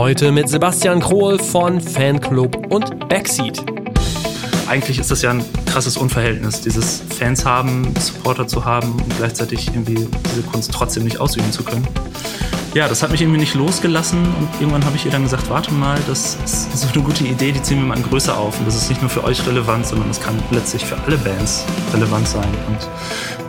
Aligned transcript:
Heute 0.00 0.32
mit 0.32 0.48
Sebastian 0.48 0.98
Krohl 0.98 1.38
von 1.38 1.78
Fanclub 1.78 2.72
und 2.72 3.10
Backseat. 3.10 3.62
Eigentlich 4.66 4.98
ist 4.98 5.10
das 5.10 5.20
ja 5.20 5.28
ein 5.28 5.44
krasses 5.66 5.98
Unverhältnis, 5.98 6.62
dieses 6.62 7.02
Fans 7.18 7.44
haben, 7.44 7.94
Supporter 7.98 8.46
zu 8.46 8.64
haben 8.64 8.92
und 8.92 9.16
gleichzeitig 9.18 9.68
irgendwie 9.68 10.08
diese 10.30 10.42
Kunst 10.50 10.72
trotzdem 10.72 11.04
nicht 11.04 11.20
ausüben 11.20 11.52
zu 11.52 11.62
können. 11.62 11.86
Ja, 12.72 12.88
das 12.88 13.02
hat 13.02 13.10
mich 13.10 13.20
irgendwie 13.20 13.40
nicht 13.40 13.52
losgelassen 13.52 14.20
und 14.22 14.48
irgendwann 14.58 14.86
habe 14.86 14.96
ich 14.96 15.04
ihr 15.04 15.10
dann 15.10 15.24
gesagt, 15.24 15.50
warte 15.50 15.70
mal, 15.74 15.98
das 16.08 16.38
ist 16.46 16.78
so 16.78 16.88
eine 16.94 17.02
gute 17.02 17.24
Idee, 17.24 17.52
die 17.52 17.60
ziehen 17.60 17.80
wir 17.80 17.86
mal 17.86 17.98
in 17.98 18.02
Größe 18.02 18.34
auf 18.34 18.58
und 18.58 18.66
das 18.66 18.76
ist 18.76 18.88
nicht 18.88 19.02
nur 19.02 19.10
für 19.10 19.22
euch 19.24 19.46
relevant, 19.46 19.84
sondern 19.84 20.08
es 20.08 20.18
kann 20.18 20.34
letztlich 20.50 20.82
für 20.82 20.96
alle 21.06 21.18
Bands 21.18 21.66
relevant 21.92 22.26
sein. 22.26 22.48
Und 22.68 22.88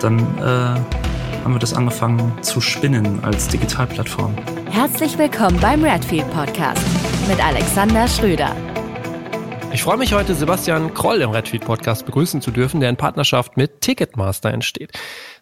dann 0.02 0.20
äh, 0.20 1.01
haben 1.44 1.54
wir 1.54 1.60
das 1.60 1.74
angefangen 1.74 2.32
zu 2.44 2.62
spinnen 2.62 3.24
als 3.24 3.48
Digitalplattform. 3.48 4.36
Herzlich 4.70 5.18
willkommen 5.18 5.60
beim 5.60 5.84
Redfield 5.84 6.30
Podcast 6.32 6.86
mit 7.28 7.44
Alexander 7.44 8.08
Schröder. 8.08 8.56
Ich 9.74 9.84
freue 9.84 9.98
mich 9.98 10.14
heute, 10.14 10.36
Sebastian 10.36 10.94
Kroll 10.94 11.22
im 11.22 11.32
Redfield 11.32 11.66
Podcast 11.66 12.06
begrüßen 12.06 12.42
zu 12.42 12.52
dürfen, 12.52 12.82
der 12.82 12.90
in 12.90 12.98
Partnerschaft 12.98 13.58
mit 13.58 13.82
Ticketmaster 13.82 14.52
entsteht. 14.52 14.92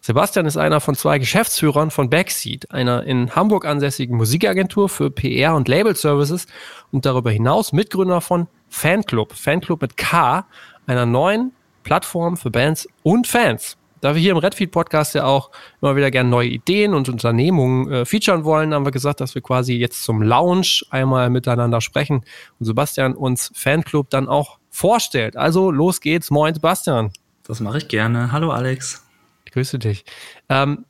Sebastian 0.00 0.46
ist 0.46 0.56
einer 0.56 0.80
von 0.80 0.94
zwei 0.94 1.18
Geschäftsführern 1.18 1.90
von 1.90 2.08
Backseat, 2.08 2.70
einer 2.70 3.02
in 3.02 3.34
Hamburg 3.34 3.66
ansässigen 3.66 4.16
Musikagentur 4.16 4.88
für 4.88 5.10
PR 5.10 5.54
und 5.56 5.68
Label 5.68 5.96
Services 5.96 6.46
und 6.92 7.04
darüber 7.06 7.30
hinaus 7.30 7.72
Mitgründer 7.72 8.20
von 8.20 8.46
Fanclub, 8.68 9.32
Fanclub 9.32 9.82
mit 9.82 9.96
K, 9.96 10.46
einer 10.86 11.06
neuen 11.06 11.52
Plattform 11.82 12.36
für 12.36 12.50
Bands 12.50 12.88
und 13.02 13.26
Fans. 13.26 13.76
Da 14.00 14.14
wir 14.14 14.20
hier 14.20 14.32
im 14.32 14.38
Redfeed 14.38 14.70
Podcast 14.70 15.14
ja 15.14 15.24
auch 15.24 15.50
immer 15.82 15.94
wieder 15.94 16.10
gerne 16.10 16.30
neue 16.30 16.48
Ideen 16.48 16.94
und 16.94 17.08
Unternehmungen 17.08 17.92
äh, 17.92 18.04
featuren 18.04 18.44
wollen, 18.44 18.72
haben 18.72 18.84
wir 18.84 18.92
gesagt, 18.92 19.20
dass 19.20 19.34
wir 19.34 19.42
quasi 19.42 19.74
jetzt 19.74 20.02
zum 20.02 20.22
Launch 20.22 20.86
einmal 20.90 21.28
miteinander 21.28 21.80
sprechen 21.80 22.24
und 22.58 22.66
Sebastian 22.66 23.14
uns 23.14 23.52
Fanclub 23.54 24.08
dann 24.10 24.28
auch 24.28 24.58
vorstellt. 24.70 25.36
Also 25.36 25.70
los 25.70 26.00
geht's. 26.00 26.30
Moin, 26.30 26.54
Sebastian. 26.54 27.12
Das 27.46 27.60
mache 27.60 27.78
ich 27.78 27.88
gerne. 27.88 28.32
Hallo, 28.32 28.50
Alex. 28.50 29.04
Ich 29.44 29.52
grüße 29.52 29.78
dich. 29.78 30.04
Ähm, 30.48 30.84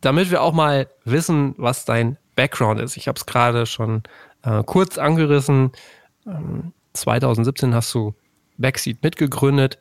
damit 0.00 0.30
wir 0.30 0.42
auch 0.42 0.52
mal 0.52 0.88
wissen, 1.04 1.54
was 1.58 1.84
dein 1.84 2.16
Background 2.34 2.80
ist. 2.80 2.96
Ich 2.96 3.08
habe 3.08 3.18
es 3.18 3.26
gerade 3.26 3.66
schon 3.66 4.02
äh, 4.42 4.62
kurz 4.64 4.98
angerissen. 4.98 5.72
Ähm, 6.26 6.72
2017 6.94 7.74
hast 7.74 7.92
du 7.94 8.14
Backseat 8.56 9.02
mitgegründet. 9.02 9.78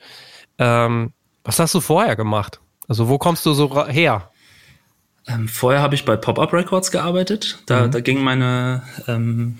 Ähm, 0.57 1.13
was 1.43 1.59
hast 1.59 1.73
du 1.73 1.79
vorher 1.79 2.15
gemacht? 2.15 2.59
Also 2.87 3.09
wo 3.09 3.17
kommst 3.17 3.45
du 3.45 3.53
so 3.53 3.87
her? 3.87 4.29
Ähm, 5.27 5.47
vorher 5.47 5.81
habe 5.81 5.95
ich 5.95 6.05
bei 6.05 6.15
Pop-Up 6.15 6.53
Records 6.53 6.91
gearbeitet. 6.91 7.59
Da, 7.65 7.87
mhm. 7.87 7.91
da 7.91 7.99
ging 7.99 8.21
meine 8.23 8.83
ähm, 9.07 9.57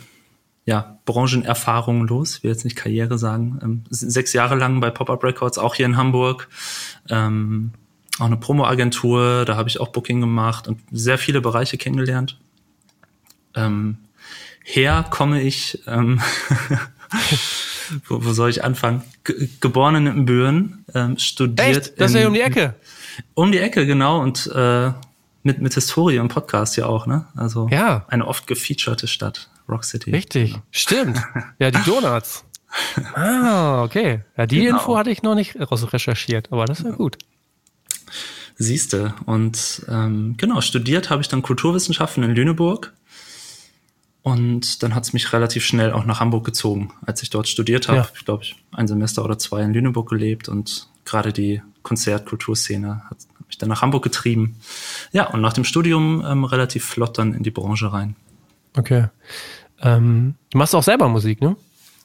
ja, 0.66 1.00
Branchenerfahrung 1.06 2.08
los. 2.08 2.38
Ich 2.38 2.44
will 2.44 2.52
jetzt 2.52 2.64
nicht 2.64 2.76
Karriere 2.76 3.18
sagen. 3.18 3.60
Ähm, 3.62 3.84
sechs 3.90 4.34
Jahre 4.34 4.56
lang 4.56 4.80
bei 4.80 4.90
Pop-Up 4.92 5.24
Records, 5.24 5.58
auch 5.58 5.76
hier 5.76 5.86
in 5.86 5.98
Hamburg. 5.98 6.48
Ähm, 7.10 7.72
auch 8.20 8.26
eine 8.26 8.38
Promo-Agentur, 8.38 9.46
da 9.46 9.56
habe 9.56 9.70
ich 9.70 9.80
auch 9.80 9.90
Booking 9.90 10.22
gemacht 10.22 10.68
und 10.68 10.82
sehr 10.92 11.18
viele 11.18 11.42
Bereiche 11.42 11.78
kennengelernt. 11.78 12.38
Ähm, 13.56 13.98
her 14.64 15.06
komme 15.10 15.42
ich, 15.42 15.84
ähm, 15.88 16.20
wo, 18.08 18.26
wo 18.26 18.34
soll 18.34 18.50
ich 18.50 18.64
anfangen? 18.64 19.04
Ge 19.24 19.50
geboren 19.60 20.08
in 20.08 20.26
Büren, 20.26 20.86
ähm, 20.96 21.18
studiert. 21.18 21.60
Echt? 21.60 22.02
Das 22.02 22.12
ist 22.12 22.20
ja 22.20 22.28
um 22.28 22.34
die 22.34 22.42
Ecke. 22.42 22.76
Um 23.34 23.52
die 23.52 23.60
Ecke, 23.60 23.86
genau. 23.86 24.22
Und 24.22 24.48
äh, 24.54 24.92
mit, 25.44 25.62
mit 25.62 25.74
Historie 25.74 26.18
im 26.18 26.28
Podcast 26.28 26.78
ja 26.78 26.86
auch, 26.86 27.08
ne? 27.08 27.26
Also 27.36 27.68
ja. 27.70 28.06
eine 28.10 28.28
oft 28.28 28.48
gefeaturete 28.48 29.08
Stadt, 29.08 29.50
Rock 29.70 29.86
City. 29.86 30.12
Richtig, 30.12 30.54
ja. 30.54 30.64
stimmt. 30.72 31.22
Ja, 31.60 31.72
die 31.72 31.82
Donuts. 31.84 32.44
ah, 33.16 33.84
okay. 33.84 34.22
Ja, 34.38 34.46
die 34.46 34.62
genau. 34.62 34.78
Info 34.78 34.98
hatte 34.98 35.10
ich 35.10 35.24
noch 35.24 35.36
nicht 35.36 35.56
recherchiert, 35.58 36.52
aber 36.52 36.66
das 36.66 36.80
ist 36.80 36.86
ja 36.86 36.92
gut. 36.92 37.18
Siehste. 38.58 39.14
Und 39.26 39.86
ähm, 39.88 40.36
genau, 40.38 40.62
studiert 40.62 41.10
habe 41.10 41.22
ich 41.22 41.28
dann 41.28 41.42
Kulturwissenschaften 41.42 42.24
in 42.24 42.32
Lüneburg. 42.36 42.94
Und 44.24 44.84
dann 44.84 44.94
hat 44.94 45.06
es 45.06 45.14
mich 45.14 45.32
relativ 45.32 45.64
schnell 45.64 45.94
auch 45.94 46.04
nach 46.04 46.20
Hamburg 46.20 46.44
gezogen, 46.46 46.92
als 47.06 47.24
ich 47.24 47.30
dort 47.30 47.48
studiert 47.48 47.88
habe. 47.88 48.00
Ja. 48.00 48.10
Ich 48.14 48.26
glaube, 48.26 48.44
ich 48.44 48.58
ein 48.72 48.88
Semester 48.88 49.24
oder 49.24 49.40
zwei 49.40 49.62
in 49.62 49.74
Lüneburg 49.74 50.10
gelebt 50.10 50.50
und 50.50 50.90
gerade 51.08 51.34
die 51.34 51.62
Konzertkulturszene 51.84 53.04
hat 53.10 53.18
mich 53.48 53.58
dann 53.58 53.70
nach 53.70 53.82
Hamburg 53.82 54.04
getrieben. 54.04 54.58
Ja, 55.12 55.28
und 55.28 55.42
nach 55.42 55.54
dem 55.54 55.64
Studium 55.64 56.24
ähm, 56.26 56.44
relativ 56.44 56.86
flott 56.86 57.18
dann 57.18 57.34
in 57.34 57.44
die 57.44 57.52
Branche 57.52 57.92
rein. 57.92 58.16
Okay. 58.76 59.08
Ähm, 59.82 60.36
du 60.52 60.58
machst 60.58 60.76
auch 60.76 60.84
selber 60.84 61.08
Musik, 61.08 61.42
ne? 61.42 61.56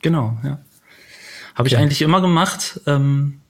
Genau, 0.00 0.38
ja. 0.44 0.58
Habe 1.54 1.68
ich 1.68 1.74
ja. 1.74 1.80
eigentlich 1.80 2.00
immer 2.00 2.20
gemacht, 2.20 2.80
ähm, 2.86 3.40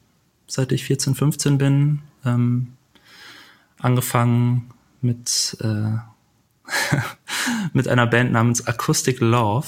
seit 0.47 0.73
ich 0.73 0.85
14, 0.85 1.15
15 1.15 1.59
bin. 1.59 2.03
Ähm, 2.25 2.73
angefangen 3.79 4.71
mit 5.01 5.57
äh, 5.61 5.99
mit 7.73 7.89
einer 7.89 8.07
Band 8.07 8.33
namens 8.33 8.67
Acoustic 8.67 9.21
Love. 9.21 9.67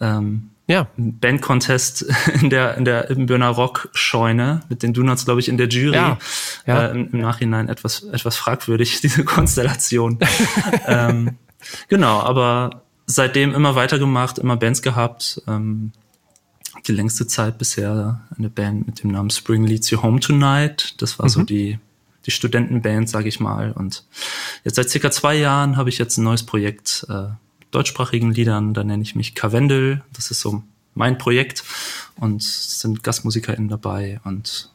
Ähm, 0.00 0.50
ja. 0.66 0.88
Bandcontest 0.96 2.06
in 2.40 2.50
der, 2.50 2.76
in 2.76 2.84
der 2.84 3.10
Ibbenbürner 3.10 3.48
Rock-Scheune 3.48 4.60
mit 4.68 4.82
den 4.82 4.92
Donuts, 4.92 5.24
glaube 5.24 5.40
ich, 5.40 5.48
in 5.48 5.56
der 5.56 5.68
Jury. 5.68 5.96
Ja. 5.96 6.18
ja. 6.66 6.86
Äh, 6.86 6.90
im, 6.92 7.10
im, 7.12 7.20
Nachhinein 7.20 7.68
etwas, 7.68 8.02
etwas 8.02 8.36
fragwürdig, 8.36 9.00
diese 9.02 9.24
Konstellation. 9.24 10.18
ähm, 10.86 11.36
genau, 11.88 12.20
aber 12.20 12.82
seitdem 13.06 13.54
immer 13.54 13.74
weitergemacht, 13.74 14.38
immer 14.38 14.56
Bands 14.56 14.82
gehabt. 14.82 15.42
Ähm, 15.46 15.92
die 16.86 16.92
längste 16.92 17.26
Zeit 17.26 17.58
bisher 17.58 18.20
eine 18.36 18.50
Band 18.50 18.86
mit 18.86 19.02
dem 19.02 19.10
Namen 19.10 19.30
Spring 19.30 19.64
Leads 19.64 19.90
You 19.90 20.02
Home 20.02 20.20
Tonight. 20.20 20.94
Das 20.98 21.18
war 21.18 21.26
mhm. 21.26 21.30
so 21.30 21.42
die 21.42 21.78
die 22.26 22.32
Studentenband, 22.32 23.08
sage 23.08 23.28
ich 23.28 23.40
mal. 23.40 23.72
Und 23.72 24.04
jetzt 24.64 24.74
seit 24.74 24.90
circa 24.90 25.10
zwei 25.10 25.36
Jahren 25.36 25.76
habe 25.76 25.88
ich 25.88 25.98
jetzt 25.98 26.18
ein 26.18 26.24
neues 26.24 26.42
Projekt 26.42 27.06
äh, 27.08 27.28
deutschsprachigen 27.70 28.32
Liedern. 28.32 28.74
Da 28.74 28.84
nenne 28.84 29.02
ich 29.02 29.14
mich 29.14 29.34
Kavendel. 29.34 30.02
Das 30.12 30.30
ist 30.30 30.40
so 30.40 30.62
mein 30.94 31.18
Projekt 31.18 31.62
und 32.18 32.42
es 32.42 32.80
sind 32.80 33.02
GastmusikerInnen 33.02 33.68
dabei 33.68 34.20
und 34.24 34.70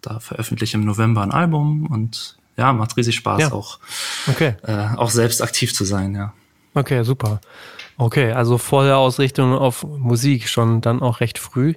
da 0.00 0.20
veröffentliche 0.20 0.70
ich 0.70 0.80
im 0.80 0.86
November 0.86 1.22
ein 1.22 1.32
Album 1.32 1.86
und 1.86 2.36
ja, 2.56 2.72
macht 2.72 2.96
riesig 2.96 3.16
Spaß 3.16 3.40
ja. 3.40 3.52
auch, 3.52 3.78
okay. 4.26 4.56
äh, 4.62 4.96
auch 4.96 5.10
selbst 5.10 5.42
aktiv 5.42 5.74
zu 5.74 5.84
sein, 5.84 6.14
ja. 6.14 6.32
Okay, 6.74 7.02
super. 7.04 7.40
Okay, 7.96 8.32
also 8.32 8.58
volle 8.58 8.96
Ausrichtung 8.96 9.52
auf 9.54 9.84
Musik 9.84 10.48
schon 10.48 10.80
dann 10.80 11.02
auch 11.02 11.20
recht 11.20 11.38
früh. 11.38 11.74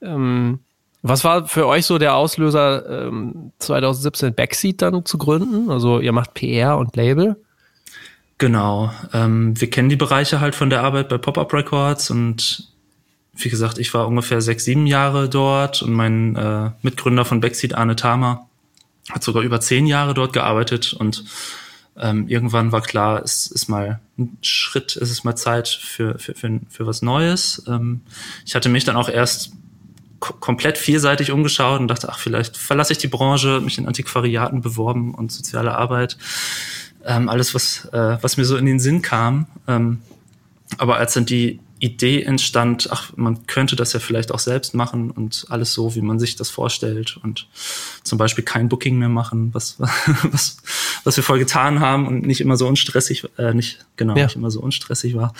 Ähm, 0.00 0.60
was 1.02 1.24
war 1.24 1.46
für 1.48 1.66
euch 1.66 1.86
so 1.86 1.98
der 1.98 2.14
Auslöser, 2.14 3.06
ähm, 3.06 3.52
2017 3.58 4.34
Backseat 4.34 4.82
dann 4.82 5.04
zu 5.04 5.18
gründen? 5.18 5.70
Also 5.70 6.00
ihr 6.00 6.12
macht 6.12 6.34
PR 6.34 6.78
und 6.78 6.94
Label. 6.96 7.36
Genau. 8.42 8.92
Ähm, 9.12 9.60
wir 9.60 9.70
kennen 9.70 9.88
die 9.88 9.94
Bereiche 9.94 10.40
halt 10.40 10.56
von 10.56 10.68
der 10.68 10.82
Arbeit 10.82 11.08
bei 11.08 11.16
Pop-Up 11.16 11.54
Records 11.54 12.10
und 12.10 12.72
wie 13.34 13.48
gesagt, 13.48 13.78
ich 13.78 13.94
war 13.94 14.08
ungefähr 14.08 14.40
sechs, 14.40 14.64
sieben 14.64 14.88
Jahre 14.88 15.28
dort 15.28 15.80
und 15.80 15.92
mein 15.92 16.34
äh, 16.34 16.72
Mitgründer 16.82 17.24
von 17.24 17.40
Backseat, 17.40 17.74
Arne 17.74 17.94
Thamer, 17.94 18.48
hat 19.08 19.22
sogar 19.22 19.44
über 19.44 19.60
zehn 19.60 19.86
Jahre 19.86 20.12
dort 20.12 20.32
gearbeitet 20.32 20.92
und 20.92 21.24
ähm, 21.96 22.26
irgendwann 22.26 22.72
war 22.72 22.80
klar, 22.80 23.22
es 23.22 23.46
ist 23.46 23.68
mal 23.68 24.00
ein 24.18 24.36
Schritt, 24.42 24.96
es 24.96 25.12
ist 25.12 25.22
mal 25.22 25.36
Zeit 25.36 25.68
für, 25.68 26.18
für, 26.18 26.34
für, 26.34 26.58
für 26.68 26.84
was 26.84 27.00
Neues. 27.00 27.62
Ähm, 27.68 28.00
ich 28.44 28.56
hatte 28.56 28.68
mich 28.68 28.82
dann 28.82 28.96
auch 28.96 29.08
erst 29.08 29.52
komplett 30.18 30.78
vielseitig 30.78 31.30
umgeschaut 31.30 31.80
und 31.80 31.86
dachte, 31.86 32.08
ach, 32.08 32.18
vielleicht 32.18 32.56
verlasse 32.56 32.92
ich 32.92 32.98
die 32.98 33.08
Branche, 33.08 33.60
mich 33.60 33.78
in 33.78 33.86
Antiquariaten 33.86 34.62
beworben 34.62 35.14
und 35.14 35.30
soziale 35.30 35.76
Arbeit. 35.76 36.16
Ähm, 37.04 37.28
alles, 37.28 37.54
was, 37.54 37.86
äh, 37.92 38.18
was 38.20 38.36
mir 38.36 38.44
so 38.44 38.56
in 38.56 38.66
den 38.66 38.80
Sinn 38.80 39.02
kam. 39.02 39.46
Ähm, 39.66 40.02
aber 40.78 40.96
als 40.96 41.14
dann 41.14 41.26
die 41.26 41.60
Idee 41.82 42.22
entstand, 42.22 42.88
ach, 42.92 43.12
man 43.16 43.46
könnte 43.48 43.74
das 43.74 43.92
ja 43.92 43.98
vielleicht 43.98 44.30
auch 44.30 44.38
selbst 44.38 44.72
machen 44.72 45.10
und 45.10 45.46
alles 45.48 45.74
so, 45.74 45.96
wie 45.96 46.00
man 46.00 46.20
sich 46.20 46.36
das 46.36 46.48
vorstellt 46.48 47.18
und 47.24 47.48
zum 48.04 48.18
Beispiel 48.18 48.44
kein 48.44 48.68
Booking 48.68 48.98
mehr 48.98 49.08
machen, 49.08 49.52
was, 49.52 49.76
was, 50.30 50.58
was 51.02 51.16
wir 51.16 51.24
voll 51.24 51.40
getan 51.40 51.80
haben 51.80 52.06
und 52.06 52.24
nicht 52.24 52.40
immer 52.40 52.56
so 52.56 52.68
unstressig, 52.68 53.24
äh, 53.36 53.52
nicht, 53.52 53.84
genau, 53.96 54.16
ja. 54.16 54.26
nicht 54.26 54.36
immer 54.36 54.52
so 54.52 54.60
unstressig 54.60 55.16
war, 55.16 55.34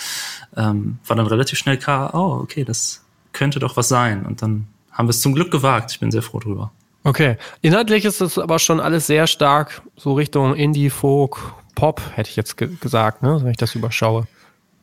ähm, 0.56 0.98
war 1.06 1.16
dann 1.16 1.28
relativ 1.28 1.60
schnell 1.60 1.78
klar, 1.78 2.12
oh, 2.12 2.40
okay, 2.42 2.64
das 2.64 3.02
könnte 3.32 3.60
doch 3.60 3.76
was 3.76 3.88
sein. 3.88 4.26
Und 4.26 4.42
dann 4.42 4.66
haben 4.90 5.06
wir 5.06 5.10
es 5.10 5.20
zum 5.20 5.34
Glück 5.34 5.52
gewagt. 5.52 5.92
Ich 5.92 6.00
bin 6.00 6.10
sehr 6.10 6.22
froh 6.22 6.40
drüber. 6.40 6.72
Okay. 7.04 7.36
Inhaltlich 7.60 8.04
ist 8.04 8.20
das 8.20 8.38
aber 8.38 8.58
schon 8.58 8.80
alles 8.80 9.06
sehr 9.06 9.26
stark 9.26 9.82
so 9.96 10.14
Richtung 10.14 10.54
Indie, 10.54 10.90
Folk, 10.90 11.38
Pop, 11.74 12.00
hätte 12.14 12.30
ich 12.30 12.36
jetzt 12.36 12.56
ge 12.56 12.68
gesagt, 12.80 13.22
ne, 13.22 13.40
wenn 13.42 13.50
ich 13.50 13.56
das 13.56 13.74
überschaue. 13.74 14.26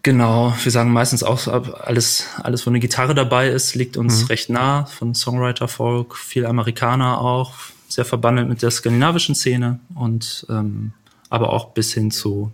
Genau, 0.01 0.54
wir 0.63 0.71
sagen 0.71 0.92
meistens 0.92 1.24
auch 1.24 1.48
alles, 1.48 2.25
alles, 2.42 2.66
wo 2.66 2.69
eine 2.69 2.80
Gitarre 2.80 3.13
dabei 3.13 3.50
ist, 3.50 3.75
liegt 3.75 3.98
uns 3.98 4.24
mhm. 4.24 4.27
recht 4.27 4.50
nah, 4.50 4.86
von 4.86 5.13
Songwriter, 5.13 5.68
Folk, 5.68 6.16
viel 6.18 6.45
Amerikaner 6.45 7.19
auch, 7.19 7.54
sehr 7.89 8.06
verbandelt 8.06 8.48
mit 8.48 8.62
der 8.62 8.72
skandinavischen 8.72 9.36
Szene 9.36 9.80
und 9.95 10.45
ähm, 10.50 10.94
aber 11.30 11.51
auch 11.51 11.69
bis 11.72 11.94
hin 11.94 12.12
zu 12.12 12.51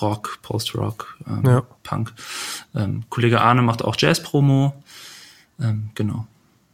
Rock, 0.00 0.38
Post-Rock, 0.42 1.18
ähm, 1.26 1.42
Ja. 1.44 1.62
Punk. 1.82 2.12
Ähm, 2.74 3.04
Kollege 3.10 3.40
Arne 3.40 3.62
macht 3.62 3.84
auch 3.84 3.96
Jazz-Promo. 3.98 4.74
Ähm, 5.60 5.90
genau. 5.94 6.26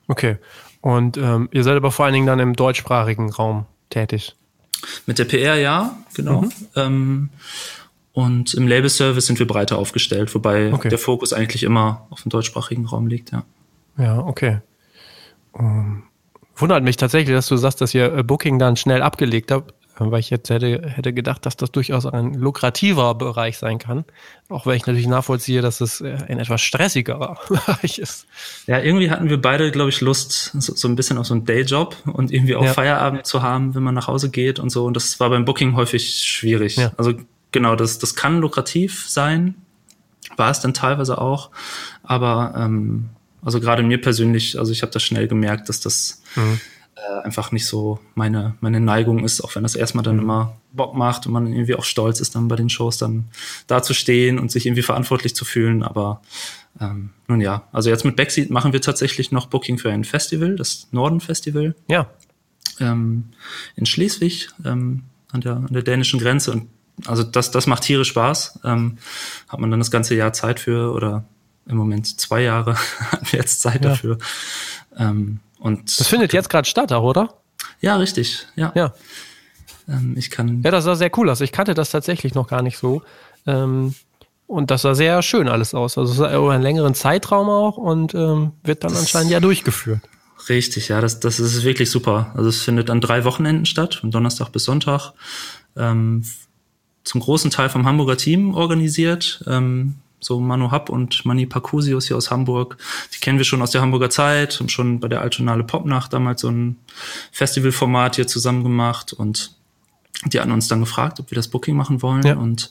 Okay. 0.06 0.38
Und 0.80 1.16
ähm, 1.16 1.48
ihr 1.52 1.62
seid 1.64 1.76
aber 1.76 1.90
vor 1.90 2.04
allen 2.06 2.14
Dingen 2.14 2.26
dann 2.26 2.38
im 2.38 2.54
deutschsprachigen 2.54 3.30
Raum 3.30 3.66
tätig. 3.90 4.34
Mit 5.06 5.18
der 5.18 5.24
PR 5.26 5.56
ja, 5.56 5.96
genau. 6.14 6.42
Mhm. 6.42 6.52
Ähm, 6.76 7.28
und 8.12 8.54
im 8.54 8.66
Label-Service 8.66 9.26
sind 9.26 9.38
wir 9.38 9.46
breiter 9.46 9.78
aufgestellt, 9.78 10.34
wobei 10.34 10.72
Okay. 10.72 10.88
der 10.88 10.98
Fokus 10.98 11.32
eigentlich 11.32 11.62
immer 11.62 12.06
auf 12.10 12.22
dem 12.22 12.30
deutschsprachigen 12.30 12.86
Raum 12.86 13.06
liegt, 13.06 13.30
ja. 13.32 13.44
Ja, 13.98 14.18
okay. 14.18 14.60
Ähm, 15.58 16.04
wundert 16.56 16.82
mich 16.82 16.96
tatsächlich, 16.96 17.34
dass 17.34 17.46
du 17.48 17.56
sagst, 17.56 17.80
dass 17.80 17.94
ihr 17.94 18.12
äh, 18.14 18.22
Booking 18.22 18.58
dann 18.58 18.76
schnell 18.76 19.02
abgelegt 19.02 19.50
habt, 19.50 19.74
weil 20.00 20.20
ich 20.20 20.30
jetzt 20.30 20.48
hätte, 20.48 20.82
hätte 20.86 21.12
gedacht, 21.12 21.44
dass 21.44 21.56
das 21.56 21.70
durchaus 21.70 22.06
ein 22.06 22.34
lukrativer 22.34 23.14
Bereich 23.14 23.58
sein 23.58 23.78
kann. 23.78 24.04
Auch 24.48 24.66
wenn 24.66 24.76
ich 24.76 24.86
natürlich 24.86 25.06
nachvollziehe, 25.06 25.60
dass 25.60 25.80
es 25.80 26.00
äh, 26.00 26.16
ein 26.28 26.38
etwas 26.38 26.62
stressigerer 26.62 27.38
Bereich 27.48 27.98
ist. 27.98 28.26
Ja, 28.66 28.78
irgendwie 28.80 29.10
hatten 29.10 29.28
wir 29.28 29.40
beide, 29.40 29.70
glaube 29.70 29.90
ich, 29.90 30.00
Lust, 30.00 30.52
so, 30.58 30.74
so 30.74 30.88
ein 30.88 30.96
bisschen 30.96 31.18
auf 31.18 31.26
so 31.26 31.34
einen 31.34 31.44
Dayjob 31.44 31.96
und 32.06 32.32
irgendwie 32.32 32.56
auch 32.56 32.64
Ja. 32.64 32.72
Feierabend 32.72 33.26
zu 33.26 33.42
haben, 33.42 33.74
wenn 33.74 33.82
man 33.82 33.94
nach 33.94 34.08
Hause 34.08 34.30
geht 34.30 34.58
und 34.58 34.70
so. 34.70 34.86
Und 34.86 34.94
das 34.94 35.20
war 35.20 35.28
beim 35.28 35.44
Booking 35.44 35.76
häufig 35.76 36.24
schwierig. 36.24 36.76
Ja. 36.76 36.92
Also 36.96 37.14
genau, 37.52 37.76
das, 37.76 37.98
das 37.98 38.14
kann 38.14 38.38
lukrativ 38.38 39.04
sein, 39.08 39.54
war 40.36 40.50
es 40.50 40.60
dann 40.60 40.72
teilweise 40.72 41.20
auch. 41.20 41.50
Aber 42.02 42.54
ähm, 42.56 43.10
also 43.42 43.60
gerade 43.60 43.82
mir 43.82 44.00
persönlich, 44.00 44.58
also 44.58 44.72
ich 44.72 44.82
habe 44.82 44.92
das 44.92 45.02
schnell 45.02 45.28
gemerkt, 45.28 45.68
dass 45.68 45.80
das 45.80 46.22
äh, 47.08 47.22
einfach 47.24 47.52
nicht 47.52 47.66
so 47.66 47.98
meine, 48.14 48.54
meine 48.60 48.80
Neigung 48.80 49.24
ist, 49.24 49.40
auch 49.42 49.54
wenn 49.54 49.62
das 49.62 49.74
erstmal 49.74 50.04
dann 50.04 50.18
immer 50.18 50.56
Bock 50.72 50.94
macht 50.94 51.26
und 51.26 51.32
man 51.32 51.46
irgendwie 51.52 51.74
auch 51.74 51.84
stolz 51.84 52.20
ist, 52.20 52.34
dann 52.34 52.48
bei 52.48 52.56
den 52.56 52.68
Shows 52.70 52.98
dann 52.98 53.24
da 53.66 53.82
zu 53.82 53.94
stehen 53.94 54.38
und 54.38 54.50
sich 54.50 54.66
irgendwie 54.66 54.82
verantwortlich 54.82 55.34
zu 55.34 55.44
fühlen. 55.44 55.82
Aber 55.82 56.20
ähm, 56.80 57.10
nun 57.28 57.40
ja, 57.40 57.68
also 57.72 57.90
jetzt 57.90 58.04
mit 58.04 58.16
Backseat 58.16 58.50
machen 58.50 58.72
wir 58.72 58.80
tatsächlich 58.80 59.32
noch 59.32 59.46
Booking 59.46 59.78
für 59.78 59.90
ein 59.90 60.04
Festival, 60.04 60.56
das 60.56 60.88
Norden 60.92 61.20
Festival 61.20 61.74
Ja, 61.88 62.08
ähm, 62.78 63.24
in 63.76 63.86
Schleswig 63.86 64.48
ähm, 64.64 65.04
an, 65.32 65.40
der, 65.40 65.56
an 65.56 65.68
der 65.70 65.82
dänischen 65.82 66.20
Grenze. 66.20 66.52
Und 66.52 66.68
also 67.06 67.22
das, 67.22 67.50
das 67.50 67.66
macht 67.66 67.82
tierisch 67.84 68.08
Spaß. 68.08 68.60
Ähm, 68.64 68.98
hat 69.48 69.60
man 69.60 69.70
dann 69.70 69.80
das 69.80 69.90
ganze 69.90 70.14
Jahr 70.14 70.32
Zeit 70.32 70.60
für 70.60 70.92
oder 70.92 71.24
im 71.66 71.76
Moment 71.76 72.20
zwei 72.20 72.42
Jahre 72.42 72.74
haben 73.12 73.26
wir 73.30 73.38
jetzt 73.38 73.60
Zeit 73.62 73.84
Ja. 73.84 73.90
dafür. 73.90 74.18
Ähm, 74.96 75.40
und 75.60 76.00
das 76.00 76.08
findet 76.08 76.32
jetzt 76.32 76.50
gerade 76.50 76.68
statt, 76.68 76.92
auch, 76.92 77.04
oder? 77.04 77.34
ja, 77.80 77.96
richtig. 77.96 78.46
Ja, 78.56 78.72
Ja. 78.74 78.92
Ähm, 79.88 80.14
ich 80.16 80.30
kann. 80.30 80.60
Ja, 80.62 80.70
das 80.70 80.84
sah 80.84 80.94
sehr 80.94 81.10
cool 81.18 81.30
aus. 81.30 81.40
Ich 81.40 81.52
kannte 81.52 81.74
das 81.74 81.90
tatsächlich 81.90 82.34
noch 82.34 82.46
gar 82.48 82.62
nicht 82.62 82.78
so. 82.78 83.02
Ähm, 83.46 83.94
und 84.46 84.70
das 84.70 84.82
sah 84.82 84.94
sehr 84.94 85.22
schön 85.22 85.48
alles 85.48 85.74
aus. 85.74 85.96
Also 85.96 86.12
es 86.24 86.32
über 86.32 86.52
einen 86.52 86.62
längeren 86.62 86.94
Zeitraum 86.94 87.48
auch 87.48 87.76
und 87.76 88.14
ähm, 88.14 88.52
wird 88.62 88.84
dann 88.84 88.90
Das- 88.92 89.00
anscheinend 89.00 89.30
ja 89.32 89.40
durchgeführt. 89.40 90.00
Richtig, 90.48 90.88
ja, 90.88 91.00
das, 91.00 91.20
das 91.20 91.38
ist 91.38 91.64
wirklich 91.64 91.90
super. 91.90 92.32
Also 92.34 92.48
es 92.48 92.62
findet 92.62 92.88
an 92.90 93.00
drei 93.00 93.24
Wochenenden 93.24 93.66
statt, 93.66 93.96
von 93.96 94.10
Donnerstag 94.10 94.50
bis 94.52 94.64
Sonntag. 94.64 95.12
Ähm, 95.76 96.24
zum 97.04 97.20
großen 97.20 97.50
Teil 97.50 97.68
vom 97.68 97.86
Hamburger 97.86 98.16
Team 98.16 98.54
organisiert. 98.54 99.44
So 100.20 100.38
Manu 100.38 100.70
Happ 100.70 100.88
und 100.90 101.24
Mani 101.24 101.46
Pacusius 101.46 102.06
hier 102.06 102.16
aus 102.16 102.30
Hamburg. 102.30 102.76
Die 103.14 103.18
kennen 103.20 103.38
wir 103.38 103.44
schon 103.44 103.62
aus 103.62 103.70
der 103.70 103.80
Hamburger 103.80 104.10
Zeit, 104.10 104.58
haben 104.60 104.68
schon 104.68 105.00
bei 105.00 105.08
der 105.08 105.22
Altonale 105.22 105.64
Popnacht 105.64 106.12
damals 106.12 106.42
so 106.42 106.48
ein 106.50 106.76
Festivalformat 107.32 108.16
hier 108.16 108.26
zusammen 108.26 108.62
gemacht 108.62 109.12
und 109.12 109.54
die 110.26 110.38
hatten 110.38 110.52
uns 110.52 110.68
dann 110.68 110.80
gefragt, 110.80 111.18
ob 111.20 111.30
wir 111.30 111.36
das 111.36 111.48
Booking 111.48 111.76
machen 111.76 112.02
wollen. 112.02 112.22
Ja. 112.26 112.36
Und 112.36 112.70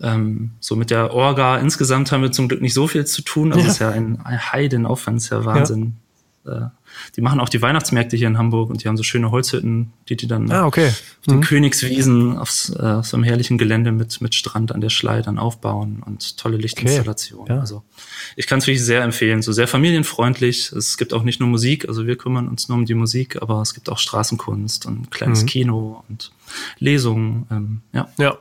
ähm, 0.00 0.50
so 0.60 0.76
mit 0.76 0.90
der 0.90 1.14
Orga 1.14 1.56
insgesamt 1.56 2.12
haben 2.12 2.22
wir 2.22 2.32
zum 2.32 2.48
Glück 2.48 2.60
nicht 2.60 2.74
so 2.74 2.86
viel 2.86 3.06
zu 3.06 3.22
tun. 3.22 3.52
Also 3.52 3.60
Ja. 3.60 3.66
es 3.66 3.72
ist 3.74 3.78
ja 3.78 3.90
ein, 3.90 4.20
ein 4.24 4.52
Heidenaufwand, 4.52 5.16
ist 5.16 5.30
ja 5.30 5.44
Wahnsinn. 5.44 5.96
Äh, 6.46 6.68
die 7.16 7.20
machen 7.20 7.40
auch 7.40 7.48
die 7.48 7.60
Weihnachtsmärkte 7.60 8.16
hier 8.16 8.28
in 8.28 8.38
Hamburg 8.38 8.70
und 8.70 8.82
die 8.82 8.88
haben 8.88 8.96
so 8.96 9.02
schöne 9.02 9.30
Holzhütten, 9.30 9.92
die 10.08 10.16
die 10.16 10.26
dann 10.26 10.50
Ah, 10.50 10.64
okay. 10.66 10.88
auf 10.88 11.26
den 11.28 11.40
Königswiesen 11.40 12.38
aufs, 12.38 12.70
äh, 12.70 12.80
auf 12.82 13.06
so 13.06 13.16
einem 13.16 13.24
herrlichen 13.24 13.58
Gelände 13.58 13.92
mit, 13.92 14.20
mit 14.20 14.34
Strand 14.34 14.72
an 14.72 14.80
der 14.80 14.88
Schlei 14.90 15.20
dann 15.22 15.38
aufbauen 15.38 16.02
und 16.06 16.36
tolle 16.38 16.56
Lichtinstallationen. 16.56 17.54
ja. 17.56 17.60
Also 17.60 17.82
ich 18.36 18.46
kann 18.46 18.60
es 18.60 18.66
wirklich 18.66 18.84
sehr 18.84 19.02
empfehlen. 19.02 19.42
So 19.42 19.52
sehr 19.52 19.68
familienfreundlich. 19.68 20.72
Es 20.72 20.96
gibt 20.96 21.12
auch 21.12 21.22
nicht 21.24 21.40
nur 21.40 21.48
Musik, 21.48 21.88
also 21.88 22.06
wir 22.06 22.16
kümmern 22.16 22.48
uns 22.48 22.68
nur 22.68 22.78
um 22.78 22.84
die 22.86 22.94
Musik, 22.94 23.42
aber 23.42 23.60
es 23.62 23.74
gibt 23.74 23.88
auch 23.90 23.98
Straßenkunst 23.98 24.86
und 24.86 25.00
ein 25.02 25.10
kleines 25.10 25.42
Mhm. 25.42 25.46
Kino 25.46 26.04
und 26.08 26.30
Lesungen. 26.78 27.46
Ähm, 27.50 27.80
ja. 27.92 28.08
Ja. 28.18 28.38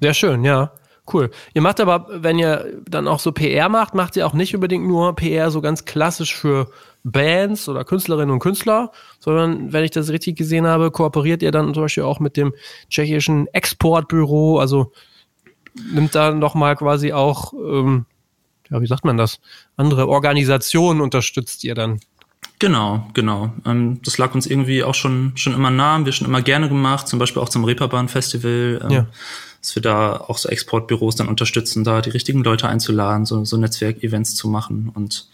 Sehr 0.00 0.14
schön, 0.14 0.44
ja. 0.44 0.70
Cool. 1.12 1.30
Ihr 1.52 1.60
macht 1.60 1.80
aber, 1.80 2.06
wenn 2.10 2.38
ihr 2.38 2.80
dann 2.88 3.08
auch 3.08 3.18
so 3.18 3.32
PR 3.32 3.68
macht, 3.68 3.94
macht 3.94 4.16
ihr 4.16 4.26
auch 4.26 4.32
nicht 4.32 4.54
unbedingt 4.54 4.86
nur 4.86 5.14
PR 5.14 5.50
so 5.50 5.60
ganz 5.60 5.84
klassisch 5.84 6.34
für 6.34 6.70
Bands 7.04 7.68
oder 7.68 7.84
Künstlerinnen 7.84 8.30
und 8.30 8.38
Künstler, 8.38 8.90
sondern 9.18 9.72
wenn 9.72 9.84
ich 9.84 9.90
das 9.90 10.08
richtig 10.08 10.36
gesehen 10.36 10.66
habe, 10.66 10.90
kooperiert 10.90 11.42
ihr 11.42 11.52
dann 11.52 11.74
zum 11.74 11.82
Beispiel 11.82 12.04
auch 12.04 12.20
mit 12.20 12.38
dem 12.38 12.54
tschechischen 12.88 13.46
Exportbüro, 13.48 14.58
also 14.58 14.92
nimmt 15.92 16.14
da 16.14 16.32
nochmal 16.32 16.76
quasi 16.76 17.12
auch, 17.12 17.52
ähm, 17.52 18.06
ja, 18.70 18.80
wie 18.80 18.86
sagt 18.86 19.04
man 19.04 19.18
das, 19.18 19.40
andere 19.76 20.08
Organisationen 20.08 21.02
unterstützt 21.02 21.64
ihr 21.64 21.74
dann. 21.74 22.00
Genau, 22.58 23.06
genau. 23.12 23.52
Ähm, 23.66 24.00
das 24.02 24.16
lag 24.16 24.34
uns 24.34 24.46
irgendwie 24.46 24.84
auch 24.84 24.94
schon, 24.94 25.32
schon 25.34 25.52
immer 25.52 25.70
nah, 25.70 25.94
haben 25.94 26.06
wir 26.06 26.12
schon 26.12 26.26
immer 26.26 26.40
gerne 26.40 26.68
gemacht, 26.68 27.08
zum 27.08 27.18
Beispiel 27.18 27.42
auch 27.42 27.48
zum 27.50 27.64
Reeperbahn-Festival, 27.64 28.80
ähm, 28.84 28.90
Ja. 28.90 29.06
Dass 29.64 29.74
wir 29.74 29.82
da 29.82 30.18
auch 30.18 30.36
so 30.36 30.50
Exportbüros 30.50 31.16
dann 31.16 31.26
unterstützen, 31.26 31.84
da 31.84 32.02
die 32.02 32.10
richtigen 32.10 32.44
Leute 32.44 32.68
einzuladen, 32.68 33.24
so, 33.24 33.46
so 33.46 33.56
Netzwerk-Events 33.56 34.34
zu 34.34 34.46
machen 34.46 34.90
und 34.92 35.26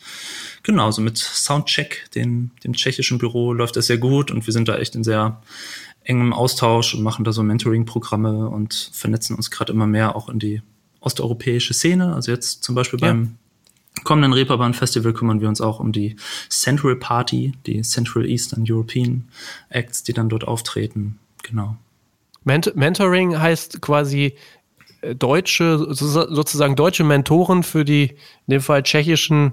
genau, 0.62 0.92
so 0.92 1.02
mit 1.02 1.18
Soundcheck, 1.18 2.08
dem, 2.14 2.52
dem 2.62 2.74
tschechischen 2.74 3.18
Büro, 3.18 3.52
läuft 3.52 3.74
das 3.74 3.88
sehr 3.88 3.98
gut 3.98 4.30
und 4.30 4.46
wir 4.46 4.52
sind 4.52 4.68
da 4.68 4.76
echt 4.76 4.94
in 4.94 5.02
sehr 5.02 5.42
engem 6.04 6.32
Austausch 6.32 6.94
und 6.94 7.02
machen 7.02 7.24
da 7.24 7.32
so 7.32 7.42
Mentoring-Programme 7.42 8.48
und 8.48 8.90
vernetzen 8.92 9.34
uns 9.34 9.50
gerade 9.50 9.72
immer 9.72 9.88
mehr 9.88 10.14
auch 10.14 10.28
in 10.28 10.38
die 10.38 10.62
osteuropäische 11.00 11.74
Szene. 11.74 12.14
Also 12.14 12.30
jetzt 12.30 12.62
zum 12.62 12.76
Beispiel 12.76 13.00
Ja. 13.00 13.08
beim 13.08 13.34
kommenden 14.04 14.32
Reeperbahn 14.32 14.74
Festival 14.74 15.12
kümmern 15.12 15.40
wir 15.40 15.48
uns 15.48 15.60
auch 15.60 15.80
um 15.80 15.90
die 15.90 16.14
Central 16.48 16.94
Party, 16.94 17.52
die 17.66 17.82
Central 17.82 18.24
Eastern 18.26 18.64
European 18.64 19.24
Acts, 19.70 20.04
die 20.04 20.12
dann 20.12 20.28
dort 20.28 20.46
auftreten. 20.46 21.18
Genau. 21.42 21.76
Ment 22.44 22.74
Mentoring 22.76 23.38
heißt 23.38 23.80
quasi 23.82 24.34
äh, 25.02 25.14
deutsche, 25.14 25.78
so- 25.94 26.34
sozusagen 26.34 26.76
deutsche 26.76 27.04
Mentoren 27.04 27.62
für 27.62 27.84
die, 27.84 28.10
in 28.46 28.50
dem 28.50 28.60
Fall 28.60 28.82
tschechischen 28.82 29.52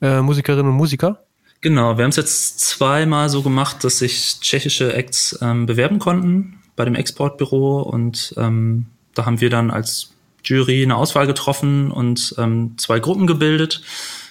äh, 0.00 0.20
Musikerinnen 0.20 0.70
und 0.72 0.76
Musiker. 0.76 1.24
Genau, 1.60 1.96
wir 1.96 2.04
haben 2.04 2.10
es 2.10 2.16
jetzt 2.16 2.60
zweimal 2.60 3.28
so 3.30 3.42
gemacht, 3.42 3.84
dass 3.84 3.98
sich 3.98 4.40
tschechische 4.40 4.92
Acts 4.92 5.38
ähm, 5.40 5.64
bewerben 5.66 5.98
konnten 5.98 6.60
bei 6.76 6.84
dem 6.84 6.94
Exportbüro 6.94 7.80
und 7.82 8.34
ähm, 8.36 8.86
da 9.14 9.24
haben 9.24 9.40
wir 9.40 9.48
dann 9.48 9.70
als 9.70 10.10
Jury 10.44 10.82
eine 10.82 10.96
Auswahl 10.96 11.26
getroffen 11.26 11.90
und 11.90 12.34
ähm, 12.36 12.74
zwei 12.76 13.00
Gruppen 13.00 13.26
gebildet. 13.26 13.80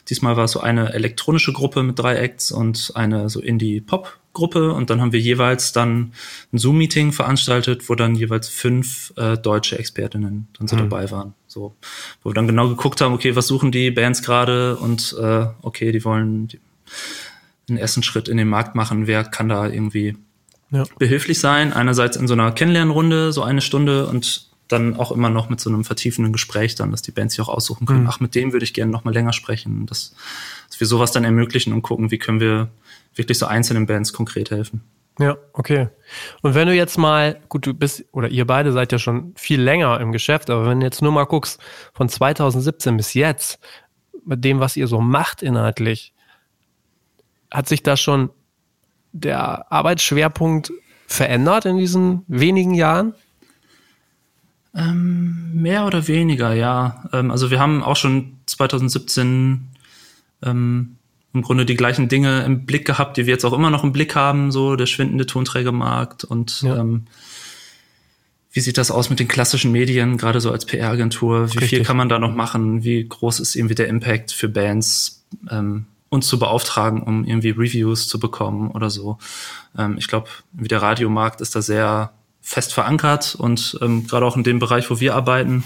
Diesmal 0.09 0.35
war 0.35 0.45
es 0.45 0.51
so 0.51 0.59
eine 0.59 0.93
elektronische 0.93 1.53
Gruppe 1.53 1.81
mit 1.83 1.97
drei 1.97 2.15
Acts 2.15 2.51
und 2.51 2.91
eine 2.95 3.29
so 3.29 3.39
Indie-Pop-Gruppe 3.39 4.73
und 4.73 4.89
dann 4.89 4.99
haben 4.99 5.13
wir 5.13 5.19
jeweils 5.19 5.71
dann 5.71 6.11
ein 6.51 6.57
Zoom-Meeting 6.57 7.11
veranstaltet, 7.13 7.87
wo 7.89 7.95
dann 7.95 8.15
jeweils 8.15 8.49
fünf 8.49 9.13
äh, 9.15 9.37
deutsche 9.37 9.79
Expertinnen 9.79 10.47
dann 10.57 10.67
so 10.67 10.75
dabei 10.75 11.09
waren. 11.11 11.33
So, 11.47 11.75
wo 12.21 12.31
wir 12.31 12.33
dann 12.33 12.47
genau 12.47 12.67
geguckt 12.67 12.99
haben, 13.01 13.13
okay, 13.13 13.35
was 13.35 13.47
suchen 13.47 13.71
die 13.71 13.91
Bands 13.91 14.21
gerade 14.23 14.75
und 14.77 15.15
äh, 15.19 15.45
okay, 15.61 15.91
die 15.91 16.03
wollen 16.03 16.49
einen 17.69 17.77
ersten 17.77 18.03
Schritt 18.03 18.27
in 18.27 18.37
den 18.37 18.49
Markt 18.49 18.75
machen, 18.75 19.07
wer 19.07 19.23
kann 19.23 19.47
da 19.47 19.67
irgendwie 19.67 20.17
Ja. 20.69 20.83
behilflich 20.99 21.39
sein. 21.39 21.71
Einerseits 21.71 22.17
in 22.17 22.27
so 22.27 22.33
einer 22.33 22.51
Kennenlernrunde, 22.51 23.31
so 23.31 23.41
eine 23.43 23.61
Stunde 23.61 24.07
und 24.07 24.49
dann 24.67 24.95
auch 24.95 25.11
immer 25.11 25.29
noch 25.29 25.49
mit 25.49 25.59
so 25.59 25.69
einem 25.69 25.83
vertiefenden 25.83 26.31
Gespräch 26.33 26.75
dann, 26.75 26.91
dass 26.91 27.01
die 27.01 27.11
Bands 27.11 27.35
sich 27.35 27.43
auch 27.43 27.49
aussuchen 27.49 27.85
können, 27.85 28.03
Mhm. 28.03 28.09
ach, 28.09 28.19
mit 28.19 28.33
dem 28.33 28.53
würde 28.53 28.63
ich 28.63 28.73
gerne 28.73 28.91
noch 28.91 29.03
mal 29.03 29.13
länger 29.13 29.33
sprechen, 29.33 29.85
dass, 29.85 30.15
dass 30.69 30.79
wir 30.79 30.87
sowas 30.87 31.11
dann 31.11 31.23
ermöglichen 31.25 31.73
und 31.73 31.81
gucken, 31.81 32.11
wie 32.11 32.17
können 32.17 32.39
wir 32.39 32.69
wirklich 33.15 33.37
so 33.37 33.45
einzelnen 33.45 33.85
Bands 33.85 34.13
konkret 34.13 34.51
helfen. 34.51 34.81
Ja, 35.19 35.37
okay. 35.53 35.89
Und 36.41 36.55
wenn 36.55 36.67
du 36.67 36.73
jetzt 36.73 36.97
mal, 36.97 37.39
gut, 37.49 37.67
du 37.67 37.73
bist, 37.75 38.05
oder 38.13 38.29
ihr 38.29 38.47
beide 38.47 38.71
seid 38.71 38.91
ja 38.91 38.97
schon 38.97 39.33
viel 39.35 39.61
länger 39.61 39.99
im 39.99 40.11
Geschäft, 40.11 40.49
aber 40.49 40.65
wenn 40.67 40.79
du 40.79 40.85
jetzt 40.87 41.03
nur 41.03 41.11
mal 41.11 41.25
guckst, 41.25 41.61
von 41.93 42.09
2017 42.09 42.97
bis 42.97 43.13
jetzt, 43.13 43.59
mit 44.25 44.43
dem, 44.43 44.59
was 44.59 44.75
ihr 44.75 44.87
so 44.87 45.01
macht 45.01 45.43
inhaltlich, 45.43 46.13
hat 47.51 47.67
sich 47.67 47.83
da 47.83 47.95
schon 47.97 48.31
der 49.11 49.71
Arbeitsschwerpunkt 49.71 50.71
verändert 51.05 51.65
in 51.65 51.77
diesen 51.77 52.23
wenigen 52.27 52.73
Jahren? 52.73 53.13
Mehr 54.75 55.85
oder 55.85 56.07
weniger, 56.07 56.53
ja. 56.53 57.03
Ähm, 57.13 57.29
also 57.29 57.51
wir 57.51 57.59
haben 57.59 57.83
auch 57.83 57.95
schon 57.95 58.33
2017 58.47 59.67
ähm, 60.41 60.95
im 61.33 61.41
Grunde 61.41 61.65
die 61.65 61.75
gleichen 61.75 62.09
Dinge 62.09 62.43
im 62.43 62.65
Blick 62.65 62.85
gehabt, 62.85 63.17
die 63.17 63.25
wir 63.27 63.33
jetzt 63.33 63.45
auch 63.45 63.53
immer 63.53 63.69
noch 63.69 63.83
im 63.83 63.91
Blick 63.91 64.15
haben, 64.15 64.51
so 64.51 64.75
der 64.75 64.87
schwindende 64.87 65.25
Tonträgermarkt 65.25 66.23
und 66.23 66.61
Ja. 66.63 66.77
ähm, 66.77 67.03
wie 68.51 68.59
sieht 68.59 68.77
das 68.77 68.91
aus 68.91 69.09
mit 69.09 69.19
den 69.19 69.27
klassischen 69.27 69.71
Medien, 69.71 70.17
gerade 70.17 70.39
so 70.39 70.51
als 70.51 70.65
PR-Agentur? 70.65 71.47
Wie 71.53 71.57
Richtig. 71.57 71.69
viel 71.69 71.83
kann 71.83 71.97
man 71.97 72.07
da 72.09 72.19
noch 72.19 72.35
machen? 72.35 72.83
Wie 72.83 73.03
groß 73.07 73.39
ist 73.39 73.55
irgendwie 73.55 73.73
der 73.73 73.87
Impact 73.87 74.31
für 74.31 74.47
Bands, 74.47 75.23
ähm, 75.49 75.85
uns 76.09 76.27
zu 76.27 76.37
beauftragen, 76.37 77.01
um 77.01 77.25
irgendwie 77.25 77.49
Reviews 77.49 78.07
zu 78.07 78.19
bekommen 78.19 78.69
oder 78.69 78.91
so? 78.91 79.17
Ähm, 79.75 79.95
ich 79.97 80.07
glaube, 80.07 80.29
wie 80.51 80.67
der 80.67 80.83
Radiomarkt 80.83 81.41
ist 81.41 81.55
da 81.55 81.63
sehr 81.63 82.11
fest 82.43 82.73
verankert 82.73 83.35
und 83.35 83.79
ähm, 83.81 84.05
gerade 84.05 84.25
auch 84.25 84.37
in 84.37 84.43
dem 84.43 84.59
Bereich, 84.59 84.91
wo 84.91 84.99
wir 84.99 85.15
arbeiten, 85.15 85.63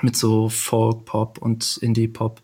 mit 0.00 0.16
so 0.16 0.48
Folk 0.48 1.04
Pop 1.04 1.38
und 1.38 1.76
Indie 1.82 2.06
Pop 2.06 2.40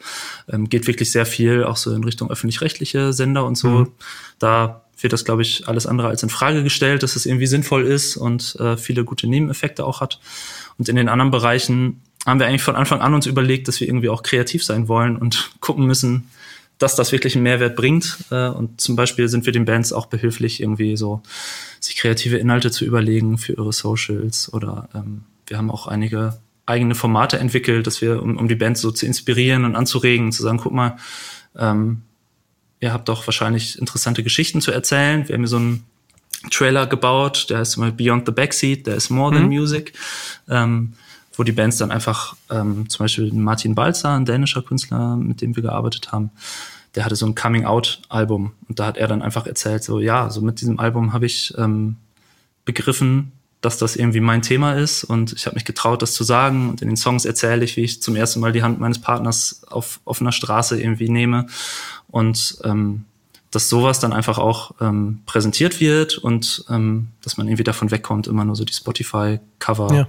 ähm, 0.50 0.68
geht 0.68 0.88
wirklich 0.88 1.12
sehr 1.12 1.25
viel 1.25 1.62
auch 1.62 1.76
so 1.76 1.94
in 1.94 2.02
Richtung 2.02 2.28
öffentlich-rechtliche 2.30 3.12
Sender 3.12 3.46
und 3.46 3.56
so. 3.56 3.68
Mhm. 3.68 3.92
Da 4.40 4.82
wird 4.99 5.12
das, 5.12 5.25
glaube 5.25 5.42
ich, 5.42 5.68
alles 5.68 5.87
andere 5.87 6.08
als 6.08 6.23
in 6.25 6.30
Frage 6.30 6.64
gestellt, 6.64 7.04
dass 7.04 7.14
es 7.14 7.26
irgendwie 7.26 7.46
sinnvoll 7.46 7.84
ist 7.84 8.16
und 8.16 8.56
äh, 8.56 8.76
viele 8.76 9.04
gute 9.04 9.28
Nebeneffekte 9.28 9.84
auch 9.84 10.00
hat. 10.00 10.18
Und 10.78 10.88
in 10.88 10.96
den 10.96 11.08
anderen 11.08 11.30
Bereichen 11.30 12.02
haben 12.26 12.40
wir 12.40 12.46
eigentlich 12.46 12.62
von 12.62 12.76
Anfang 12.76 13.00
an 13.00 13.14
uns 13.14 13.26
überlegt, 13.26 13.68
dass 13.68 13.80
wir 13.80 13.87
irgendwie 13.87 14.08
auch 14.08 14.23
kreativ 14.23 14.64
sein 14.64 14.88
wollen 14.88 15.16
und 15.16 15.52
gucken 15.61 15.87
müssen, 15.87 16.30
dass 16.78 16.97
das 16.97 17.12
wirklich 17.12 17.35
einen 17.35 17.45
Mehrwert 17.45 17.76
bringt. 17.76 18.19
Äh, 18.31 18.49
und 18.49 18.81
zum 18.81 18.97
Beispiel 18.97 19.28
sind 19.28 19.47
wir 19.47 19.52
den 19.52 19.64
Bands 19.64 19.93
auch 19.93 20.07
behilflich, 20.07 20.61
irgendwie 20.61 20.97
so 20.97 21.23
sich 21.81 21.97
kreative 21.97 22.37
Inhalte 22.37 22.71
zu 22.71 22.85
überlegen 22.85 23.38
für 23.38 23.52
ihre 23.52 23.73
Socials 23.73 24.52
oder 24.52 24.88
ähm, 24.95 25.25
wir 25.47 25.59
haben 25.59 25.71
auch 25.71 25.87
einige 25.87 26.38
eigene 26.66 26.95
Formate 26.95 27.38
entwickelt, 27.38 27.87
dass 27.87 28.00
wir, 28.00 28.23
um, 28.23 28.37
um 28.37 28.49
die 28.49 28.54
Bands 28.54 28.81
so 28.81 28.90
zu 28.90 29.07
inspirieren 29.07 29.64
und 29.64 29.76
anzuregen, 29.76 30.33
zu 30.33 30.43
sagen, 30.43 30.59
guck 30.59 30.73
mal, 30.73 30.97
ähm, 31.57 32.02
ihr 32.81 32.93
habt 32.93 33.09
doch 33.09 33.26
wahrscheinlich 33.26 33.78
interessante 33.78 34.23
Geschichten 34.23 34.61
zu 34.61 34.71
erzählen. 34.71 35.28
Wir 35.28 35.35
haben 35.35 35.43
hier 35.43 35.49
so 35.49 35.57
einen 35.57 35.85
Trailer 36.50 36.87
gebaut, 36.87 37.47
der 37.50 37.59
heißt 37.59 37.78
mal 37.78 37.93
Beyond 37.93 38.26
the 38.26 38.33
Backseat, 38.33 38.87
der 38.87 38.97
ist 38.97 39.11
More 39.11 39.35
Than 39.35 39.45
mhm. 39.45 39.49
Music, 39.50 39.93
ähm, 40.49 40.95
wo 41.36 41.42
die 41.42 41.52
Bands 41.52 41.78
dann 41.78 41.90
einfach, 41.90 42.36
ähm, 42.50 42.88
zum 42.88 43.04
Beispiel 43.04 43.32
Martin 43.32 43.74
Balzer, 43.74 44.14
ein 44.14 44.24
dänischer 44.24 44.62
Künstler, 44.62 45.16
mit 45.16 45.40
dem 45.40 45.56
wir 45.56 45.62
gearbeitet 45.62 46.12
haben, 46.12 46.30
der 46.94 47.04
hatte 47.04 47.16
so 47.16 47.26
ein 47.26 47.34
Coming-out-Album 47.34 48.52
und 48.68 48.78
da 48.78 48.86
hat 48.86 48.96
er 48.96 49.08
dann 49.08 49.22
einfach 49.22 49.46
erzählt, 49.46 49.82
so 49.82 49.98
ja, 50.00 50.30
so 50.30 50.40
mit 50.40 50.60
diesem 50.60 50.78
Album 50.78 51.12
habe 51.12 51.26
ich 51.26 51.52
ähm, 51.58 51.96
begriffen, 52.64 53.32
dass 53.60 53.78
das 53.78 53.96
irgendwie 53.96 54.20
mein 54.20 54.42
Thema 54.42 54.74
ist 54.74 55.04
und 55.04 55.32
ich 55.32 55.46
habe 55.46 55.54
mich 55.54 55.64
getraut, 55.64 56.02
das 56.02 56.12
zu 56.12 56.22
sagen 56.22 56.68
und 56.68 56.82
in 56.82 56.88
den 56.88 56.96
Songs 56.96 57.24
erzähle 57.24 57.64
ich, 57.64 57.76
wie 57.76 57.82
ich 57.82 58.02
zum 58.02 58.14
ersten 58.14 58.40
Mal 58.40 58.52
die 58.52 58.62
Hand 58.62 58.78
meines 58.78 59.00
Partners 59.00 59.62
auf 59.68 60.00
offener 60.04 60.32
Straße 60.32 60.80
irgendwie 60.80 61.08
nehme 61.08 61.46
und 62.08 62.58
ähm, 62.64 63.04
dass 63.50 63.68
sowas 63.68 64.00
dann 64.00 64.12
einfach 64.12 64.38
auch 64.38 64.72
ähm, 64.80 65.20
präsentiert 65.26 65.80
wird 65.80 66.18
und 66.18 66.64
ähm, 66.68 67.08
dass 67.22 67.36
man 67.36 67.46
irgendwie 67.46 67.64
davon 67.64 67.90
wegkommt, 67.90 68.26
immer 68.26 68.44
nur 68.44 68.56
so 68.56 68.64
die 68.64 68.72
Spotify-Cover 68.74 69.94
ja, 69.94 70.08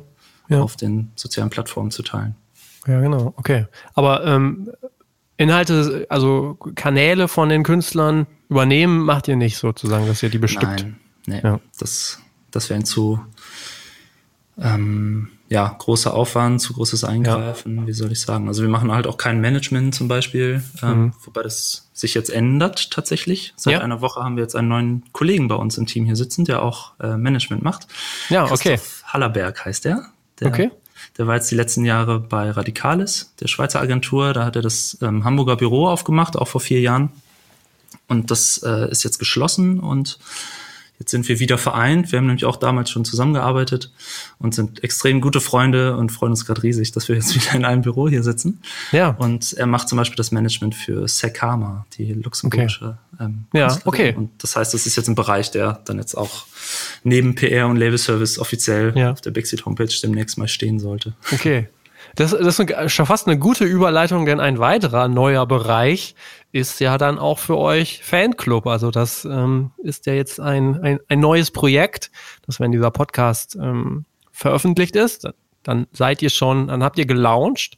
ja. 0.49 0.61
auf 0.61 0.75
den 0.75 1.11
sozialen 1.15 1.49
Plattformen 1.49 1.91
zu 1.91 2.03
teilen. 2.03 2.35
Ja, 2.87 2.99
genau, 2.99 3.33
okay. 3.37 3.65
Aber 3.93 4.25
ähm, 4.25 4.69
Inhalte, 5.37 6.05
also 6.09 6.57
Kanäle 6.75 7.27
von 7.27 7.49
den 7.49 7.63
Künstlern 7.63 8.27
übernehmen, 8.49 8.99
macht 8.99 9.27
ihr 9.27 9.35
nicht 9.35 9.57
sozusagen, 9.57 10.07
dass 10.07 10.23
ihr 10.23 10.29
die 10.29 10.37
bestimmt. 10.37 10.81
Nein, 10.81 10.95
nee, 11.25 11.41
ja. 11.43 11.59
das, 11.79 12.19
das 12.51 12.69
wäre 12.69 12.79
ein 12.79 12.85
zu, 12.85 13.19
ähm, 14.59 15.29
ja, 15.49 15.75
großer 15.77 16.13
Aufwand, 16.13 16.61
zu 16.61 16.73
großes 16.73 17.03
Eingreifen, 17.03 17.77
ja. 17.77 17.87
wie 17.87 17.93
soll 17.93 18.11
ich 18.11 18.21
sagen. 18.21 18.47
Also 18.47 18.61
wir 18.61 18.69
machen 18.69 18.91
halt 18.91 19.07
auch 19.07 19.17
kein 19.17 19.41
Management 19.41 19.93
zum 19.93 20.07
Beispiel, 20.07 20.63
ähm, 20.81 20.89
mhm. 20.89 21.13
wobei 21.23 21.43
das 21.43 21.89
sich 21.93 22.13
jetzt 22.13 22.29
ändert 22.29 22.91
tatsächlich. 22.91 23.53
Seit 23.55 23.73
ja. 23.73 23.79
einer 23.81 24.01
Woche 24.01 24.23
haben 24.23 24.37
wir 24.37 24.43
jetzt 24.43 24.55
einen 24.55 24.69
neuen 24.69 25.03
Kollegen 25.11 25.47
bei 25.47 25.55
uns 25.55 25.77
im 25.77 25.85
Team 25.85 26.05
hier 26.05 26.15
sitzen, 26.15 26.45
der 26.45 26.63
auch 26.63 26.93
äh, 26.99 27.17
Management 27.17 27.63
macht. 27.63 27.87
Ja, 28.29 28.51
okay. 28.51 28.79
Hallerberg 29.05 29.65
heißt 29.65 29.85
der. 29.85 30.07
Der. 30.39 30.47
Okay. 30.47 30.71
Der 31.17 31.27
war 31.27 31.35
jetzt 31.35 31.51
die 31.51 31.55
letzten 31.55 31.85
Jahre 31.85 32.19
bei 32.19 32.51
Radikalis, 32.51 33.33
der 33.39 33.47
Schweizer 33.47 33.81
Agentur. 33.81 34.33
Da 34.33 34.45
hat 34.45 34.55
er 34.55 34.61
das 34.61 34.97
ähm, 35.01 35.23
Hamburger 35.23 35.55
Büro 35.55 35.87
aufgemacht, 35.87 36.37
auch 36.37 36.47
vor 36.47 36.61
vier 36.61 36.81
Jahren. 36.81 37.09
Und 38.07 38.31
das 38.31 38.61
äh, 38.63 38.89
ist 38.89 39.03
jetzt 39.03 39.19
geschlossen 39.19 39.79
und 39.79 40.19
Jetzt 40.99 41.11
sind 41.11 41.27
wir 41.27 41.39
wieder 41.39 41.57
vereint. 41.57 42.11
Wir 42.11 42.19
haben 42.19 42.27
nämlich 42.27 42.45
auch 42.45 42.55
damals 42.55 42.89
schon 42.89 43.03
zusammengearbeitet 43.03 43.91
und 44.39 44.55
sind 44.55 44.83
extrem 44.83 45.19
gute 45.19 45.41
Freunde 45.41 45.97
und 45.97 46.11
freuen 46.11 46.31
uns 46.31 46.45
gerade 46.45 46.63
riesig, 46.63 46.91
dass 46.93 47.09
wir 47.09 47.15
jetzt 47.15 47.35
wieder 47.47 47.55
in 47.55 47.65
einem 47.65 47.81
Büro 47.81 48.07
hier 48.07 48.23
sitzen. 48.23 48.61
Ja. 48.91 49.09
Und 49.09 49.53
er 49.53 49.65
macht 49.65 49.89
zum 49.89 49.97
Beispiel 49.97 50.15
das 50.15 50.31
Management 50.31 50.73
für 50.73 51.07
Sekama, 51.07 51.85
die 51.97 52.13
luxemburgische 52.13 52.97
okay. 53.13 53.25
ähm, 53.25 53.45
Ja, 53.53 53.77
okay. 53.85 54.13
Und 54.15 54.31
das 54.41 54.55
heißt, 54.55 54.73
das 54.73 54.85
ist 54.85 54.95
jetzt 54.95 55.09
ein 55.09 55.15
Bereich, 55.15 55.51
der 55.51 55.81
dann 55.85 55.97
jetzt 55.97 56.15
auch 56.15 56.45
neben 57.03 57.35
PR 57.35 57.67
und 57.67 57.75
Label 57.75 57.97
Service 57.97 58.39
offiziell 58.39 58.93
ja. 58.95 59.11
auf 59.11 59.21
der 59.21 59.31
Backseat 59.31 59.65
Homepage 59.65 59.93
demnächst 60.01 60.37
mal 60.37 60.47
stehen 60.47 60.79
sollte. 60.79 61.13
Okay. 61.31 61.67
Das, 62.15 62.31
das 62.31 62.59
ist 62.59 62.91
schon 62.93 63.05
fast 63.05 63.27
eine 63.27 63.37
gute 63.37 63.65
Überleitung, 63.65 64.25
denn 64.25 64.39
ein 64.39 64.59
weiterer 64.59 65.07
neuer 65.07 65.45
Bereich 65.45 66.15
ist 66.51 66.79
ja 66.79 66.97
dann 66.97 67.19
auch 67.19 67.39
für 67.39 67.57
euch 67.57 68.01
Fanclub. 68.03 68.67
Also 68.67 68.89
das 68.89 69.25
ähm, 69.25 69.71
ist 69.83 70.05
ja 70.05 70.13
jetzt 70.13 70.39
ein, 70.39 70.81
ein, 70.81 70.99
ein 71.09 71.19
neues 71.19 71.51
Projekt, 71.51 72.11
dass 72.45 72.59
wenn 72.61 72.71
dieser 72.71 72.91
Podcast 72.91 73.55
ähm, 73.55 74.05
veröffentlicht 74.31 74.95
ist, 74.95 75.27
dann 75.63 75.87
seid 75.91 76.21
ihr 76.21 76.29
schon, 76.29 76.67
dann 76.67 76.83
habt 76.83 76.97
ihr 76.97 77.05
gelauncht. 77.05 77.77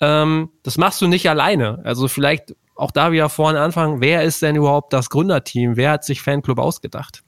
Ähm, 0.00 0.50
das 0.62 0.76
machst 0.76 1.00
du 1.00 1.06
nicht 1.06 1.30
alleine. 1.30 1.80
Also 1.84 2.08
vielleicht 2.08 2.54
auch 2.74 2.90
da 2.90 3.12
wieder 3.12 3.28
vorne 3.30 3.60
anfangen, 3.60 4.00
wer 4.00 4.24
ist 4.24 4.42
denn 4.42 4.56
überhaupt 4.56 4.92
das 4.92 5.08
Gründerteam? 5.08 5.76
Wer 5.76 5.92
hat 5.92 6.04
sich 6.04 6.20
Fanclub 6.20 6.58
ausgedacht? 6.58 7.22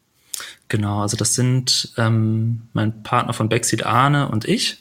Genau, 0.69 1.01
also 1.01 1.17
das 1.17 1.35
sind 1.35 1.93
ähm, 1.99 2.69
mein 2.73 3.03
Partner 3.03 3.33
von 3.33 3.49
Backseat 3.49 3.85
Arne 3.85 4.29
und 4.29 4.47
ich 4.47 4.79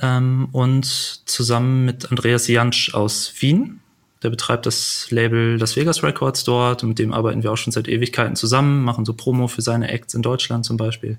ähm, 0.00 0.48
und 0.52 0.84
zusammen 0.84 1.84
mit 1.84 2.10
Andreas 2.10 2.48
Jansch 2.48 2.94
aus 2.94 3.32
Wien. 3.40 3.80
Der 4.22 4.30
betreibt 4.30 4.64
das 4.64 5.10
Label 5.10 5.56
Las 5.58 5.76
Vegas 5.76 6.02
Records 6.02 6.44
dort 6.44 6.82
und 6.82 6.90
mit 6.90 6.98
dem 6.98 7.12
arbeiten 7.12 7.42
wir 7.42 7.52
auch 7.52 7.56
schon 7.56 7.72
seit 7.72 7.88
Ewigkeiten 7.88 8.36
zusammen, 8.36 8.82
machen 8.82 9.04
so 9.04 9.12
Promo 9.12 9.48
für 9.48 9.60
seine 9.60 9.88
Acts 9.90 10.14
in 10.14 10.22
Deutschland 10.22 10.64
zum 10.64 10.78
Beispiel. 10.78 11.18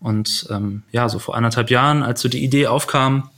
Und 0.00 0.48
ähm, 0.50 0.82
ja, 0.90 1.08
so 1.08 1.18
vor 1.18 1.36
anderthalb 1.36 1.70
Jahren, 1.70 2.02
als 2.02 2.20
so 2.20 2.28
die 2.28 2.44
Idee 2.44 2.66
aufkam, 2.66 3.30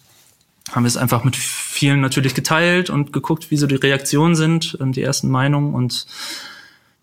haben 0.73 0.83
wir 0.83 0.89
es 0.89 0.97
einfach 0.97 1.25
mit 1.25 1.37
vielen 1.37 2.01
natürlich 2.01 2.35
geteilt 2.35 2.91
und 2.91 3.13
geguckt, 3.13 3.51
wie 3.51 3.57
so 3.57 3.67
die 3.67 3.77
Reaktionen 3.77 4.35
sind, 4.35 4.77
ähm, 4.81 4.93
die 4.93 5.03
ersten 5.03 5.29
Meinungen 5.29 5.75
und 5.75 6.07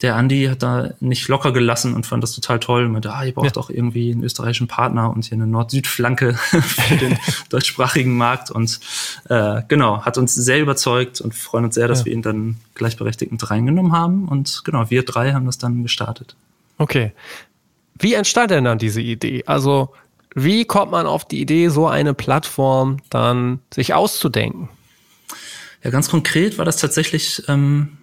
der 0.04 0.18
Andi 0.18 0.48
hat 0.48 0.62
da 0.62 0.92
nicht 1.00 1.30
locker 1.30 1.54
gelassen 1.54 1.94
und 1.94 2.06
fand 2.06 2.22
das 2.22 2.34
total 2.34 2.60
toll. 2.60 2.86
Und 2.86 2.92
meinte, 2.92 3.14
ah, 3.14 3.24
ihr 3.24 3.34
braucht 3.34 3.46
ja. 3.46 3.52
doch 3.52 3.70
irgendwie 3.70 4.12
einen 4.12 4.22
österreichischen 4.22 4.68
Partner 4.68 5.10
und 5.10 5.24
hier 5.24 5.38
eine 5.38 5.48
Nord-Süd-Flanke 5.48 6.34
für 6.36 6.98
den 6.98 7.18
deutschsprachigen 7.50 8.16
Markt. 8.16 8.52
Und 8.52 8.82
äh, 9.30 9.62
genau, 9.70 10.04
hat 10.04 10.18
uns 10.18 10.36
sehr 10.36 10.60
überzeugt 10.62 11.22
und 11.22 11.34
freuen 11.34 11.66
uns 11.66 11.76
sehr, 11.76 11.88
dass 11.88 12.00
ja. 12.00 12.06
wir 12.06 12.14
ihn 12.14 12.22
dann 12.22 12.58
gleichberechtigt 12.76 13.32
mit 13.32 13.50
reingenommen 13.50 13.94
haben. 13.94 14.28
Und 14.28 14.64
genau, 14.66 14.90
wir 14.90 15.04
drei 15.04 15.32
haben 15.32 15.46
das 15.46 15.58
dann 15.58 15.84
gestartet. 15.84 16.36
Okay. 16.78 17.14
Wie 17.98 18.14
entstand 18.14 18.52
denn 18.52 18.66
dann 18.66 18.78
diese 18.78 19.02
Idee? 19.02 19.44
Also, 19.46 19.94
wie 20.36 20.66
kommt 20.66 20.92
man 20.92 21.08
auf 21.08 21.26
die 21.26 21.40
Idee, 21.40 21.70
so 21.70 21.88
eine 21.88 22.14
Plattform 22.14 22.98
dann 23.10 23.60
sich 23.74 23.94
auszudenken? 23.94 24.68
Ja, 25.82 25.92
ganz 25.92 26.10
konkret 26.10 26.58
war 26.58 26.66
das 26.66 26.78
tatsächlich 26.78 27.44
ähm, 27.48 27.98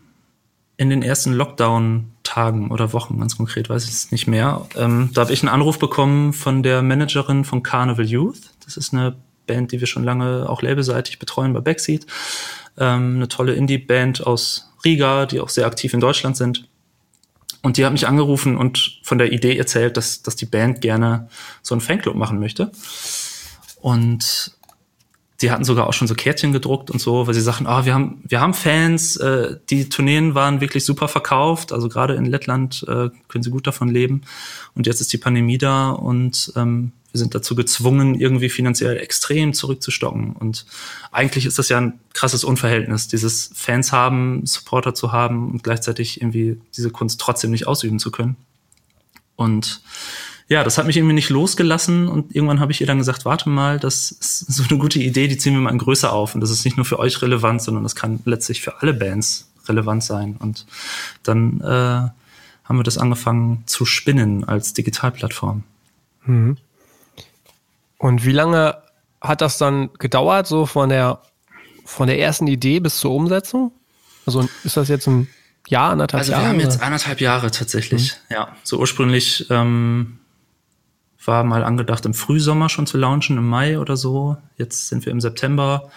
in 0.81 0.89
den 0.89 1.03
ersten 1.03 1.35
Lockdown-Tagen 1.35 2.71
oder 2.71 2.95
Wochen, 2.95 3.21
ganz 3.21 3.37
konkret 3.37 3.69
weiß 3.69 3.85
ich 3.85 3.91
es 3.91 4.13
nicht 4.13 4.27
mehr. 4.27 4.67
Ähm, 4.79 5.11
da 5.13 5.21
habe 5.21 5.33
ich 5.35 5.43
einen 5.43 5.51
Anruf 5.51 5.79
bekommen 5.79 6.33
von 6.33 6.63
der 6.63 6.81
Managerin 6.81 7.45
von 7.45 7.63
Carnival 7.63 8.07
Youth. 8.07 8.55
Das 8.65 8.79
ist 8.79 8.95
eine 8.95 9.15
Band, 9.47 9.73
die 9.73 9.81
wir 9.81 9.87
schon 9.87 10.05
lange 10.05 10.49
auch 10.49 10.63
labelseitig 10.63 11.19
betreuen 11.19 11.53
bei 11.53 11.61
Backseat. 11.61 12.07
Ähm, 12.79 13.17
eine 13.17 13.29
tolle 13.29 13.53
Indie-Band 13.53 14.27
aus 14.27 14.73
Riga, 14.83 15.27
die 15.27 15.41
auch 15.41 15.51
sehr 15.51 15.67
aktiv 15.67 15.93
in 15.93 16.01
Deutschland 16.01 16.39
sind. 16.39 16.67
Und 17.61 17.77
die 17.77 17.85
hat 17.85 17.93
mich 17.93 18.09
angerufen 18.09 18.57
und 18.57 19.01
von 19.03 19.19
der 19.19 19.33
Idee 19.33 19.59
erzählt, 19.59 19.99
dass, 19.99 20.23
dass 20.23 20.35
die 20.35 20.47
Band 20.47 20.81
gerne 20.81 21.29
so 21.61 21.75
einen 21.75 21.83
Fanclub 21.83 22.15
machen 22.15 22.41
möchte. 22.41 22.73
Und 23.83 24.57
Sie 25.41 25.51
hatten 25.51 25.65
sogar 25.65 25.87
auch 25.87 25.95
schon 25.95 26.07
so 26.07 26.15
Kärtchen 26.15 26.53
gedruckt 26.53 26.91
und 26.91 27.01
so, 27.01 27.27
weil 27.27 27.33
sie 27.33 27.41
sagten, 27.41 27.67
ah, 27.67 27.87
wir 27.87 27.95
haben, 27.95 28.23
wir 28.29 28.43
haben 28.43 28.53
Fans, 28.53 29.17
äh, 29.17 29.57
die 29.71 29.89
Tourneen 29.89 30.35
waren 30.35 30.61
wirklich 30.61 30.85
super 30.85 31.09
verkauft, 31.09 31.73
also 31.73 31.89
gerade 31.89 32.13
in 32.13 32.27
Lettland 32.27 32.85
äh, 32.87 33.09
können 33.29 33.43
sie 33.43 33.49
gut 33.49 33.67
davon 33.67 33.89
leben. 33.89 34.21
Und 34.75 34.87
jetzt 34.87 35.01
ist 35.01 35.15
die 35.15 35.17
Pandemie 35.17 35.57
da 35.57 35.93
und 35.93 36.53
ähm, 36.57 36.93
wir 37.11 37.19
sind 37.19 37.35
dazu 37.35 37.55
gezwungen, 37.55 38.17
irgendwie 38.17 38.51
finanziell 38.51 38.99
extrem 38.99 39.55
zurückzustocken. 39.55 40.37
Und 40.37 40.67
eigentlich 41.11 41.47
ist 41.47 41.59
das 41.59 41.71
ja 41.71 41.79
ein 41.79 41.99
krasses 42.13 42.45
Unverhältnis, 42.45 43.09
dieses 43.09 43.51
Fans 43.55 43.93
haben, 43.93 44.45
Supporter 44.45 44.93
zu 44.93 45.11
haben 45.11 45.53
und 45.53 45.63
gleichzeitig 45.63 46.21
irgendwie 46.21 46.61
diese 46.77 46.91
Kunst 46.91 47.19
trotzdem 47.19 47.51
nicht 47.51 47.67
ausüben 47.67 47.99
zu 47.99 48.11
können. 48.11 48.37
Und 49.37 49.81
ja, 50.51 50.65
das 50.65 50.79
hat 50.79 50.87
mich 50.87 50.97
irgendwie 50.97 51.15
nicht 51.15 51.31
losgelassen 51.31 52.09
und 52.09 52.35
irgendwann 52.35 52.59
habe 52.59 52.73
ich 52.73 52.81
ihr 52.81 52.87
dann 52.87 52.99
gesagt, 52.99 53.25
warte 53.25 53.49
mal, 53.49 53.79
das 53.79 54.11
ist 54.11 54.53
so 54.53 54.65
eine 54.69 54.81
gute 54.81 54.99
Idee, 54.99 55.29
die 55.29 55.39
ziehen 55.39 55.55
wir 55.55 55.61
mal 55.61 55.71
in 55.71 55.79
Größe 55.79 56.11
auf 56.11 56.35
und 56.35 56.41
das 56.41 56.51
ist 56.51 56.65
nicht 56.65 56.77
nur 56.77 56.85
für 56.85 56.99
euch 56.99 57.23
relevant, 57.23 57.63
sondern 57.63 57.85
das 57.85 57.95
kann 57.95 58.19
letztlich 58.25 58.61
für 58.61 58.83
alle 58.83 58.93
Bands 58.93 59.49
relevant 59.69 60.03
sein. 60.03 60.37
Und 60.41 60.67
dann 61.23 61.61
äh, 61.61 61.65
haben 61.65 62.77
wir 62.77 62.83
das 62.83 62.99
angefangen 62.99 63.63
zu 63.67 63.85
spinnen 63.85 64.43
als 64.43 64.75
Digitalplattform. 64.75 65.63
Mhm. 66.25 66.57
Und 67.99 68.25
wie 68.25 68.33
lange 68.33 68.77
hat 69.21 69.43
das 69.43 69.57
dann 69.57 69.91
gedauert, 70.01 70.49
so 70.49 70.67
von 70.67 70.89
der, 70.89 71.21
von 71.85 72.09
der 72.09 72.19
ersten 72.19 72.49
Idee 72.49 72.81
bis 72.81 72.99
zur 72.99 73.13
Umsetzung? 73.13 73.71
Also 74.27 74.49
ist 74.65 74.77
das 74.77 74.89
jetzt 74.89 75.07
ein 75.07 75.29
Jahr, 75.69 75.93
anderthalb 75.93 76.27
Jahre? 76.27 76.35
Also 76.35 76.45
wir 76.45 76.49
haben 76.49 76.61
jetzt 76.61 76.83
anderthalb 76.83 77.21
Jahre 77.21 77.53
tatsächlich. 77.53 78.17
Mhm. 78.29 78.35
Ja, 78.35 78.57
so 78.65 78.79
ursprünglich 78.81 79.47
ähm, 79.49 80.17
war 81.25 81.45
mal 81.45 81.65
angedacht, 81.65 82.07
im 82.07 82.15
Frühsommer 82.15 82.69
schon 82.69 82.87
zu 82.87 82.97
launchen, 82.99 83.37
im 83.37 83.47
Mai 83.47 83.79
oder 83.79 83.97
so. 83.97 84.37
Jetzt 84.57 84.89
sind 84.89 85.05
wir 85.05 85.13
im 85.13 85.21
September. 85.21 85.91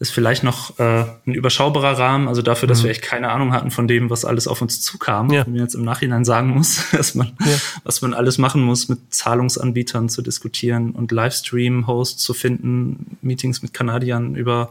Ist 0.00 0.12
vielleicht 0.12 0.44
noch 0.44 0.78
äh, 0.78 1.06
ein 1.26 1.34
überschaubarer 1.34 1.98
Rahmen, 1.98 2.28
also 2.28 2.40
dafür, 2.40 2.68
dass 2.68 2.80
mhm. 2.80 2.84
wir 2.84 2.90
echt 2.92 3.02
keine 3.02 3.30
Ahnung 3.30 3.52
hatten 3.52 3.72
von 3.72 3.88
dem, 3.88 4.10
was 4.10 4.24
alles 4.24 4.46
auf 4.46 4.62
uns 4.62 4.80
zukam. 4.80 5.32
Ja. 5.32 5.44
Wenn 5.44 5.54
man 5.54 5.62
jetzt 5.62 5.74
im 5.74 5.82
Nachhinein 5.82 6.24
sagen 6.24 6.50
muss, 6.50 6.84
dass 6.92 7.16
man, 7.16 7.32
ja. 7.40 7.56
was 7.82 8.00
man 8.00 8.14
alles 8.14 8.38
machen 8.38 8.62
muss, 8.62 8.88
mit 8.88 9.12
Zahlungsanbietern 9.12 10.08
zu 10.08 10.22
diskutieren 10.22 10.92
und 10.92 11.10
Livestream-Hosts 11.10 12.22
zu 12.22 12.32
finden, 12.32 13.18
Meetings 13.22 13.60
mit 13.62 13.74
Kanadiern 13.74 14.36
über 14.36 14.70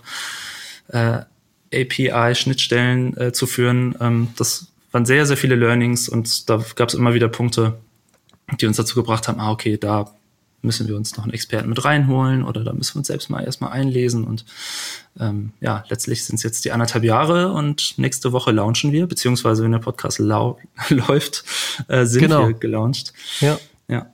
äh, 0.87 1.19
API-Schnittstellen 1.73 3.17
äh, 3.17 3.33
zu 3.33 3.47
führen. 3.47 3.95
Ähm, 3.99 4.29
das 4.37 4.67
waren 4.91 5.05
sehr, 5.05 5.25
sehr 5.25 5.37
viele 5.37 5.55
Learnings 5.55 6.07
und 6.07 6.49
da 6.49 6.63
gab 6.75 6.87
es 6.87 6.95
immer 6.95 7.13
wieder 7.13 7.27
Punkte, 7.27 7.77
die 8.59 8.65
uns 8.65 8.77
dazu 8.77 8.95
gebracht 8.95 9.27
haben, 9.27 9.39
ah, 9.39 9.51
okay, 9.51 9.77
da 9.77 10.11
müssen 10.61 10.87
wir 10.87 10.95
uns 10.95 11.15
noch 11.17 11.23
einen 11.23 11.33
Experten 11.33 11.69
mit 11.69 11.83
reinholen 11.83 12.43
oder 12.43 12.63
da 12.63 12.73
müssen 12.73 12.95
wir 12.95 12.99
uns 12.99 13.07
selbst 13.07 13.29
mal 13.29 13.43
erstmal 13.43 13.71
einlesen. 13.71 14.23
Und 14.23 14.45
ähm, 15.19 15.53
ja, 15.61 15.83
letztlich 15.89 16.25
sind 16.25 16.35
es 16.35 16.43
jetzt 16.43 16.65
die 16.65 16.71
anderthalb 16.71 17.03
Jahre 17.03 17.51
und 17.51 17.97
nächste 17.97 18.31
Woche 18.31 18.51
launchen 18.51 18.91
wir, 18.91 19.07
beziehungsweise 19.07 19.63
wenn 19.63 19.71
der 19.71 19.79
Podcast 19.79 20.19
lau 20.19 20.57
läuft, 20.89 21.43
äh, 21.87 22.05
sind 22.05 22.23
genau. 22.23 22.47
wir 22.47 22.53
gelauncht. 22.53 23.13
Ja. 23.39 23.59
ja. 23.87 24.07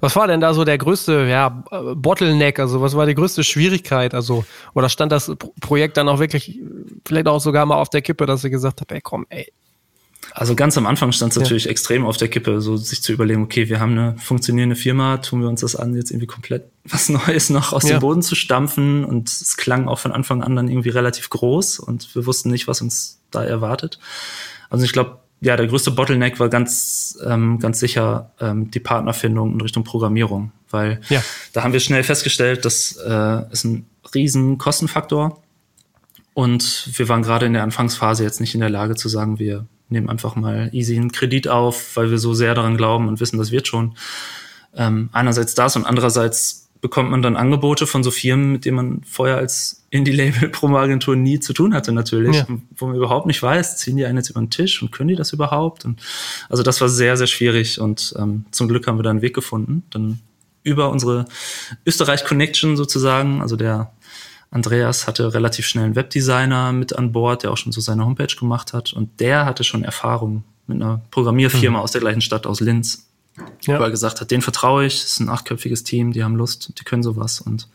Was 0.00 0.16
war 0.16 0.26
denn 0.26 0.40
da 0.40 0.52
so 0.52 0.64
der 0.64 0.78
größte 0.78 1.26
ja, 1.28 1.48
Bottleneck? 1.48 2.58
Also 2.58 2.80
was 2.80 2.94
war 2.94 3.06
die 3.06 3.14
größte 3.14 3.44
Schwierigkeit? 3.44 4.14
Also 4.14 4.44
oder 4.74 4.88
stand 4.88 5.12
das 5.12 5.32
Projekt 5.60 5.96
dann 5.96 6.08
auch 6.08 6.18
wirklich 6.18 6.60
vielleicht 7.06 7.28
auch 7.28 7.40
sogar 7.40 7.64
mal 7.66 7.76
auf 7.76 7.88
der 7.88 8.02
Kippe, 8.02 8.26
dass 8.26 8.44
ihr 8.44 8.50
gesagt 8.50 8.80
habt, 8.80 8.92
ey 8.92 9.00
komm, 9.00 9.26
ey, 9.30 9.50
also 10.38 10.54
ganz 10.54 10.78
am 10.78 10.86
Anfang 10.86 11.10
stand 11.10 11.32
es 11.32 11.38
natürlich 11.38 11.64
ja. 11.64 11.72
extrem 11.72 12.06
auf 12.06 12.16
der 12.16 12.28
Kippe, 12.28 12.60
so 12.60 12.76
sich 12.76 13.02
zu 13.02 13.12
überlegen, 13.12 13.42
okay, 13.42 13.68
wir 13.68 13.80
haben 13.80 13.98
eine 13.98 14.16
funktionierende 14.18 14.76
Firma, 14.76 15.16
tun 15.16 15.40
wir 15.40 15.48
uns 15.48 15.62
das 15.62 15.74
an, 15.74 15.96
jetzt 15.96 16.12
irgendwie 16.12 16.28
komplett 16.28 16.70
was 16.84 17.08
Neues 17.08 17.50
noch 17.50 17.72
aus 17.72 17.82
ja. 17.82 17.96
dem 17.96 18.00
Boden 18.00 18.22
zu 18.22 18.36
stampfen. 18.36 19.04
Und 19.04 19.28
es 19.28 19.56
klang 19.56 19.88
auch 19.88 19.98
von 19.98 20.12
Anfang 20.12 20.44
an 20.44 20.54
dann 20.54 20.68
irgendwie 20.68 20.90
relativ 20.90 21.28
groß 21.30 21.80
und 21.80 22.14
wir 22.14 22.24
wussten 22.24 22.50
nicht, 22.50 22.68
was 22.68 22.80
uns 22.80 23.18
da 23.32 23.42
erwartet. 23.42 23.98
Also 24.70 24.84
ich 24.84 24.92
glaube, 24.92 25.18
ja, 25.40 25.56
der 25.56 25.66
größte 25.66 25.90
Bottleneck 25.90 26.38
war 26.38 26.48
ganz, 26.48 27.18
ähm, 27.26 27.58
ganz 27.58 27.80
sicher 27.80 28.30
ähm, 28.40 28.70
die 28.70 28.80
Partnerfindung 28.80 29.54
in 29.54 29.60
Richtung 29.60 29.82
Programmierung, 29.82 30.52
weil 30.70 31.00
ja. 31.08 31.20
da 31.52 31.64
haben 31.64 31.72
wir 31.72 31.80
schnell 31.80 32.04
festgestellt, 32.04 32.64
das 32.64 32.96
äh, 32.96 33.42
ist 33.50 33.64
ein 33.64 33.86
riesen 34.14 34.56
Kostenfaktor. 34.56 35.42
Und 36.32 36.90
wir 36.96 37.08
waren 37.08 37.22
gerade 37.22 37.46
in 37.46 37.54
der 37.54 37.64
Anfangsphase 37.64 38.22
jetzt 38.22 38.40
nicht 38.40 38.54
in 38.54 38.60
der 38.60 38.70
Lage 38.70 38.94
zu 38.94 39.08
sagen, 39.08 39.40
wir 39.40 39.66
nehmen 39.88 40.08
einfach 40.08 40.36
mal 40.36 40.70
easy 40.72 40.96
einen 40.96 41.12
Kredit 41.12 41.48
auf, 41.48 41.96
weil 41.96 42.10
wir 42.10 42.18
so 42.18 42.34
sehr 42.34 42.54
daran 42.54 42.76
glauben 42.76 43.08
und 43.08 43.20
wissen, 43.20 43.38
das 43.38 43.50
wird 43.50 43.66
schon. 43.66 43.94
Ähm, 44.74 45.08
einerseits 45.12 45.54
das 45.54 45.76
und 45.76 45.86
andererseits 45.86 46.68
bekommt 46.80 47.10
man 47.10 47.22
dann 47.22 47.36
Angebote 47.36 47.86
von 47.86 48.02
so 48.02 48.10
Firmen, 48.10 48.52
mit 48.52 48.64
denen 48.64 48.76
man 48.76 49.02
vorher 49.02 49.36
als 49.38 49.86
Indie-Label-Promo-Agentur 49.90 51.16
nie 51.16 51.40
zu 51.40 51.52
tun 51.52 51.74
hatte 51.74 51.92
natürlich, 51.92 52.36
ja. 52.36 52.46
wo 52.76 52.86
man 52.86 52.96
überhaupt 52.96 53.26
nicht 53.26 53.42
weiß, 53.42 53.78
ziehen 53.78 53.96
die 53.96 54.04
einen 54.04 54.18
jetzt 54.18 54.30
über 54.30 54.40
den 54.40 54.50
Tisch 54.50 54.80
und 54.82 54.92
können 54.92 55.08
die 55.08 55.16
das 55.16 55.32
überhaupt? 55.32 55.84
Und 55.84 56.00
also 56.48 56.62
das 56.62 56.80
war 56.80 56.88
sehr, 56.88 57.16
sehr 57.16 57.26
schwierig 57.26 57.80
und 57.80 58.14
ähm, 58.18 58.44
zum 58.50 58.68
Glück 58.68 58.86
haben 58.86 58.98
wir 58.98 59.02
da 59.02 59.10
einen 59.10 59.22
Weg 59.22 59.34
gefunden. 59.34 59.82
Dann 59.90 60.20
über 60.62 60.90
unsere 60.90 61.24
Österreich-Connection 61.86 62.76
sozusagen, 62.76 63.40
also 63.40 63.56
der 63.56 63.92
Andreas 64.50 65.06
hatte 65.06 65.34
relativ 65.34 65.66
schnell 65.66 65.84
einen 65.84 65.96
Webdesigner 65.96 66.72
mit 66.72 66.96
an 66.96 67.12
Bord, 67.12 67.42
der 67.42 67.52
auch 67.52 67.56
schon 67.56 67.72
so 67.72 67.80
seine 67.80 68.04
Homepage 68.04 68.34
gemacht 68.34 68.72
hat. 68.72 68.92
Und 68.92 69.20
der 69.20 69.44
hatte 69.44 69.62
schon 69.62 69.84
Erfahrung 69.84 70.44
mit 70.66 70.80
einer 70.80 71.02
Programmierfirma 71.10 71.78
mhm. 71.78 71.84
aus 71.84 71.92
der 71.92 72.00
gleichen 72.00 72.20
Stadt, 72.20 72.46
aus 72.46 72.60
Linz. 72.60 73.06
Ja. 73.66 73.78
Wo 73.78 73.84
er 73.84 73.90
gesagt 73.90 74.20
hat, 74.20 74.30
den 74.30 74.42
vertraue 74.42 74.86
ich, 74.86 75.00
das 75.00 75.12
ist 75.12 75.20
ein 75.20 75.28
achtköpfiges 75.28 75.84
Team, 75.84 76.12
die 76.12 76.24
haben 76.24 76.34
Lust, 76.34 76.72
die 76.78 76.84
können 76.84 77.04
sowas. 77.04 77.40
Und 77.40 77.68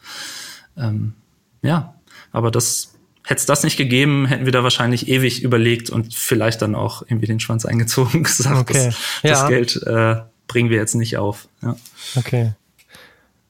ähm, 0.75 1.13
ja, 1.62 1.95
aber 2.33 2.51
das 2.51 2.95
hätte 3.23 3.39
es 3.39 3.45
das 3.45 3.63
nicht 3.63 3.77
gegeben, 3.77 4.25
hätten 4.25 4.43
wir 4.43 4.51
da 4.51 4.63
wahrscheinlich 4.63 5.07
ewig 5.07 5.41
überlegt 5.41 5.89
und 5.89 6.13
vielleicht 6.13 6.62
dann 6.62 6.75
auch 6.75 7.03
irgendwie 7.03 7.27
den 7.27 7.39
Schwanz 7.39 7.65
eingezogen 7.65 8.17
und 8.17 8.23
gesagt, 8.23 8.59
okay. 8.59 8.88
das, 8.88 8.95
ja. 9.23 9.29
das 9.29 9.47
Geld 9.47 9.83
äh, 9.83 10.21
bringen 10.47 10.69
wir 10.69 10.77
jetzt 10.77 10.95
nicht 10.95 11.17
auf. 11.17 11.47
Ja. 11.62 11.77
Okay. 12.15 12.53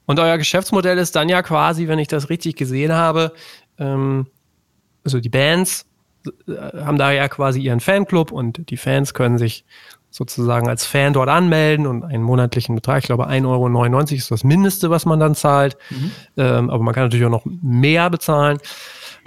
Und 0.06 0.18
euer 0.18 0.38
Geschäftsmodell 0.38 0.98
ist 0.98 1.16
dann 1.16 1.28
ja 1.28 1.42
quasi, 1.42 1.88
wenn 1.88 1.98
ich 1.98 2.08
das 2.08 2.28
richtig 2.30 2.56
gesehen 2.56 2.92
habe, 2.92 3.32
ähm, 3.78 4.26
also 5.04 5.20
die 5.20 5.28
Bands 5.28 5.86
äh, 6.46 6.52
haben 6.80 6.98
da 6.98 7.12
ja 7.12 7.28
quasi 7.28 7.60
ihren 7.60 7.80
Fanclub 7.80 8.32
und 8.32 8.70
die 8.70 8.76
Fans 8.76 9.14
können 9.14 9.38
sich 9.38 9.64
sozusagen 10.10 10.68
als 10.68 10.86
Fan 10.86 11.12
dort 11.12 11.28
anmelden 11.28 11.88
und 11.88 12.04
einen 12.04 12.22
monatlichen 12.22 12.76
Betrag, 12.76 13.00
ich 13.00 13.06
glaube 13.06 13.28
1,99 13.28 13.46
Euro 13.46 13.98
ist 13.98 14.30
das 14.30 14.44
Mindeste, 14.44 14.88
was 14.88 15.06
man 15.06 15.18
dann 15.18 15.34
zahlt. 15.34 15.76
Mhm. 15.90 16.10
Ähm, 16.36 16.70
aber 16.70 16.84
man 16.84 16.94
kann 16.94 17.04
natürlich 17.04 17.26
auch 17.26 17.30
noch 17.30 17.44
mehr 17.44 18.08
bezahlen 18.10 18.58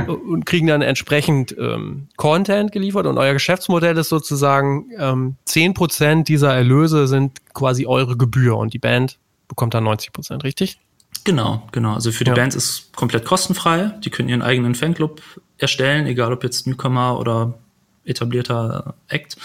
und 0.08 0.46
kriegen 0.46 0.68
dann 0.68 0.82
entsprechend 0.82 1.56
ähm, 1.60 2.08
Content 2.16 2.72
geliefert 2.72 3.06
und 3.06 3.18
euer 3.18 3.34
Geschäftsmodell 3.34 3.98
ist 3.98 4.10
sozusagen 4.10 4.90
ähm, 4.98 5.36
10% 5.46 6.24
dieser 6.24 6.54
Erlöse 6.54 7.08
sind 7.08 7.54
quasi 7.54 7.86
eure 7.86 8.16
Gebühr 8.16 8.58
und 8.58 8.74
die 8.74 8.80
Band 8.80 9.20
bekommt 9.48 9.74
dann 9.74 9.84
90 9.84 10.14
Prozent, 10.14 10.44
richtig? 10.44 10.80
Genau, 11.24 11.68
genau. 11.72 11.94
Also 11.94 12.12
für 12.12 12.24
die 12.24 12.30
ja. 12.30 12.36
Bands 12.36 12.56
ist 12.56 12.96
komplett 12.96 13.26
kostenfrei. 13.26 13.94
Die 14.04 14.10
können 14.10 14.30
ihren 14.30 14.42
eigenen 14.42 14.76
Fanclub 14.76 15.22
erstellen, 15.58 16.06
egal 16.06 16.32
ob 16.32 16.44
jetzt 16.44 16.68
Newcomer 16.68 17.20
oder 17.20 17.54
etablierter 18.06 18.96
Act. 19.08 19.38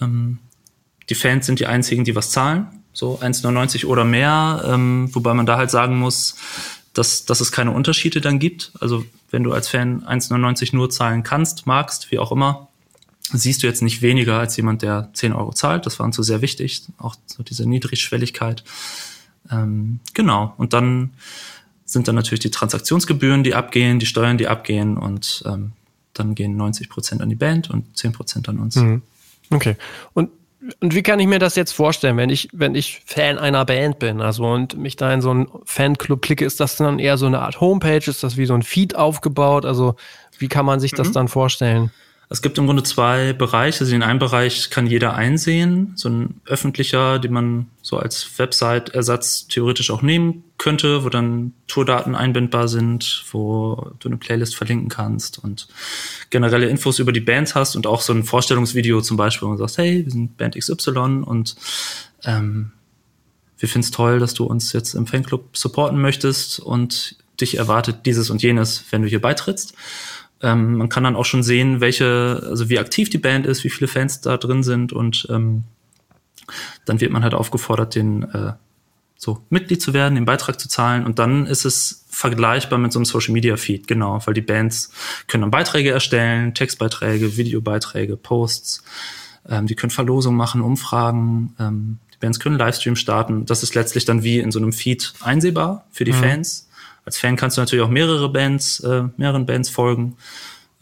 Ähm, 0.00 0.38
die 1.08 1.14
Fans 1.14 1.46
sind 1.46 1.60
die 1.60 1.66
einzigen, 1.66 2.04
die 2.04 2.14
was 2.14 2.30
zahlen. 2.30 2.66
So 2.92 3.18
1,99 3.20 3.86
oder 3.86 4.04
mehr. 4.04 4.62
Ähm, 4.66 5.08
wobei 5.14 5.34
man 5.34 5.46
da 5.46 5.56
halt 5.56 5.70
sagen 5.70 5.98
muss, 5.98 6.36
dass, 6.92 7.24
dass 7.24 7.40
es 7.40 7.52
keine 7.52 7.70
Unterschiede 7.70 8.20
dann 8.20 8.38
gibt. 8.38 8.72
Also 8.80 9.04
wenn 9.30 9.44
du 9.44 9.52
als 9.52 9.68
Fan 9.68 10.04
1,99 10.04 10.74
nur 10.74 10.90
zahlen 10.90 11.22
kannst, 11.22 11.66
magst, 11.66 12.10
wie 12.10 12.18
auch 12.18 12.32
immer, 12.32 12.68
siehst 13.32 13.62
du 13.62 13.66
jetzt 13.66 13.82
nicht 13.82 14.02
weniger 14.02 14.38
als 14.38 14.56
jemand, 14.56 14.82
der 14.82 15.10
10 15.12 15.32
Euro 15.32 15.52
zahlt. 15.52 15.86
Das 15.86 15.98
war 15.98 16.06
uns 16.06 16.16
so 16.16 16.22
sehr 16.22 16.42
wichtig. 16.42 16.82
Auch 16.98 17.14
so 17.26 17.42
diese 17.42 17.68
Niedrigschwelligkeit. 17.68 18.64
Ähm, 19.50 20.00
genau. 20.14 20.54
Und 20.56 20.72
dann 20.72 21.10
sind 21.84 22.08
dann 22.08 22.14
natürlich 22.14 22.40
die 22.40 22.50
Transaktionsgebühren, 22.50 23.44
die 23.44 23.54
abgehen, 23.54 23.98
die 23.98 24.06
Steuern, 24.06 24.38
die 24.38 24.48
abgehen 24.48 24.96
und 24.96 25.42
ähm, 25.46 25.72
dann 26.12 26.34
gehen 26.34 26.56
90 26.56 26.88
Prozent 26.88 27.22
an 27.22 27.28
die 27.28 27.34
Band 27.34 27.70
und 27.70 27.96
10 27.96 28.12
Prozent 28.12 28.48
an 28.48 28.58
uns. 28.58 28.76
Mhm. 28.76 29.02
Okay. 29.50 29.76
Und 30.14 30.30
und 30.80 30.94
wie 30.94 31.02
kann 31.02 31.20
ich 31.20 31.26
mir 31.26 31.38
das 31.38 31.54
jetzt 31.54 31.72
vorstellen, 31.72 32.16
wenn 32.16 32.30
ich, 32.30 32.48
wenn 32.52 32.74
ich 32.74 33.00
Fan 33.06 33.38
einer 33.38 33.64
Band 33.64 33.98
bin, 33.98 34.20
also 34.20 34.44
und 34.44 34.76
mich 34.76 34.96
da 34.96 35.12
in 35.12 35.22
so 35.22 35.30
einen 35.30 35.48
Fanclub 35.64 36.20
klicke, 36.20 36.44
ist 36.44 36.60
das 36.60 36.76
dann 36.76 36.98
eher 36.98 37.16
so 37.16 37.26
eine 37.26 37.40
Art 37.40 37.60
Homepage? 37.60 38.02
Ist 38.04 38.22
das 38.22 38.36
wie 38.36 38.44
so 38.44 38.54
ein 38.54 38.62
Feed 38.62 38.96
aufgebaut? 38.96 39.64
Also 39.64 39.94
wie 40.38 40.48
kann 40.48 40.66
man 40.66 40.80
sich 40.80 40.92
das 40.92 41.08
mhm. 41.08 41.12
dann 41.12 41.28
vorstellen? 41.28 41.90
Es 42.30 42.42
gibt 42.42 42.58
im 42.58 42.66
Grunde 42.66 42.82
zwei 42.82 43.32
Bereiche. 43.32 43.80
Also 43.80 43.94
in 43.94 44.02
einem 44.02 44.18
Bereich 44.18 44.68
kann 44.68 44.86
jeder 44.86 45.14
einsehen, 45.14 45.92
so 45.96 46.10
ein 46.10 46.40
öffentlicher, 46.44 47.18
den 47.18 47.32
man 47.32 47.70
so 47.80 47.96
als 47.96 48.38
Website-Ersatz 48.38 49.48
theoretisch 49.48 49.90
auch 49.90 50.02
nehmen 50.02 50.44
könnte, 50.58 51.04
wo 51.04 51.08
dann 51.08 51.54
Tourdaten 51.68 52.14
einbindbar 52.14 52.68
sind, 52.68 53.24
wo 53.30 53.92
du 53.98 54.08
eine 54.08 54.18
Playlist 54.18 54.56
verlinken 54.56 54.90
kannst 54.90 55.42
und 55.42 55.68
generelle 56.28 56.68
Infos 56.68 56.98
über 56.98 57.12
die 57.12 57.20
Bands 57.20 57.54
hast 57.54 57.76
und 57.76 57.86
auch 57.86 58.02
so 58.02 58.12
ein 58.12 58.24
Vorstellungsvideo 58.24 59.00
zum 59.00 59.16
Beispiel, 59.16 59.48
wo 59.48 59.52
du 59.52 59.58
sagst, 59.58 59.78
hey, 59.78 60.04
wir 60.04 60.12
sind 60.12 60.36
Band 60.36 60.54
XY 60.54 61.22
und 61.24 61.56
ähm, 62.24 62.72
wir 63.58 63.68
finden 63.68 63.84
es 63.86 63.90
toll, 63.90 64.18
dass 64.18 64.34
du 64.34 64.44
uns 64.44 64.72
jetzt 64.72 64.94
im 64.94 65.06
Fanclub 65.06 65.56
supporten 65.56 66.00
möchtest 66.00 66.60
und 66.60 67.16
dich 67.40 67.56
erwartet 67.56 68.04
dieses 68.04 68.30
und 68.30 68.42
jenes, 68.42 68.84
wenn 68.90 69.02
du 69.02 69.08
hier 69.08 69.20
beitrittst. 69.20 69.74
Ähm, 70.42 70.76
man 70.76 70.88
kann 70.88 71.04
dann 71.04 71.16
auch 71.16 71.24
schon 71.24 71.42
sehen, 71.42 71.80
welche, 71.80 72.42
also 72.48 72.68
wie 72.68 72.78
aktiv 72.78 73.10
die 73.10 73.18
Band 73.18 73.46
ist, 73.46 73.64
wie 73.64 73.70
viele 73.70 73.88
Fans 73.88 74.20
da 74.20 74.36
drin 74.36 74.62
sind 74.62 74.92
und 74.92 75.26
ähm, 75.30 75.64
dann 76.84 77.00
wird 77.00 77.12
man 77.12 77.22
halt 77.22 77.34
aufgefordert, 77.34 77.94
den 77.94 78.22
äh, 78.22 78.52
so 79.16 79.42
Mitglied 79.50 79.82
zu 79.82 79.94
werden, 79.94 80.14
den 80.14 80.24
Beitrag 80.24 80.60
zu 80.60 80.68
zahlen 80.68 81.04
und 81.04 81.18
dann 81.18 81.46
ist 81.46 81.64
es 81.64 82.04
vergleichbar 82.08 82.78
mit 82.78 82.92
so 82.92 83.00
einem 83.00 83.04
Social 83.04 83.32
Media 83.32 83.56
Feed, 83.56 83.88
genau, 83.88 84.20
weil 84.24 84.34
die 84.34 84.40
Bands 84.40 84.92
können 85.26 85.42
dann 85.42 85.50
Beiträge 85.50 85.90
erstellen, 85.90 86.54
Textbeiträge, 86.54 87.36
Videobeiträge, 87.36 88.16
Posts, 88.16 88.84
ähm, 89.48 89.66
die 89.66 89.74
können 89.74 89.90
Verlosungen 89.90 90.36
machen, 90.36 90.60
Umfragen, 90.60 91.54
ähm, 91.58 91.98
die 92.14 92.18
Bands 92.18 92.38
können 92.38 92.58
Livestream 92.58 92.96
starten. 92.96 93.44
Das 93.46 93.62
ist 93.62 93.74
letztlich 93.74 94.04
dann 94.04 94.22
wie 94.22 94.38
in 94.38 94.52
so 94.52 94.58
einem 94.58 94.72
Feed 94.72 95.14
einsehbar 95.20 95.86
für 95.90 96.04
die 96.04 96.12
mhm. 96.12 96.16
Fans 96.16 96.67
als 97.08 97.16
Fan 97.16 97.36
kannst 97.36 97.56
du 97.56 97.62
natürlich 97.62 97.82
auch 97.82 97.90
mehrere 97.90 98.28
Bands, 98.28 98.80
äh, 98.80 99.04
mehreren 99.16 99.46
Bands 99.46 99.70
folgen. 99.70 100.16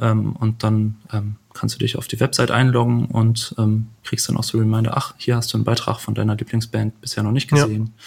Ähm, 0.00 0.34
und 0.34 0.64
dann 0.64 0.96
ähm, 1.12 1.36
kannst 1.54 1.76
du 1.76 1.78
dich 1.78 1.96
auf 1.96 2.08
die 2.08 2.18
Website 2.18 2.50
einloggen 2.50 3.06
und 3.06 3.54
ähm, 3.58 3.86
kriegst 4.02 4.28
dann 4.28 4.36
auch 4.36 4.42
so 4.42 4.58
Reminder, 4.58 4.96
ach, 4.96 5.14
hier 5.18 5.36
hast 5.36 5.52
du 5.52 5.56
einen 5.56 5.64
Beitrag 5.64 6.00
von 6.00 6.14
deiner 6.14 6.34
Lieblingsband 6.34 7.00
bisher 7.00 7.22
noch 7.22 7.30
nicht 7.30 7.48
gesehen. 7.48 7.92
Ja. 7.96 8.02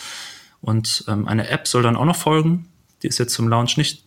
Und 0.61 1.05
ähm, 1.07 1.29
eine 1.29 1.47
App 1.47 1.65
soll 1.65 1.81
dann 1.81 1.95
auch 1.95 2.03
noch 2.03 2.17
folgen. 2.17 2.67
Die 3.01 3.07
ist 3.07 3.19
jetzt 3.19 3.33
zum 3.33 3.47
Launch 3.47 3.77
nicht 3.77 4.03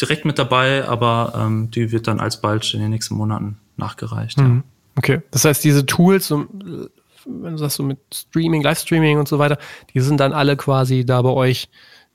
direkt 0.00 0.24
mit 0.24 0.38
dabei, 0.38 0.88
aber 0.88 1.34
ähm, 1.36 1.70
die 1.70 1.92
wird 1.92 2.06
dann 2.06 2.20
alsbald 2.20 2.72
in 2.72 2.80
den 2.80 2.88
nächsten 2.88 3.14
Monaten 3.14 3.58
nachgereicht. 3.76 4.38
Mhm. 4.38 4.56
Ja. 4.56 4.62
Okay, 4.96 5.22
das 5.30 5.44
heißt, 5.44 5.62
diese 5.62 5.84
Tools, 5.84 6.30
wenn 6.30 6.88
du 7.26 7.58
sagst 7.58 7.76
so 7.76 7.82
mit 7.82 7.98
Streaming, 8.12 8.62
Livestreaming 8.62 9.18
und 9.18 9.28
so 9.28 9.38
weiter, 9.38 9.58
die 9.92 10.00
sind 10.00 10.20
dann 10.20 10.32
alle 10.32 10.56
quasi 10.56 11.04
da 11.04 11.20
bei 11.20 11.30
euch 11.30 11.68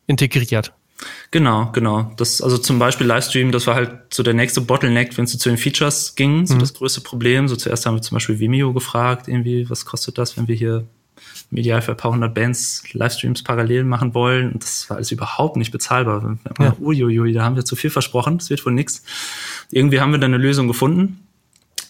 integriert. 0.08 0.74
Genau, 1.32 1.72
genau. 1.74 2.12
Das, 2.18 2.42
also 2.42 2.58
zum 2.58 2.80
Beispiel 2.80 3.06
Livestream, 3.06 3.52
das 3.52 3.68
war 3.68 3.76
halt 3.76 3.92
so 4.12 4.24
der 4.24 4.34
nächste 4.34 4.62
Bottleneck, 4.62 5.18
wenn 5.18 5.26
es 5.26 5.38
zu 5.38 5.50
den 5.50 5.58
Features 5.58 6.16
ging, 6.16 6.48
so 6.48 6.56
mhm. 6.56 6.60
das 6.60 6.74
größte 6.74 7.02
Problem. 7.02 7.48
So 7.48 7.56
zuerst 7.56 7.86
haben 7.86 7.96
wir 7.96 8.02
zum 8.02 8.16
Beispiel 8.16 8.40
Vimeo 8.40 8.74
gefragt, 8.74 9.28
irgendwie, 9.28 9.70
was 9.70 9.86
kostet 9.86 10.18
das, 10.18 10.38
wenn 10.38 10.48
wir 10.48 10.56
hier 10.56 10.86
medial 11.50 11.82
für 11.82 11.92
ein 11.92 11.98
paar 11.98 12.12
hundert 12.12 12.34
Bands 12.34 12.84
Livestreams 12.94 13.44
parallel 13.44 13.84
machen 13.84 14.14
wollen. 14.14 14.54
Und 14.54 14.64
das 14.64 14.90
war 14.90 14.98
alles 14.98 15.12
überhaupt 15.12 15.56
nicht 15.56 15.72
bezahlbar. 15.72 16.38
Ja. 16.60 16.76
Uiuiui, 16.80 17.34
da 17.34 17.44
haben 17.44 17.56
wir 17.56 17.66
zu 17.66 17.76
viel 17.76 17.90
versprochen, 17.90 18.40
das 18.40 18.50
wird 18.50 18.66
wohl 18.66 18.74
nix. 18.74 19.04
Irgendwie 19.72 20.00
haben 20.00 20.12
wir 20.12 20.20
dann 20.20 20.34
eine 20.34 20.42
Lösung 20.42 20.68
gefunden 20.68 21.24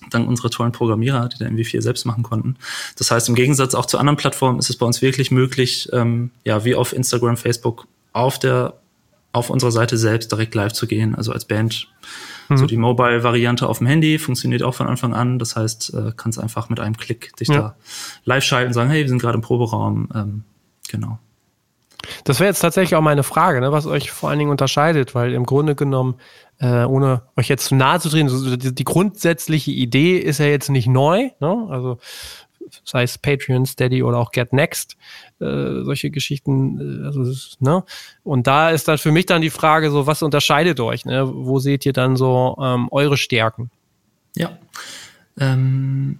dank 0.09 0.27
unserer 0.27 0.49
tollen 0.49 0.71
Programmierer, 0.71 1.27
die 1.27 1.37
da 1.37 1.47
MV4 1.47 1.81
selbst 1.81 2.05
machen 2.05 2.23
konnten. 2.23 2.55
Das 2.97 3.11
heißt, 3.11 3.27
im 3.27 3.35
Gegensatz 3.35 3.75
auch 3.75 3.85
zu 3.85 3.97
anderen 3.97 4.15
Plattformen 4.15 4.57
ist 4.57 4.69
es 4.69 4.77
bei 4.77 4.85
uns 4.85 5.01
wirklich 5.01 5.31
möglich, 5.31 5.89
ähm, 5.91 6.31
ja, 6.45 6.63
wie 6.63 6.75
auf 6.75 6.93
Instagram, 6.93 7.35
Facebook, 7.35 7.87
auf 8.13 8.39
der 8.39 8.75
auf 9.33 9.49
unserer 9.49 9.71
Seite 9.71 9.97
selbst 9.97 10.31
direkt 10.31 10.55
live 10.55 10.73
zu 10.73 10.87
gehen, 10.87 11.15
also 11.15 11.31
als 11.31 11.45
Band. 11.45 11.87
Mhm. 12.49 12.57
So 12.57 12.65
die 12.65 12.77
Mobile-Variante 12.77 13.67
auf 13.67 13.79
dem 13.79 13.87
Handy 13.87 14.19
funktioniert 14.19 14.63
auch 14.63 14.73
von 14.73 14.87
Anfang 14.87 15.13
an. 15.13 15.39
Das 15.39 15.55
heißt, 15.55 15.93
äh, 15.93 16.11
kannst 16.15 16.39
einfach 16.39 16.69
mit 16.69 16.79
einem 16.79 16.97
Klick 16.97 17.35
dich 17.37 17.49
ja. 17.49 17.57
da 17.57 17.75
live 18.25 18.43
schalten, 18.43 18.73
sagen, 18.73 18.89
hey, 18.89 19.03
wir 19.03 19.09
sind 19.09 19.21
gerade 19.21 19.35
im 19.35 19.41
Proberaum. 19.41 20.09
Ähm, 20.13 20.43
genau. 20.89 21.19
Das 22.23 22.39
wäre 22.39 22.49
jetzt 22.49 22.59
tatsächlich 22.59 22.95
auch 22.95 23.01
meine 23.01 23.23
Frage, 23.23 23.59
ne, 23.59 23.71
was 23.71 23.85
euch 23.85 24.11
vor 24.11 24.29
allen 24.29 24.39
Dingen 24.39 24.51
unterscheidet, 24.51 25.13
weil 25.15 25.33
im 25.33 25.45
Grunde 25.45 25.75
genommen, 25.75 26.15
äh, 26.59 26.83
ohne 26.83 27.23
euch 27.35 27.49
jetzt 27.49 27.65
zu 27.65 27.75
nahe 27.75 27.99
zu 27.99 28.09
treten, 28.09 28.29
so, 28.29 28.55
die, 28.55 28.73
die, 28.73 28.83
grundsätzliche 28.83 29.71
Idee 29.71 30.17
ist 30.17 30.39
ja 30.39 30.45
jetzt 30.45 30.69
nicht 30.69 30.87
neu. 30.87 31.29
Ne? 31.39 31.67
Also 31.69 31.97
sei 32.83 33.03
es 33.03 33.17
Patreon, 33.17 33.65
Steady 33.65 34.03
oder 34.03 34.17
auch 34.17 34.31
Get 34.31 34.53
Next, 34.53 34.97
äh, 35.39 35.83
solche 35.83 36.09
Geschichten. 36.09 37.03
Äh, 37.03 37.05
also, 37.05 37.33
ne? 37.59 37.83
Und 38.23 38.47
da 38.47 38.69
ist 38.69 38.87
dann 38.87 38.97
für 38.97 39.11
mich 39.11 39.25
dann 39.25 39.41
die 39.41 39.49
Frage, 39.49 39.91
so 39.91 40.07
was 40.07 40.23
unterscheidet 40.23 40.79
euch? 40.79 41.05
Ne? 41.05 41.27
Wo 41.27 41.59
seht 41.59 41.85
ihr 41.85 41.93
dann 41.93 42.15
so 42.15 42.57
ähm, 42.61 42.87
eure 42.91 43.17
Stärken? 43.17 43.69
Ja. 44.35 44.57
Ähm, 45.39 46.19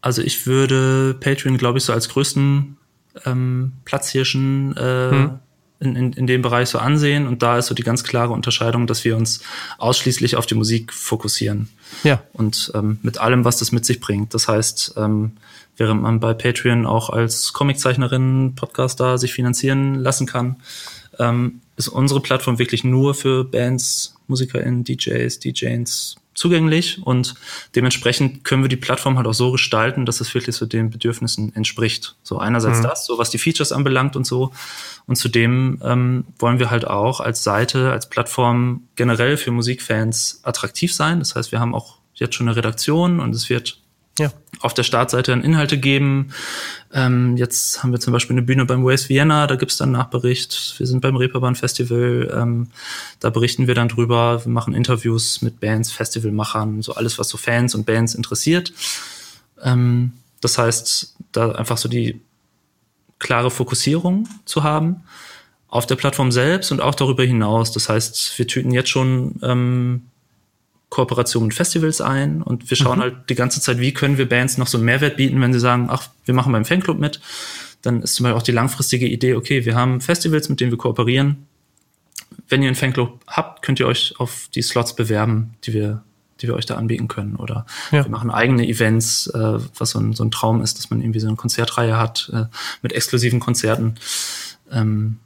also 0.00 0.22
ich 0.22 0.46
würde 0.46 1.16
Patreon, 1.18 1.56
glaube 1.56 1.78
ich, 1.78 1.84
so 1.84 1.92
als 1.92 2.08
größten 2.08 2.76
ähm, 3.24 3.72
Platzhirschen 3.84 4.76
äh, 4.76 5.10
hm 5.10 5.38
in, 5.84 5.96
in, 5.96 6.12
in 6.12 6.26
dem 6.26 6.42
Bereich 6.42 6.68
so 6.68 6.78
ansehen. 6.78 7.26
Und 7.26 7.42
da 7.42 7.58
ist 7.58 7.66
so 7.66 7.74
die 7.74 7.82
ganz 7.82 8.04
klare 8.04 8.32
Unterscheidung, 8.32 8.86
dass 8.86 9.04
wir 9.04 9.16
uns 9.16 9.40
ausschließlich 9.78 10.36
auf 10.36 10.46
die 10.46 10.54
Musik 10.54 10.92
fokussieren. 10.92 11.68
Ja. 12.02 12.22
Und 12.32 12.72
ähm, 12.74 12.98
mit 13.02 13.18
allem, 13.18 13.44
was 13.44 13.58
das 13.58 13.72
mit 13.72 13.84
sich 13.84 14.00
bringt. 14.00 14.34
Das 14.34 14.48
heißt, 14.48 14.94
ähm, 14.96 15.32
während 15.76 16.02
man 16.02 16.20
bei 16.20 16.34
Patreon 16.34 16.86
auch 16.86 17.10
als 17.10 17.52
Comiczeichnerin, 17.52 18.54
Podcaster 18.54 19.18
sich 19.18 19.32
finanzieren 19.32 19.94
lassen 19.94 20.26
kann, 20.26 20.56
ähm, 21.18 21.60
ist 21.76 21.88
unsere 21.88 22.20
Plattform 22.20 22.58
wirklich 22.58 22.84
nur 22.84 23.14
für 23.14 23.44
Bands, 23.44 24.16
MusikerInnen, 24.28 24.84
DJs, 24.84 25.38
DJs, 25.40 26.16
zugänglich 26.34 27.00
und 27.04 27.34
dementsprechend 27.74 28.44
können 28.44 28.62
wir 28.62 28.68
die 28.68 28.76
Plattform 28.76 29.16
halt 29.16 29.26
auch 29.26 29.34
so 29.34 29.52
gestalten, 29.52 30.04
dass 30.04 30.20
es 30.20 30.34
wirklich 30.34 30.56
so 30.56 30.66
den 30.66 30.90
Bedürfnissen 30.90 31.54
entspricht. 31.54 32.16
So 32.22 32.38
einerseits 32.38 32.78
mhm. 32.78 32.82
das, 32.82 33.06
so 33.06 33.18
was 33.18 33.30
die 33.30 33.38
Features 33.38 33.72
anbelangt 33.72 34.16
und 34.16 34.26
so. 34.26 34.52
Und 35.06 35.16
zudem 35.16 35.80
ähm, 35.84 36.24
wollen 36.38 36.58
wir 36.58 36.70
halt 36.70 36.86
auch 36.86 37.20
als 37.20 37.44
Seite, 37.44 37.92
als 37.92 38.08
Plattform 38.08 38.82
generell 38.96 39.36
für 39.36 39.52
Musikfans 39.52 40.40
attraktiv 40.42 40.92
sein. 40.92 41.20
Das 41.20 41.36
heißt, 41.36 41.52
wir 41.52 41.60
haben 41.60 41.74
auch 41.74 41.98
jetzt 42.14 42.34
schon 42.34 42.48
eine 42.48 42.56
Redaktion 42.56 43.20
und 43.20 43.34
es 43.34 43.48
wird 43.48 43.78
ja. 44.18 44.32
auf 44.60 44.74
der 44.74 44.82
Startseite 44.82 45.30
dann 45.32 45.42
Inhalte 45.42 45.78
geben. 45.78 46.30
Ähm, 46.92 47.36
jetzt 47.36 47.82
haben 47.82 47.92
wir 47.92 48.00
zum 48.00 48.12
Beispiel 48.12 48.34
eine 48.34 48.42
Bühne 48.42 48.66
beim 48.66 48.84
Waves 48.84 49.08
Vienna, 49.08 49.46
da 49.46 49.56
gibt's 49.56 49.76
dann 49.76 49.90
Nachbericht. 49.90 50.74
Wir 50.78 50.86
sind 50.86 51.00
beim 51.00 51.16
Reeperbahn 51.16 51.54
Festival, 51.54 52.32
ähm, 52.34 52.68
da 53.20 53.30
berichten 53.30 53.66
wir 53.66 53.74
dann 53.74 53.88
drüber. 53.88 54.44
Wir 54.44 54.52
machen 54.52 54.74
Interviews 54.74 55.42
mit 55.42 55.60
Bands, 55.60 55.90
Festivalmachern, 55.90 56.82
so 56.82 56.94
alles, 56.94 57.18
was 57.18 57.28
so 57.28 57.38
Fans 57.38 57.74
und 57.74 57.86
Bands 57.86 58.14
interessiert. 58.14 58.72
Ähm, 59.62 60.12
das 60.40 60.58
heißt, 60.58 61.16
da 61.32 61.52
einfach 61.52 61.78
so 61.78 61.88
die 61.88 62.20
klare 63.18 63.50
Fokussierung 63.50 64.28
zu 64.44 64.62
haben 64.62 65.04
auf 65.68 65.86
der 65.86 65.96
Plattform 65.96 66.30
selbst 66.30 66.70
und 66.70 66.80
auch 66.80 66.94
darüber 66.94 67.24
hinaus. 67.24 67.72
Das 67.72 67.88
heißt, 67.88 68.38
wir 68.38 68.46
tüten 68.46 68.70
jetzt 68.70 68.90
schon 68.90 69.40
ähm, 69.42 70.02
Kooperationen 70.94 71.48
mit 71.48 71.56
Festivals 71.56 72.00
ein 72.00 72.40
und 72.40 72.70
wir 72.70 72.76
schauen 72.76 72.98
mhm. 72.98 73.02
halt 73.02 73.14
die 73.28 73.34
ganze 73.34 73.60
Zeit, 73.60 73.80
wie 73.80 73.92
können 73.92 74.16
wir 74.16 74.28
Bands 74.28 74.58
noch 74.58 74.68
so 74.68 74.78
einen 74.78 74.84
Mehrwert 74.84 75.16
bieten, 75.16 75.40
wenn 75.40 75.52
sie 75.52 75.58
sagen, 75.58 75.88
ach, 75.90 76.08
wir 76.24 76.34
machen 76.34 76.52
beim 76.52 76.64
Fanclub 76.64 77.00
mit. 77.00 77.20
Dann 77.82 78.00
ist 78.00 78.14
zum 78.14 78.24
Beispiel 78.24 78.38
auch 78.38 78.44
die 78.44 78.52
langfristige 78.52 79.08
Idee, 79.08 79.34
okay, 79.34 79.64
wir 79.64 79.74
haben 79.74 80.00
Festivals, 80.00 80.48
mit 80.48 80.60
denen 80.60 80.70
wir 80.70 80.78
kooperieren. 80.78 81.48
Wenn 82.48 82.62
ihr 82.62 82.68
einen 82.68 82.76
Fanclub 82.76 83.20
habt, 83.26 83.62
könnt 83.62 83.80
ihr 83.80 83.88
euch 83.88 84.14
auf 84.18 84.48
die 84.54 84.62
Slots 84.62 84.94
bewerben, 84.94 85.54
die 85.64 85.72
wir, 85.72 86.04
die 86.40 86.46
wir 86.46 86.54
euch 86.54 86.66
da 86.66 86.76
anbieten 86.76 87.08
können. 87.08 87.34
Oder 87.34 87.66
ja. 87.90 88.04
wir 88.04 88.10
machen 88.10 88.30
eigene 88.30 88.64
Events, 88.64 89.26
äh, 89.26 89.58
was 89.76 89.90
so 89.90 89.98
ein, 89.98 90.12
so 90.12 90.22
ein 90.22 90.30
Traum 90.30 90.62
ist, 90.62 90.78
dass 90.78 90.90
man 90.90 91.00
irgendwie 91.00 91.20
so 91.20 91.26
eine 91.26 91.36
Konzertreihe 91.36 91.98
hat 91.98 92.30
äh, 92.32 92.44
mit 92.82 92.92
exklusiven 92.92 93.40
Konzerten. 93.40 93.96
Ähm, 94.70 95.18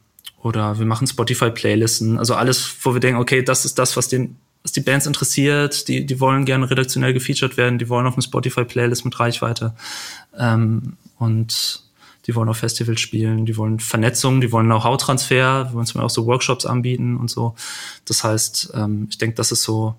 oder 0.43 0.79
wir 0.79 0.87
machen 0.87 1.07
Spotify-Playlisten, 1.07 2.19
also 2.19 2.35
alles, 2.37 2.75
wo 2.81 2.95
wir 2.95 3.01
denken, 3.01 3.21
okay, 3.21 3.43
das 3.43 3.67
ist 3.67 3.79
das, 3.79 3.99
was 3.99 4.09
den 4.09 4.37
was 4.62 4.73
die 4.73 4.81
Bands 4.81 5.07
interessiert, 5.07 5.88
die, 5.88 6.05
die 6.05 6.21
wollen 6.21 6.44
gerne 6.44 6.68
redaktionell 6.68 7.12
gefeatured 7.12 7.57
werden, 7.57 7.79
die 7.79 7.88
wollen 7.88 8.07
auf 8.07 8.14
eine 8.14 8.23
Spotify-Playlist 8.23 9.05
mit 9.05 9.18
Reichweite 9.18 9.75
ähm, 10.37 10.97
und 11.18 11.85
die 12.27 12.35
wollen 12.35 12.49
auf 12.49 12.59
Festivals 12.59 13.01
spielen, 13.01 13.47
die 13.47 13.57
wollen 13.57 13.81
Vernetzung, 13.81 14.40
die 14.42 14.53
wollen 14.53 14.66
Know-how-Transfer, 14.66 15.68
wir 15.68 15.73
wollen 15.73 15.87
zum 15.87 15.94
Beispiel 15.94 16.07
auch 16.07 16.11
so 16.11 16.27
Workshops 16.27 16.66
anbieten 16.66 17.16
und 17.16 17.31
so. 17.31 17.55
Das 18.05 18.23
heißt, 18.23 18.73
ähm, 18.75 19.07
ich 19.11 19.16
denke, 19.16 19.37
das 19.37 19.51
ist 19.51 19.62
so 19.62 19.94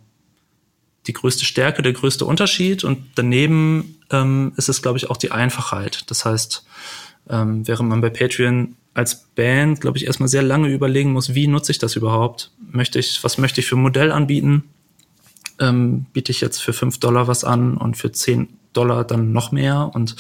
die 1.08 1.14
größte 1.14 1.44
Stärke, 1.46 1.82
der 1.82 1.94
größte 1.94 2.26
Unterschied 2.26 2.84
und 2.84 3.00
daneben 3.16 3.98
ähm, 4.12 4.54
ist 4.58 4.70
es, 4.70 4.84
glaube 4.84 5.00
ich, 5.00 5.10
auch 5.10 5.18
die 5.18 5.32
Einfachheit. 5.32 6.04
Das 6.12 6.24
heißt, 6.26 6.66
ähm, 7.30 7.68
während 7.68 7.90
man 7.90 8.02
bei 8.02 8.12
Patreon 8.12 8.76
als 8.94 9.28
Band, 9.36 9.82
glaube 9.82 9.98
ich, 9.98 10.06
erstmal 10.06 10.30
sehr 10.30 10.42
lange 10.42 10.70
überlegen 10.70 11.14
muss, 11.14 11.36
wie 11.36 11.48
nutze 11.48 11.72
ich 11.72 11.78
das 11.78 11.96
überhaupt? 11.96 12.52
Möchte 12.72 13.00
ich, 13.00 13.24
was 13.24 13.38
möchte 13.38 13.62
ich 13.62 13.68
für 13.68 13.76
ein 13.76 13.82
Modell 13.82 14.12
anbieten? 14.12 14.64
Ähm, 15.60 16.06
biete 16.14 16.32
ich 16.32 16.42
jetzt 16.42 16.62
für 16.62 16.74
fünf 16.74 17.00
Dollar 17.00 17.28
was 17.28 17.44
an 17.44 17.78
und 17.78 17.98
für 17.98 18.12
zehn 18.12 18.50
Dollar 18.74 19.04
dann 19.04 19.32
noch 19.32 19.52
mehr? 19.52 19.92
Und 19.94 20.16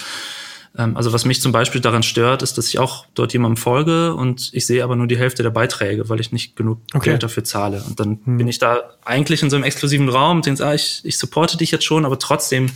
also 0.75 1.11
was 1.11 1.25
mich 1.25 1.41
zum 1.41 1.51
Beispiel 1.51 1.81
daran 1.81 2.03
stört, 2.03 2.41
ist, 2.41 2.57
dass 2.57 2.67
ich 2.67 2.79
auch 2.79 3.05
dort 3.15 3.33
jemandem 3.33 3.57
folge 3.57 4.13
und 4.13 4.49
ich 4.53 4.65
sehe 4.65 4.83
aber 4.83 4.95
nur 4.95 5.07
die 5.07 5.17
Hälfte 5.17 5.41
der 5.41 5.49
Beiträge, 5.49 6.09
weil 6.09 6.19
ich 6.19 6.31
nicht 6.31 6.55
genug 6.55 6.79
okay. 6.93 7.09
Geld 7.09 7.23
dafür 7.23 7.43
zahle. 7.43 7.83
Und 7.87 7.99
dann 7.99 8.19
hm. 8.23 8.37
bin 8.37 8.47
ich 8.47 8.59
da 8.59 8.81
eigentlich 9.03 9.41
in 9.41 9.49
so 9.49 9.55
einem 9.55 9.65
exklusiven 9.65 10.07
Raum 10.09 10.37
und 10.37 10.45
denke, 10.45 10.65
ah, 10.65 10.73
ich, 10.73 11.01
ich 11.03 11.17
supporte 11.17 11.57
dich 11.57 11.71
jetzt 11.71 11.85
schon, 11.85 12.05
aber 12.05 12.19
trotzdem, 12.19 12.67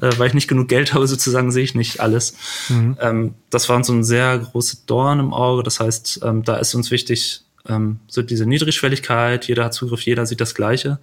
äh, 0.00 0.10
weil 0.18 0.28
ich 0.28 0.34
nicht 0.34 0.48
genug 0.48 0.68
Geld 0.68 0.92
habe, 0.92 1.06
sozusagen, 1.08 1.50
sehe 1.50 1.64
ich 1.64 1.74
nicht 1.74 2.00
alles. 2.00 2.36
Mhm. 2.68 2.96
Ähm, 3.00 3.34
das 3.48 3.68
war 3.68 3.76
uns 3.76 3.86
so 3.86 3.94
ein 3.94 4.04
sehr 4.04 4.38
großes 4.38 4.84
Dorn 4.84 5.18
im 5.18 5.32
Auge. 5.32 5.62
Das 5.62 5.80
heißt, 5.80 6.20
ähm, 6.22 6.44
da 6.44 6.56
ist 6.56 6.74
uns 6.74 6.90
wichtig, 6.90 7.42
ähm, 7.68 8.00
so 8.06 8.22
diese 8.22 8.46
Niedrigschwelligkeit, 8.46 9.46
jeder 9.48 9.64
hat 9.64 9.74
Zugriff, 9.74 10.02
jeder 10.02 10.26
sieht 10.26 10.40
das 10.40 10.54
Gleiche. 10.54 10.98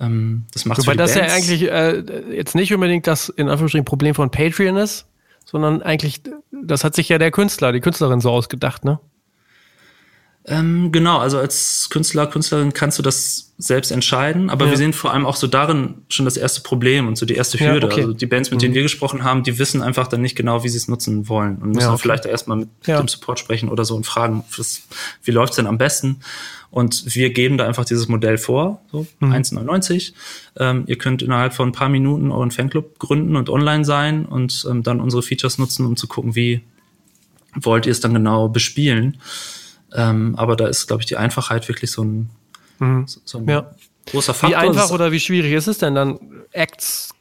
Ähm, 0.00 0.44
das 0.52 0.64
macht 0.64 0.78
Wobei 0.78 0.94
das 0.94 1.14
Bands. 1.14 1.28
ja 1.28 1.36
eigentlich 1.36 1.62
äh, 1.70 2.34
jetzt 2.34 2.54
nicht 2.54 2.72
unbedingt 2.72 3.06
das 3.06 3.28
in 3.28 3.48
Anführungsstrichen 3.48 3.84
Problem 3.84 4.14
von 4.14 4.30
Patreon 4.30 4.76
ist, 4.76 5.06
sondern 5.52 5.82
eigentlich, 5.82 6.22
das 6.50 6.82
hat 6.82 6.94
sich 6.94 7.10
ja 7.10 7.18
der 7.18 7.30
Künstler, 7.30 7.72
die 7.72 7.80
Künstlerin 7.80 8.20
so 8.20 8.30
ausgedacht, 8.30 8.84
ne? 8.84 8.98
Ähm, 10.44 10.90
genau, 10.90 11.18
also 11.18 11.38
als 11.38 11.88
Künstler, 11.90 12.26
Künstlerin 12.26 12.72
kannst 12.72 12.98
du 12.98 13.02
das 13.02 13.52
selbst 13.58 13.92
entscheiden, 13.92 14.50
aber 14.50 14.64
ja. 14.64 14.72
wir 14.72 14.78
sehen 14.78 14.92
vor 14.92 15.12
allem 15.12 15.24
auch 15.24 15.36
so 15.36 15.46
darin 15.46 16.02
schon 16.08 16.24
das 16.24 16.36
erste 16.36 16.62
Problem 16.62 17.06
und 17.06 17.16
so 17.16 17.26
die 17.26 17.34
erste 17.34 17.60
Hürde. 17.60 17.86
Ja, 17.86 17.92
okay. 17.92 18.00
Also 18.00 18.12
die 18.12 18.26
Bands, 18.26 18.50
mit 18.50 18.60
denen 18.60 18.72
mhm. 18.72 18.76
wir 18.76 18.82
gesprochen 18.82 19.22
haben, 19.22 19.44
die 19.44 19.60
wissen 19.60 19.82
einfach 19.82 20.08
dann 20.08 20.20
nicht 20.20 20.34
genau, 20.34 20.64
wie 20.64 20.68
sie 20.68 20.78
es 20.78 20.88
nutzen 20.88 21.28
wollen 21.28 21.58
und 21.58 21.68
müssen 21.68 21.82
ja, 21.82 21.92
okay. 21.92 22.02
vielleicht 22.02 22.26
erstmal 22.26 22.58
mit 22.58 22.68
dem 22.86 23.06
Support 23.06 23.38
sprechen 23.38 23.68
oder 23.68 23.84
so 23.84 23.94
und 23.94 24.04
fragen, 24.04 24.42
was, 24.56 24.82
wie 25.22 25.30
läuft's 25.30 25.56
denn 25.56 25.68
am 25.68 25.78
besten? 25.78 26.20
Und 26.72 27.14
wir 27.14 27.30
geben 27.30 27.56
da 27.56 27.66
einfach 27.66 27.84
dieses 27.84 28.08
Modell 28.08 28.38
vor, 28.38 28.80
so 28.90 29.06
mhm. 29.20 29.32
1,99. 29.32 30.12
Ähm, 30.58 30.84
ihr 30.86 30.96
könnt 30.96 31.22
innerhalb 31.22 31.54
von 31.54 31.68
ein 31.68 31.72
paar 31.72 31.90
Minuten 31.90 32.32
euren 32.32 32.50
Fanclub 32.50 32.98
gründen 32.98 33.36
und 33.36 33.48
online 33.48 33.84
sein 33.84 34.24
und 34.24 34.66
ähm, 34.68 34.82
dann 34.82 35.00
unsere 35.00 35.22
Features 35.22 35.58
nutzen, 35.58 35.86
um 35.86 35.96
zu 35.96 36.08
gucken, 36.08 36.34
wie 36.34 36.62
wollt 37.54 37.86
ihr 37.86 37.92
es 37.92 38.00
dann 38.00 38.14
genau 38.14 38.48
bespielen. 38.48 39.18
Ähm, 39.94 40.34
aber 40.36 40.56
da 40.56 40.66
ist, 40.66 40.86
glaube 40.86 41.02
ich, 41.02 41.06
die 41.06 41.16
Einfachheit 41.16 41.68
wirklich 41.68 41.90
so 41.90 42.04
ein, 42.04 42.30
mhm. 42.78 43.06
so 43.06 43.38
ein 43.38 43.48
ja. 43.48 43.70
großer 44.06 44.34
Faktor. 44.34 44.50
Wie 44.50 44.66
einfach 44.66 44.90
oder 44.90 45.12
wie 45.12 45.20
schwierig 45.20 45.52
ist 45.52 45.66
es 45.66 45.78
denn 45.78 45.94
dann, 45.94 46.18
Acts, 46.52 47.14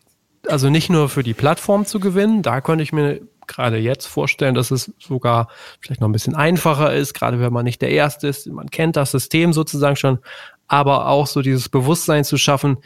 also 0.47 0.69
nicht 0.69 0.89
nur 0.89 1.09
für 1.09 1.23
die 1.23 1.33
Plattform 1.33 1.85
zu 1.85 1.99
gewinnen, 1.99 2.41
da 2.41 2.61
könnte 2.61 2.83
ich 2.83 2.93
mir 2.93 3.21
gerade 3.47 3.77
jetzt 3.77 4.07
vorstellen, 4.07 4.55
dass 4.55 4.71
es 4.71 4.93
sogar 4.99 5.49
vielleicht 5.81 6.01
noch 6.01 6.07
ein 6.07 6.13
bisschen 6.13 6.35
einfacher 6.35 6.93
ist, 6.93 7.13
gerade 7.13 7.39
wenn 7.39 7.51
man 7.51 7.65
nicht 7.65 7.81
der 7.81 7.89
Erste 7.89 8.27
ist. 8.27 8.47
Man 8.47 8.69
kennt 8.69 8.95
das 8.95 9.11
System 9.11 9.51
sozusagen 9.51 9.95
schon, 9.95 10.19
aber 10.67 11.07
auch 11.07 11.27
so 11.27 11.41
dieses 11.41 11.67
Bewusstsein 11.67 12.23
zu 12.23 12.37
schaffen, 12.37 12.77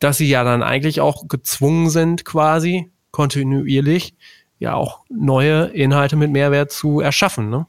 dass 0.00 0.16
sie 0.16 0.28
ja 0.28 0.42
dann 0.42 0.62
eigentlich 0.62 1.00
auch 1.00 1.28
gezwungen 1.28 1.90
sind, 1.90 2.24
quasi 2.24 2.90
kontinuierlich 3.12 4.14
ja 4.58 4.74
auch 4.74 5.00
neue 5.08 5.66
Inhalte 5.66 6.16
mit 6.16 6.30
Mehrwert 6.30 6.72
zu 6.72 7.00
erschaffen. 7.00 7.50
Ne? 7.50 7.66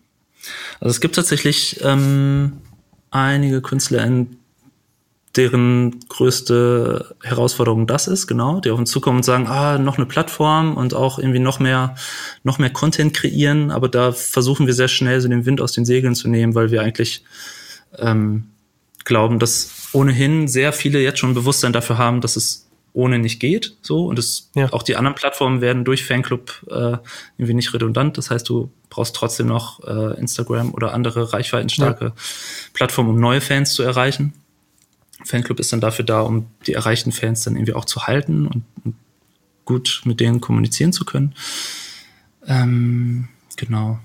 Also 0.79 0.91
es 0.91 1.01
gibt 1.01 1.15
tatsächlich 1.15 1.79
ähm, 1.83 2.53
einige 3.11 3.61
Künstler, 3.61 4.07
deren 5.35 5.99
größte 6.09 7.15
Herausforderung 7.23 7.87
das 7.87 8.07
ist, 8.07 8.27
genau, 8.27 8.59
die 8.59 8.69
auf 8.69 8.79
uns 8.79 8.91
zukommen 8.91 9.17
und 9.17 9.23
sagen, 9.23 9.47
ah, 9.47 9.77
noch 9.77 9.97
eine 9.97 10.05
Plattform 10.05 10.75
und 10.75 10.93
auch 10.93 11.19
irgendwie 11.19 11.39
noch 11.39 11.59
mehr, 11.59 11.95
noch 12.43 12.59
mehr 12.59 12.69
Content 12.69 13.13
kreieren, 13.13 13.71
aber 13.71 13.87
da 13.87 14.11
versuchen 14.11 14.67
wir 14.67 14.73
sehr 14.73 14.89
schnell 14.89 15.21
so 15.21 15.29
den 15.29 15.45
Wind 15.45 15.61
aus 15.61 15.71
den 15.71 15.85
Segeln 15.85 16.15
zu 16.15 16.27
nehmen, 16.27 16.53
weil 16.53 16.71
wir 16.71 16.81
eigentlich 16.81 17.23
ähm, 17.97 18.47
glauben, 19.05 19.39
dass 19.39 19.89
ohnehin 19.93 20.47
sehr 20.47 20.73
viele 20.73 21.01
jetzt 21.01 21.19
schon 21.19 21.33
Bewusstsein 21.33 21.73
dafür 21.73 21.97
haben, 21.97 22.21
dass 22.21 22.35
es 22.35 22.67
ohne 22.93 23.19
nicht 23.19 23.39
geht, 23.39 23.77
so 23.81 24.05
und 24.07 24.19
es 24.19 24.49
ja. 24.53 24.71
auch 24.73 24.83
die 24.83 24.97
anderen 24.97 25.15
Plattformen 25.15 25.61
werden 25.61 25.85
durch 25.85 26.03
Fanclub 26.03 26.65
äh, 26.69 26.97
irgendwie 27.37 27.53
nicht 27.53 27.73
redundant. 27.73 28.17
Das 28.17 28.29
heißt, 28.31 28.47
du 28.49 28.69
brauchst 28.91 29.15
trotzdem 29.15 29.47
noch 29.47 29.83
äh, 29.83 30.19
Instagram 30.19 30.75
oder 30.75 30.93
andere 30.93 31.33
reichweitenstarke 31.33 32.05
ja. 32.05 32.13
Plattformen, 32.73 33.09
um 33.09 33.19
neue 33.19 33.41
Fans 33.41 33.73
zu 33.73 33.81
erreichen. 33.81 34.33
Fanclub 35.23 35.59
ist 35.59 35.73
dann 35.73 35.81
dafür 35.81 36.05
da, 36.05 36.21
um 36.21 36.47
die 36.67 36.73
erreichten 36.73 37.11
Fans 37.11 37.43
dann 37.43 37.55
irgendwie 37.55 37.73
auch 37.73 37.85
zu 37.85 38.05
halten 38.05 38.47
und, 38.47 38.63
und 38.83 38.95
gut 39.65 40.01
mit 40.05 40.19
denen 40.19 40.41
kommunizieren 40.41 40.93
zu 40.93 41.05
können. 41.05 41.33
Ähm, 42.45 43.29
genau. 43.55 43.99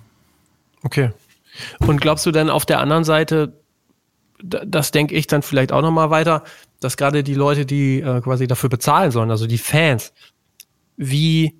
Okay. 0.83 1.11
Und 1.79 2.01
glaubst 2.01 2.25
du 2.27 2.31
denn 2.31 2.49
auf 2.49 2.64
der 2.64 2.81
anderen 2.81 3.05
Seite, 3.05 3.55
das 4.42 4.90
denke 4.92 5.14
ich 5.14 5.27
dann 5.27 5.42
vielleicht 5.42 5.72
auch 5.72 5.83
nochmal 5.83 6.11
weiter, 6.11 6.44
dass 6.81 6.96
gerade 6.96 7.25
die 7.25 7.35
Leute, 7.35 7.66
die 7.66 8.01
äh, 8.01 8.20
quasi 8.20 8.46
dafür 8.46 8.68
bezahlen 8.68 9.11
sollen, 9.11 9.31
also 9.31 9.46
die 9.46 9.59
Fans, 9.59 10.12
wie 10.96 11.57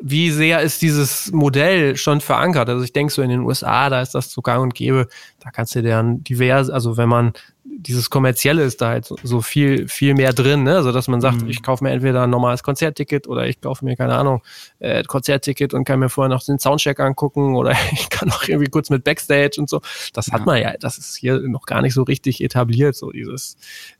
wie 0.00 0.30
sehr 0.30 0.60
ist 0.60 0.82
dieses 0.82 1.32
Modell 1.32 1.96
schon 1.96 2.20
verankert? 2.20 2.68
Also 2.68 2.84
ich 2.84 2.92
denke 2.92 3.12
so 3.12 3.22
in 3.22 3.30
den 3.30 3.40
USA, 3.40 3.90
da 3.90 4.00
ist 4.00 4.14
das 4.14 4.30
so 4.30 4.42
gang 4.42 4.62
und 4.62 4.74
gäbe, 4.74 5.08
da 5.40 5.50
kannst 5.50 5.74
du 5.74 5.82
dann 5.82 6.22
divers, 6.22 6.70
also 6.70 6.96
wenn 6.96 7.08
man 7.08 7.32
dieses 7.64 8.10
kommerzielle 8.10 8.62
ist 8.62 8.80
da 8.80 8.88
halt 8.88 9.04
so, 9.04 9.16
so 9.22 9.40
viel 9.40 9.88
viel 9.88 10.14
mehr 10.14 10.32
drin, 10.32 10.64
ne? 10.64 10.76
also 10.76 10.92
dass 10.92 11.08
man 11.08 11.20
sagt, 11.20 11.42
mhm. 11.42 11.48
ich 11.48 11.62
kaufe 11.62 11.84
mir 11.84 11.90
entweder 11.90 12.24
ein 12.24 12.30
normales 12.30 12.62
Konzertticket 12.62 13.28
oder 13.28 13.46
ich 13.46 13.60
kaufe 13.60 13.84
mir 13.84 13.96
keine 13.96 14.16
Ahnung 14.16 14.42
äh, 14.80 15.02
Konzertticket 15.04 15.72
und 15.72 15.84
kann 15.84 16.00
mir 16.00 16.08
vorher 16.08 16.28
noch 16.28 16.42
den 16.42 16.58
Soundcheck 16.58 17.00
angucken 17.00 17.56
oder 17.56 17.74
ich 17.92 18.10
kann 18.10 18.30
auch 18.30 18.46
irgendwie 18.46 18.70
kurz 18.70 18.90
mit 18.90 19.04
Backstage 19.04 19.56
und 19.58 19.68
so. 19.68 19.80
Das 20.12 20.28
ja. 20.28 20.34
hat 20.34 20.46
man 20.46 20.60
ja, 20.60 20.74
das 20.78 20.98
ist 20.98 21.16
hier 21.16 21.40
noch 21.40 21.66
gar 21.66 21.82
nicht 21.82 21.94
so 21.94 22.02
richtig 22.02 22.42
etabliert, 22.42 22.96
so 22.96 23.10
dieses, 23.10 23.56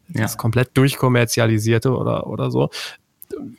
ja. 0.09 0.22
das 0.22 0.37
komplett 0.37 0.76
durchkommerzialisierte 0.76 1.94
oder 1.94 2.26
oder 2.26 2.50
so 2.50 2.70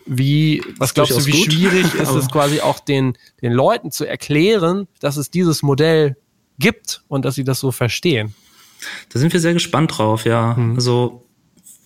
wie, 0.06 0.62
was 0.78 0.94
glaubst 0.94 1.18
du, 1.18 1.26
wie 1.26 1.32
gut. 1.32 1.54
schwierig 1.54 1.94
ist 2.00 2.10
es 2.10 2.30
quasi 2.30 2.62
auch 2.62 2.80
den, 2.80 3.18
den 3.42 3.52
Leuten 3.52 3.92
zu 3.92 4.06
erklären, 4.06 4.88
dass 5.00 5.18
es 5.18 5.32
dieses 5.32 5.64
Modell 5.64 6.18
gibt 6.60 7.04
und 7.08 7.26
dass 7.26 7.36
sie 7.36 7.44
das 7.44 7.60
so 7.60 7.72
verstehen? 7.72 8.34
Da 9.10 9.20
sind 9.20 9.32
wir 9.34 9.40
sehr 9.40 9.54
gespannt 9.54 9.98
drauf, 9.98 10.26
ja. 10.26 10.56
Mhm. 10.56 10.76
Also 10.76 11.24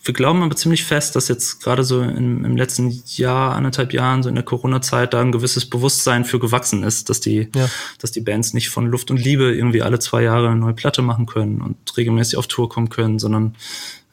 wir 0.06 0.13
glauben 0.13 0.43
aber 0.43 0.56
ziemlich 0.56 0.84
fest, 0.84 1.15
dass 1.15 1.28
jetzt 1.30 1.63
gerade 1.63 1.84
so 1.84 2.02
im, 2.02 2.45
im 2.45 2.56
letzten 2.56 3.02
Jahr, 3.08 3.56
anderthalb 3.56 3.91
Jahren, 3.91 4.21
so 4.21 4.30
in 4.30 4.36
der 4.36 4.43
Corona-Zeit, 4.43 5.15
da 5.15 5.21
ein 5.21 5.32
gewisses 5.32 5.67
Bewusstsein 5.67 6.26
für 6.26 6.39
gewachsen 6.39 6.84
ist, 6.84 7.10
dass 7.10 7.21
die, 7.21 7.50
ja. 7.56 7.67
dass 8.00 8.12
die 8.12 8.21
Bands 8.21 8.54
nicht 8.54 8.69
von 8.69 8.86
Luft 8.86 9.10
und 9.10 9.17
Liebe 9.17 9.56
irgendwie 9.56 9.82
alle 9.82 9.98
zwei 9.98 10.21
Jahre 10.21 10.50
eine 10.50 10.60
neue 10.60 10.76
Platte 10.76 11.02
machen 11.02 11.26
können 11.26 11.60
und 11.60 11.98
regelmäßig 11.98 12.38
auf 12.38 12.45
Tour 12.45 12.69
kommen 12.69 12.89
können, 12.89 13.17
sondern 13.17 13.56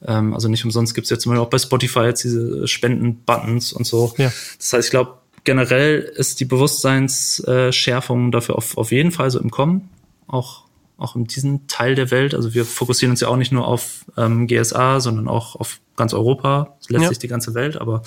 ähm, 0.07 0.35
also 0.35 0.49
nicht 0.49 0.65
umsonst 0.65 0.95
gibt's 0.95 1.11
jetzt 1.11 1.23
zum 1.23 1.31
Beispiel 1.31 1.45
auch 1.45 1.51
bei 1.51 1.59
Spotify 1.59 2.01
jetzt 2.01 2.25
diese 2.25 2.67
Spenden-Buttons 2.67 3.73
und 3.73 3.87
so. 3.87 4.13
Ja. 4.19 4.33
Das 4.59 4.73
heißt, 4.73 4.87
ich 4.87 4.91
glaube, 4.91 5.19
generell 5.45 6.01
ist 6.01 6.41
die 6.41 6.45
Bewusstseinsschärfung 6.45 8.33
dafür 8.33 8.57
auf, 8.57 8.77
auf 8.79 8.93
jeden 8.93 9.11
Fall 9.11 9.31
so 9.31 9.41
im 9.41 9.51
Kommen, 9.51 9.89
auch 10.27 10.63
auch 11.03 11.17
in 11.17 11.25
diesem 11.25 11.67
Teil 11.67 11.97
der 11.97 12.13
Welt. 12.13 12.33
Also 12.33 12.55
wir 12.55 12.65
fokussieren 12.65 13.11
uns 13.11 13.21
ja 13.21 13.29
auch 13.29 13.37
nicht 13.37 13.51
nur 13.51 13.67
auf 13.67 14.05
ähm, 14.17 14.47
GSA, 14.47 15.01
sondern 15.01 15.27
auch 15.27 15.57
auf 15.57 15.81
ganz 15.97 16.15
Europa, 16.15 16.77
letztlich 16.89 17.19
ja. 17.19 17.21
die 17.23 17.29
ganze 17.29 17.55
Welt, 17.55 17.77
aber 17.77 18.03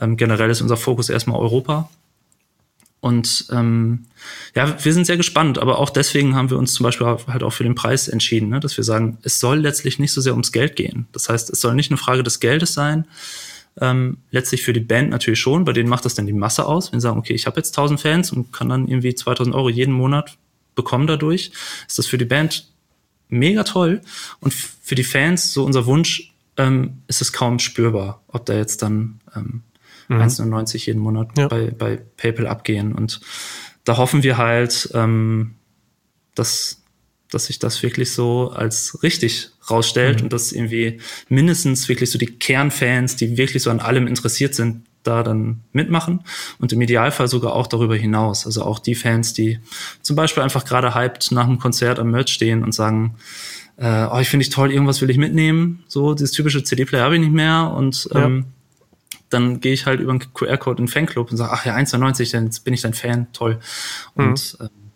ähm, 0.00 0.16
generell 0.16 0.48
ist 0.48 0.62
unser 0.62 0.76
Fokus 0.76 1.10
erstmal 1.10 1.40
Europa. 1.40 1.90
Und 3.06 3.46
ähm, 3.52 4.06
ja, 4.56 4.84
wir 4.84 4.92
sind 4.92 5.04
sehr 5.04 5.16
gespannt, 5.16 5.58
aber 5.58 5.78
auch 5.78 5.90
deswegen 5.90 6.34
haben 6.34 6.50
wir 6.50 6.58
uns 6.58 6.72
zum 6.72 6.82
Beispiel 6.82 7.06
halt 7.06 7.44
auch 7.44 7.52
für 7.52 7.62
den 7.62 7.76
Preis 7.76 8.08
entschieden, 8.08 8.48
ne? 8.48 8.58
dass 8.58 8.76
wir 8.76 8.82
sagen, 8.82 9.18
es 9.22 9.38
soll 9.38 9.58
letztlich 9.60 10.00
nicht 10.00 10.10
so 10.10 10.20
sehr 10.20 10.32
ums 10.32 10.50
Geld 10.50 10.74
gehen. 10.74 11.06
Das 11.12 11.28
heißt, 11.28 11.48
es 11.50 11.60
soll 11.60 11.76
nicht 11.76 11.92
eine 11.92 11.98
Frage 11.98 12.24
des 12.24 12.40
Geldes 12.40 12.74
sein, 12.74 13.06
ähm, 13.80 14.16
letztlich 14.32 14.62
für 14.62 14.72
die 14.72 14.80
Band 14.80 15.10
natürlich 15.10 15.38
schon, 15.38 15.64
bei 15.64 15.72
denen 15.72 15.88
macht 15.88 16.04
das 16.04 16.16
dann 16.16 16.26
die 16.26 16.32
Masse 16.32 16.66
aus. 16.66 16.90
Wenn 16.90 16.98
sie 16.98 17.04
sagen, 17.04 17.20
okay, 17.20 17.34
ich 17.34 17.46
habe 17.46 17.58
jetzt 17.58 17.78
1000 17.78 18.00
Fans 18.00 18.32
und 18.32 18.52
kann 18.52 18.70
dann 18.70 18.88
irgendwie 18.88 19.14
2000 19.14 19.54
Euro 19.54 19.68
jeden 19.68 19.94
Monat 19.94 20.36
bekommen 20.74 21.06
dadurch, 21.06 21.52
ist 21.86 22.00
das 22.00 22.08
für 22.08 22.18
die 22.18 22.24
Band 22.24 22.66
mega 23.28 23.62
toll. 23.62 24.00
Und 24.40 24.52
für 24.52 24.96
die 24.96 25.04
Fans, 25.04 25.52
so 25.52 25.64
unser 25.64 25.86
Wunsch, 25.86 26.32
ähm, 26.56 27.02
ist 27.06 27.22
es 27.22 27.32
kaum 27.32 27.60
spürbar, 27.60 28.20
ob 28.26 28.46
da 28.46 28.54
jetzt 28.54 28.82
dann 28.82 29.20
ähm, 29.36 29.62
mhm. 30.08 30.20
1,99 30.20 30.86
jeden 30.86 31.00
Monat 31.00 31.28
ja. 31.36 31.48
bei, 31.48 31.70
bei 31.70 32.00
PayPal 32.16 32.46
abgehen. 32.46 32.94
Und 32.94 33.20
da 33.84 33.96
hoffen 33.96 34.22
wir 34.22 34.36
halt, 34.36 34.90
ähm, 34.94 35.54
dass, 36.34 36.82
dass 37.30 37.46
sich 37.46 37.58
das 37.58 37.82
wirklich 37.82 38.12
so 38.12 38.50
als 38.50 39.02
richtig 39.02 39.50
rausstellt 39.70 40.18
mhm. 40.18 40.24
und 40.24 40.32
dass 40.32 40.52
irgendwie 40.52 41.00
mindestens 41.28 41.88
wirklich 41.88 42.10
so 42.10 42.18
die 42.18 42.26
Kernfans, 42.38 43.16
die 43.16 43.36
wirklich 43.36 43.62
so 43.62 43.70
an 43.70 43.80
allem 43.80 44.06
interessiert 44.06 44.54
sind, 44.54 44.86
da 45.06 45.22
dann 45.22 45.62
mitmachen 45.72 46.24
und 46.58 46.72
im 46.72 46.80
Idealfall 46.80 47.28
sogar 47.28 47.54
auch 47.54 47.66
darüber 47.66 47.96
hinaus. 47.96 48.46
Also 48.46 48.62
auch 48.64 48.78
die 48.78 48.94
Fans, 48.94 49.32
die 49.32 49.60
zum 50.02 50.16
Beispiel 50.16 50.42
einfach 50.42 50.64
gerade 50.64 50.94
hyped 50.94 51.30
nach 51.32 51.46
einem 51.46 51.58
Konzert 51.58 51.98
am 51.98 52.10
Merch 52.10 52.30
stehen 52.30 52.62
und 52.62 52.72
sagen, 52.72 53.16
äh, 53.76 54.06
oh, 54.10 54.18
ich 54.18 54.28
finde 54.28 54.42
ich 54.42 54.50
toll, 54.50 54.72
irgendwas 54.72 55.00
will 55.02 55.10
ich 55.10 55.18
mitnehmen. 55.18 55.84
So, 55.86 56.14
dieses 56.14 56.32
typische 56.32 56.64
CD-Player 56.64 57.04
habe 57.04 57.14
ich 57.14 57.20
nicht 57.20 57.32
mehr 57.32 57.72
und 57.76 58.08
ähm, 58.14 58.46
dann 59.30 59.60
gehe 59.60 59.72
ich 59.72 59.86
halt 59.86 60.00
über 60.00 60.12
einen 60.12 60.32
QR-Code 60.32 60.78
in 60.78 60.86
den 60.86 60.92
Fanclub 60.92 61.30
und 61.30 61.36
sage, 61.36 61.52
ach 61.52 61.66
ja, 61.66 61.74
1,90, 61.74 62.32
dann 62.32 62.50
bin 62.64 62.74
ich 62.74 62.82
dein 62.82 62.94
Fan, 62.94 63.32
toll. 63.32 63.58
Und 64.14 64.56
mhm. 64.58 64.66
ähm, 64.66 64.90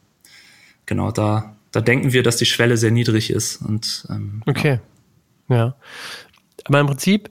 genau, 0.87 1.11
da, 1.11 1.57
da 1.73 1.81
denken 1.81 2.13
wir, 2.13 2.23
dass 2.23 2.37
die 2.37 2.47
Schwelle 2.47 2.77
sehr 2.77 2.91
niedrig 2.91 3.31
ist. 3.31 3.57
Und, 3.63 4.07
ähm, 4.11 4.43
okay. 4.47 4.81
Ja. 5.49 5.57
ja. 5.57 5.77
Aber 6.65 6.81
im 6.81 6.87
Prinzip, 6.87 7.31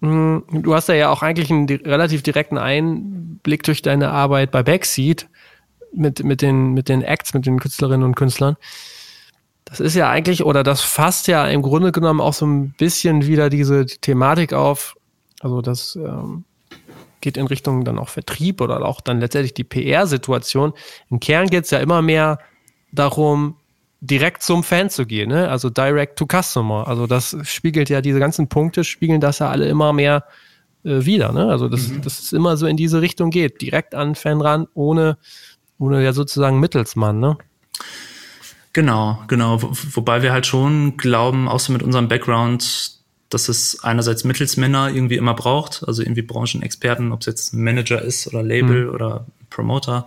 mh, 0.00 0.42
hm, 0.48 0.62
du 0.62 0.74
hast 0.74 0.88
ja 0.88 1.10
auch 1.10 1.22
eigentlich 1.22 1.50
einen 1.50 1.66
relativ 1.68 2.22
direkten 2.22 2.58
Einblick 2.58 3.62
durch 3.64 3.82
deine 3.82 4.10
Arbeit 4.10 4.50
bei 4.50 4.62
Backseat 4.62 5.28
mit, 5.92 6.22
mit, 6.22 6.42
den, 6.42 6.74
mit 6.74 6.88
den 6.88 7.02
Acts, 7.02 7.34
mit 7.34 7.46
den 7.46 7.58
Künstlerinnen 7.58 8.04
und 8.04 8.14
Künstlern. 8.14 8.56
Das 9.64 9.80
ist 9.80 9.96
ja 9.96 10.08
eigentlich, 10.08 10.44
oder 10.44 10.62
das 10.62 10.82
fasst 10.82 11.26
ja 11.26 11.46
im 11.48 11.60
Grunde 11.60 11.90
genommen 11.90 12.20
auch 12.20 12.34
so 12.34 12.46
ein 12.46 12.70
bisschen 12.70 13.26
wieder 13.26 13.50
diese 13.50 13.84
Thematik 13.86 14.52
auf, 14.52 14.95
also 15.40 15.62
das 15.62 15.96
ähm, 15.96 16.44
geht 17.20 17.36
in 17.36 17.46
Richtung 17.46 17.84
dann 17.84 17.98
auch 17.98 18.08
Vertrieb 18.08 18.60
oder 18.60 18.84
auch 18.84 19.00
dann 19.00 19.20
letztendlich 19.20 19.54
die 19.54 19.64
PR-Situation. 19.64 20.72
Im 21.10 21.20
Kern 21.20 21.48
geht 21.48 21.64
es 21.64 21.70
ja 21.70 21.78
immer 21.78 22.02
mehr 22.02 22.38
darum, 22.92 23.56
direkt 24.00 24.42
zum 24.42 24.62
Fan 24.62 24.90
zu 24.90 25.06
gehen, 25.06 25.30
ne? 25.30 25.48
also 25.48 25.70
direct 25.70 26.18
to 26.18 26.26
customer. 26.26 26.86
Also 26.86 27.06
das 27.06 27.36
spiegelt 27.42 27.88
ja 27.88 28.00
diese 28.00 28.20
ganzen 28.20 28.48
Punkte, 28.48 28.84
spiegeln 28.84 29.20
das 29.20 29.38
ja 29.38 29.48
alle 29.48 29.66
immer 29.68 29.92
mehr 29.92 30.24
äh, 30.84 31.04
wieder. 31.04 31.32
Ne? 31.32 31.46
Also 31.48 31.68
dass 31.68 31.88
mhm. 31.88 32.02
das 32.02 32.32
immer 32.32 32.56
so 32.56 32.66
in 32.66 32.76
diese 32.76 33.00
Richtung 33.00 33.30
geht, 33.30 33.60
direkt 33.60 33.94
an 33.94 34.14
Fan 34.14 34.40
ran, 34.40 34.68
ohne, 34.74 35.18
ohne 35.78 36.04
ja 36.04 36.12
sozusagen 36.12 36.60
Mittelsmann. 36.60 37.18
Ne? 37.18 37.36
Genau, 38.72 39.18
genau. 39.26 39.62
Wo, 39.62 39.70
wobei 39.94 40.22
wir 40.22 40.32
halt 40.32 40.46
schon 40.46 40.96
glauben, 40.96 41.48
so 41.58 41.72
mit 41.72 41.82
unserem 41.82 42.08
Background, 42.08 42.95
dass 43.28 43.48
es 43.48 43.82
einerseits 43.82 44.24
Mittelsmänner 44.24 44.90
irgendwie 44.90 45.16
immer 45.16 45.34
braucht, 45.34 45.84
also 45.86 46.02
irgendwie 46.02 46.22
Branchenexperten, 46.22 47.12
ob 47.12 47.20
es 47.20 47.26
jetzt 47.26 47.52
ein 47.52 47.62
Manager 47.62 48.00
ist 48.00 48.26
oder 48.26 48.42
Label 48.42 48.86
mhm. 48.86 48.94
oder 48.94 49.26
Promoter. 49.50 50.06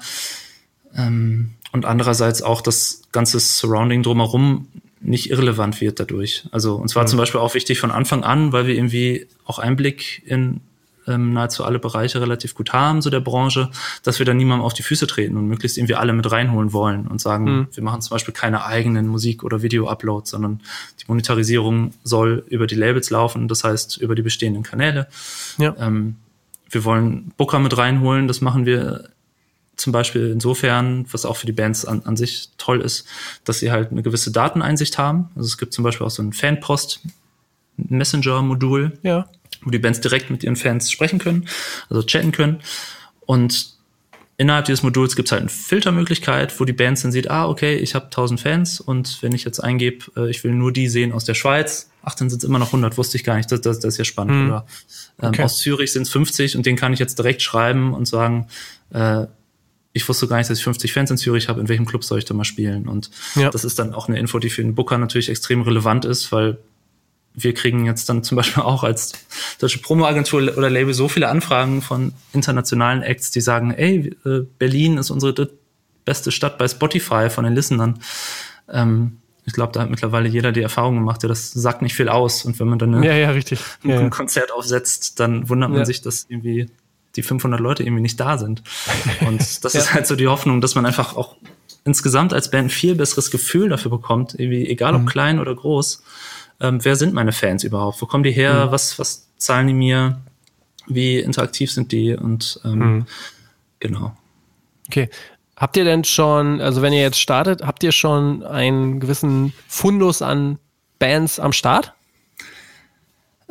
Ähm, 0.95 1.51
und 1.71 1.85
andererseits 1.85 2.41
auch 2.41 2.61
das 2.61 3.01
ganze 3.11 3.39
Surrounding 3.39 4.03
drumherum 4.03 4.67
nicht 5.01 5.29
irrelevant 5.29 5.79
wird 5.81 5.99
dadurch. 5.99 6.45
Also 6.51 6.75
uns 6.75 6.95
war 6.95 7.03
mhm. 7.03 7.07
zum 7.07 7.19
Beispiel 7.19 7.39
auch 7.39 7.53
wichtig 7.53 7.79
von 7.79 7.91
Anfang 7.91 8.23
an, 8.23 8.51
weil 8.51 8.67
wir 8.67 8.75
irgendwie 8.75 9.27
auch 9.45 9.59
Einblick 9.59 10.23
in 10.25 10.61
ähm, 11.09 11.33
nahezu 11.33 11.63
alle 11.63 11.79
Bereiche 11.79 12.21
relativ 12.21 12.55
gut 12.55 12.73
haben, 12.73 13.01
so 13.01 13.09
der 13.09 13.19
Branche, 13.19 13.69
dass 14.03 14.19
wir 14.19 14.25
da 14.25 14.33
niemandem 14.33 14.65
auf 14.65 14.73
die 14.73 14.83
Füße 14.83 15.07
treten 15.07 15.37
und 15.37 15.47
möglichst 15.47 15.77
irgendwie 15.77 15.95
alle 15.95 16.13
mit 16.13 16.29
reinholen 16.31 16.73
wollen 16.73 17.07
und 17.07 17.19
sagen, 17.19 17.45
mhm. 17.45 17.67
wir 17.73 17.83
machen 17.83 18.01
zum 18.01 18.15
Beispiel 18.15 18.33
keine 18.33 18.65
eigenen 18.65 19.07
Musik- 19.07 19.43
oder 19.43 19.61
Video-Uploads, 19.61 20.29
sondern 20.29 20.61
die 21.01 21.05
Monetarisierung 21.07 21.93
soll 22.03 22.43
über 22.47 22.67
die 22.67 22.75
Labels 22.75 23.09
laufen, 23.09 23.47
das 23.47 23.63
heißt 23.63 23.97
über 23.97 24.15
die 24.15 24.21
bestehenden 24.21 24.63
Kanäle. 24.63 25.07
Ja. 25.57 25.75
Ähm, 25.79 26.15
wir 26.69 26.85
wollen 26.85 27.31
Booker 27.37 27.59
mit 27.59 27.77
reinholen, 27.77 28.27
das 28.27 28.41
machen 28.41 28.65
wir 28.65 29.09
zum 29.79 29.93
Beispiel 29.93 30.31
insofern, 30.31 31.05
was 31.11 31.25
auch 31.25 31.37
für 31.37 31.45
die 31.45 31.53
Bands 31.53 31.85
an, 31.85 32.01
an 32.03 32.17
sich 32.17 32.49
toll 32.57 32.81
ist, 32.81 33.07
dass 33.45 33.59
sie 33.59 33.71
halt 33.71 33.91
eine 33.91 34.01
gewisse 34.03 34.31
Dateneinsicht 34.31 34.97
haben. 34.97 35.29
Also 35.35 35.47
es 35.47 35.57
gibt 35.57 35.71
zum 35.73 35.83
Beispiel 35.83 36.05
auch 36.05 36.11
so 36.11 36.21
ein 36.21 36.33
Fanpost-Messenger-Modul, 36.33 38.99
Ja. 39.03 39.29
Wo 39.63 39.69
die 39.69 39.79
Bands 39.79 39.99
direkt 40.01 40.29
mit 40.29 40.43
ihren 40.43 40.55
Fans 40.55 40.91
sprechen 40.91 41.19
können, 41.19 41.47
also 41.89 42.03
chatten 42.03 42.31
können. 42.31 42.59
Und 43.21 43.73
innerhalb 44.37 44.65
dieses 44.65 44.83
Moduls 44.83 45.15
gibt 45.15 45.27
es 45.27 45.31
halt 45.33 45.41
eine 45.41 45.49
Filtermöglichkeit, 45.49 46.59
wo 46.59 46.65
die 46.65 46.73
Bands 46.73 47.01
dann 47.01 47.11
sieht, 47.11 47.29
ah, 47.29 47.47
okay, 47.47 47.75
ich 47.75 47.93
habe 47.95 48.05
1000 48.05 48.39
Fans 48.39 48.79
und 48.79 49.21
wenn 49.21 49.33
ich 49.33 49.43
jetzt 49.43 49.59
eingebe, 49.59 50.05
äh, 50.15 50.29
ich 50.29 50.43
will 50.43 50.53
nur 50.53 50.71
die 50.71 50.87
sehen 50.87 51.11
aus 51.11 51.25
der 51.25 51.33
Schweiz, 51.33 51.89
ach, 52.03 52.15
dann 52.15 52.29
sind 52.29 52.39
es 52.41 52.47
immer 52.47 52.59
noch 52.59 52.67
100, 52.67 52.97
wusste 52.97 53.17
ich 53.17 53.23
gar 53.25 53.35
nicht, 53.35 53.51
das, 53.51 53.59
das, 53.61 53.79
das 53.79 53.95
ist 53.95 53.97
ja 53.97 54.05
spannend. 54.05 54.35
Mhm. 54.43 54.47
Oder 54.49 54.65
ähm, 55.21 55.29
Okay. 55.29 55.43
aus 55.43 55.59
Zürich 55.59 55.91
sind 55.91 56.03
es 56.03 56.09
50 56.09 56.55
und 56.55 56.65
den 56.65 56.77
kann 56.77 56.93
ich 56.93 56.99
jetzt 56.99 57.19
direkt 57.19 57.41
schreiben 57.41 57.93
und 57.93 58.07
sagen, 58.07 58.47
äh, 58.93 59.25
ich 59.91 60.07
wusste 60.07 60.27
gar 60.27 60.37
nicht, 60.37 60.49
dass 60.49 60.59
ich 60.59 60.63
50 60.63 60.93
Fans 60.93 61.11
in 61.11 61.17
Zürich 61.17 61.49
habe, 61.49 61.59
in 61.59 61.67
welchem 61.67 61.85
Club 61.85 62.03
soll 62.05 62.19
ich 62.19 62.25
da 62.25 62.33
mal 62.33 62.45
spielen? 62.45 62.87
Und 62.87 63.09
Ja. 63.35 63.49
das 63.49 63.65
ist 63.65 63.79
dann 63.79 63.93
auch 63.93 64.07
eine 64.07 64.19
Info, 64.19 64.39
die 64.39 64.49
für 64.49 64.61
den 64.61 64.75
Booker 64.75 64.97
natürlich 64.97 65.29
extrem 65.29 65.61
relevant 65.63 66.05
ist, 66.05 66.31
weil 66.31 66.59
wir 67.33 67.53
kriegen 67.53 67.85
jetzt 67.85 68.09
dann 68.09 68.23
zum 68.23 68.35
Beispiel 68.35 68.63
auch 68.63 68.83
als 68.83 69.13
deutsche 69.59 69.79
Promo-Agentur 69.79 70.57
oder 70.57 70.69
Label 70.69 70.93
so 70.93 71.07
viele 71.07 71.29
Anfragen 71.29 71.81
von 71.81 72.13
internationalen 72.33 73.01
Acts, 73.01 73.31
die 73.31 73.41
sagen, 73.41 73.71
ey, 73.71 74.15
äh, 74.25 74.41
Berlin 74.57 74.97
ist 74.97 75.09
unsere 75.09 75.49
beste 76.05 76.31
Stadt 76.31 76.57
bei 76.57 76.67
Spotify 76.67 77.29
von 77.29 77.43
den 77.45 77.53
Listenern. 77.55 77.99
Ähm, 78.69 79.17
ich 79.45 79.53
glaube, 79.53 79.71
da 79.73 79.81
hat 79.81 79.89
mittlerweile 79.89 80.27
jeder 80.29 80.51
die 80.51 80.61
Erfahrung 80.61 80.95
gemacht, 80.95 81.23
ja, 81.23 81.29
das 81.29 81.51
sagt 81.51 81.81
nicht 81.81 81.95
viel 81.95 82.09
aus. 82.09 82.45
Und 82.45 82.59
wenn 82.59 82.67
man 82.67 82.77
dann 82.77 82.93
eine, 82.93 83.05
Ja, 83.05 83.13
ja, 83.13 83.31
richtig. 83.31 83.59
ein 83.83 83.89
Ja. 83.89 84.09
Konzert 84.09 84.51
aufsetzt, 84.51 85.19
dann 85.19 85.49
wundert 85.49 85.71
man 85.71 85.85
sich, 85.85 86.01
dass 86.01 86.25
irgendwie 86.29 86.69
die 87.15 87.23
500 87.23 87.59
Leute 87.59 87.83
irgendwie 87.83 88.01
nicht 88.03 88.19
da 88.19 88.37
sind. 88.37 88.61
Und 89.27 89.39
das 89.63 89.73
ist 89.75 89.93
halt 89.93 90.05
so 90.07 90.15
die 90.15 90.27
Hoffnung, 90.27 90.61
dass 90.61 90.75
man 90.75 90.85
einfach 90.85 91.15
auch 91.15 91.35
insgesamt 91.85 92.33
als 92.33 92.51
Band 92.51 92.71
viel 92.71 92.93
besseres 92.95 93.31
Gefühl 93.31 93.69
dafür 93.69 93.89
bekommt, 93.89 94.35
irgendwie, 94.37 94.67
egal 94.67 94.93
Mhm. 94.93 94.99
ob 95.05 95.09
klein 95.11 95.39
oder 95.39 95.55
groß, 95.55 96.03
ähm, 96.61 96.83
wer 96.83 96.95
sind 96.95 97.13
meine 97.13 97.31
Fans 97.31 97.63
überhaupt? 97.63 98.01
Wo 98.01 98.05
kommen 98.05 98.23
die 98.23 98.31
her? 98.31 98.67
Mhm. 98.67 98.71
Was, 98.71 98.99
was 98.99 99.27
zahlen 99.37 99.67
die 99.67 99.73
mir? 99.73 100.19
Wie 100.87 101.19
interaktiv 101.19 101.71
sind 101.71 101.91
die? 101.91 102.15
Und 102.15 102.59
ähm, 102.65 102.79
Mhm. 102.79 103.05
genau. 103.79 104.15
Okay. 104.87 105.09
Habt 105.55 105.75
ihr 105.77 105.83
denn 105.83 106.03
schon, 106.05 106.61
also 106.61 106.81
wenn 106.81 106.93
ihr 106.93 107.01
jetzt 107.01 107.19
startet, 107.19 107.63
habt 107.63 107.83
ihr 107.83 107.91
schon 107.91 108.43
einen 108.43 108.99
gewissen 108.99 109.53
Fundus 109.67 110.21
an 110.21 110.57
Bands 110.99 111.39
am 111.39 111.51
Start? 111.53 111.93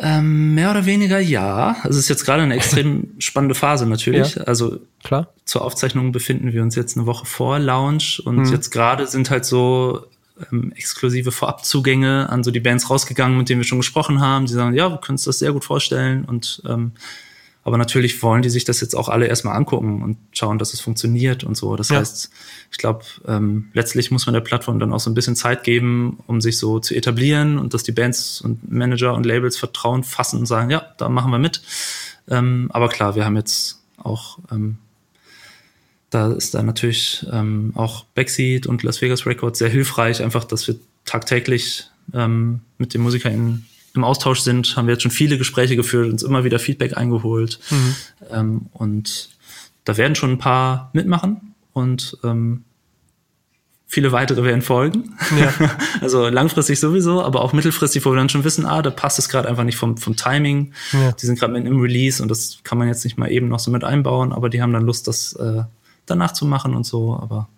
Ähm, 0.01 0.55
mehr 0.55 0.71
oder 0.71 0.87
weniger 0.87 1.19
ja. 1.19 1.77
Also 1.83 1.99
es 1.99 2.05
ist 2.05 2.09
jetzt 2.09 2.25
gerade 2.25 2.43
eine 2.45 2.55
extrem 2.55 3.15
spannende 3.19 3.55
Phase 3.57 3.85
natürlich. 3.87 4.37
Ja. 4.37 4.45
Also 4.45 4.79
Klar. 5.03 5.29
zur 5.45 5.63
Aufzeichnung 5.63 6.13
befinden 6.13 6.53
wir 6.53 6.63
uns 6.63 6.77
jetzt 6.77 6.97
eine 6.97 7.07
Woche 7.07 7.27
vor 7.27 7.59
Lounge 7.59 8.21
und 8.25 8.49
jetzt 8.51 8.71
gerade 8.71 9.07
sind 9.09 9.29
halt 9.31 9.45
so 9.45 10.07
ähm, 10.53 10.73
exklusive 10.77 11.33
Vorabzugänge 11.33 12.29
an 12.31 12.43
so 12.45 12.51
die 12.51 12.61
Bands 12.61 12.91
rausgegangen, 12.91 13.37
mit 13.39 13.49
denen 13.49 13.61
wir 13.61 13.67
schon 13.67 13.79
gesprochen 13.79 14.21
haben. 14.21 14.47
Die 14.47 14.53
sagen, 14.53 14.75
ja, 14.75 14.91
wir 14.91 14.99
können 14.99 15.15
uns 15.15 15.25
das 15.25 15.39
sehr 15.39 15.53
gut 15.53 15.65
vorstellen 15.65 16.25
und 16.25 16.63
ähm, 16.67 16.93
aber 17.65 17.77
natürlich 17.77 18.23
wollen 18.23 18.41
die 18.41 18.49
sich 18.49 18.65
das 18.65 18.81
jetzt 18.81 18.95
auch 18.95 19.11
alle 19.11 19.27
erstmal 19.27 19.55
angucken 19.55 20.03
und 20.03 20.17
schauen, 20.33 20.59
dass 20.59 20.73
es 20.73 20.81
funktioniert 20.81 21.45
und 21.45 21.55
so. 21.55 21.77
Das 21.77 21.91
Ja. 21.91 21.99
heißt, 21.99 22.31
ich 22.73 22.79
glaube, 22.79 23.05
ähm, 23.27 23.69
letztlich 23.75 24.11
muss 24.11 24.25
man 24.25 24.33
der 24.33 24.41
Plattform 24.41 24.79
dann 24.79 24.91
auch 24.91 25.01
so 25.01 25.11
ein 25.11 25.15
bisschen 25.15 25.37
Zeit 25.37 25.65
geben, 25.65 26.19
um 26.27 26.41
sich 26.41 26.57
so 26.57 26.79
zu 26.81 26.95
etablieren 26.95 27.59
und 27.59 27.75
dass 27.75 27.83
die 27.83 27.93
Bands 27.93 28.41
und 28.41 28.71
Manager 28.73 29.13
und 29.13 29.27
Labels 29.27 29.59
Vertrauen 29.59 30.03
fassen 30.03 30.39
und 30.39 30.47
sagen, 30.47 30.71
ja, 30.71 30.83
da 30.97 31.11
machen 31.11 31.31
wir 31.31 31.39
mit. 31.39 31.61
Ähm, 32.31 32.71
aber 32.73 32.89
klar, 32.89 33.17
wir 33.17 33.27
haben 33.27 33.37
jetzt 33.37 33.83
auch 33.99 34.39
ähm, 34.51 34.79
da 36.11 36.33
ist 36.33 36.55
dann 36.55 36.67
natürlich 36.67 37.27
ähm, 37.31 37.73
auch 37.75 38.05
Backseat 38.15 38.67
und 38.67 38.83
Las 38.83 39.03
Vegas 39.03 39.27
Records 39.27 39.59
sehr 39.59 39.69
hilfreich, 39.69 40.23
einfach, 40.23 40.45
dass 40.45 40.67
wir 40.67 40.77
tagtäglich 41.05 41.85
ähm, 42.15 42.61
mit 42.79 42.95
den 42.95 43.03
MusikerInnen 43.03 43.67
im 43.95 44.05
Austausch 44.05 44.41
sind, 44.41 44.77
haben 44.77 44.87
wir 44.87 44.95
jetzt 44.95 45.03
schon 45.03 45.11
viele 45.11 45.39
Gespräche 45.39 45.77
geführt, 45.77 46.11
uns 46.11 46.23
immer 46.23 46.45
wieder 46.45 46.59
Feedback 46.59 46.97
eingeholt. 46.97 47.59
Ähm, 48.31 48.67
und 48.73 49.31
da 49.85 49.97
werden 49.97 50.15
schon 50.15 50.33
ein 50.33 50.39
paar 50.39 50.91
mitmachen 50.93 51.55
und 51.73 52.17
ähm, 52.23 52.65
viele 53.87 54.13
weitere 54.13 54.45
werden 54.45 54.63
folgen. 54.63 55.17
Ja. 55.39 55.53
also 56.01 56.29
langfristig 56.29 56.79
sowieso, 56.79 57.23
aber 57.23 57.41
auch 57.41 57.55
mittelfristig, 57.55 58.05
wo 58.05 58.11
wir 58.11 58.17
dann 58.17 58.29
schon 58.29 58.45
wissen, 58.45 58.67
ah, 58.67 58.83
da 58.83 58.91
passt 58.91 59.19
es 59.19 59.29
gerade 59.29 59.49
einfach 59.49 59.65
nicht 59.65 59.77
vom, 59.77 59.97
vom 59.97 60.15
Timing. 60.15 60.73
Ja. 60.93 61.13
Die 61.13 61.27
sind 61.27 61.39
gerade 61.39 61.55
mit 61.55 61.67
im 61.67 61.81
Release 61.81 62.23
und 62.23 62.29
das 62.29 62.59
kann 62.65 62.79
man 62.79 62.89
jetzt 62.89 63.05
nicht 63.05 63.17
mal 63.17 63.31
eben 63.31 63.49
noch 63.49 63.59
so 63.61 63.71
mit 63.71 63.85
einbauen, 63.85 64.33
aber 64.33 64.51
die 64.51 64.61
haben 64.61 64.75
dann 64.75 64.85
Lust, 64.85 65.09
das 65.09 65.33
äh, 65.35 65.65
danach 66.11 66.33
zu 66.33 66.47
machen 66.47 66.75
und 66.75 66.85
so. 66.85 67.19
Aber 67.21 67.49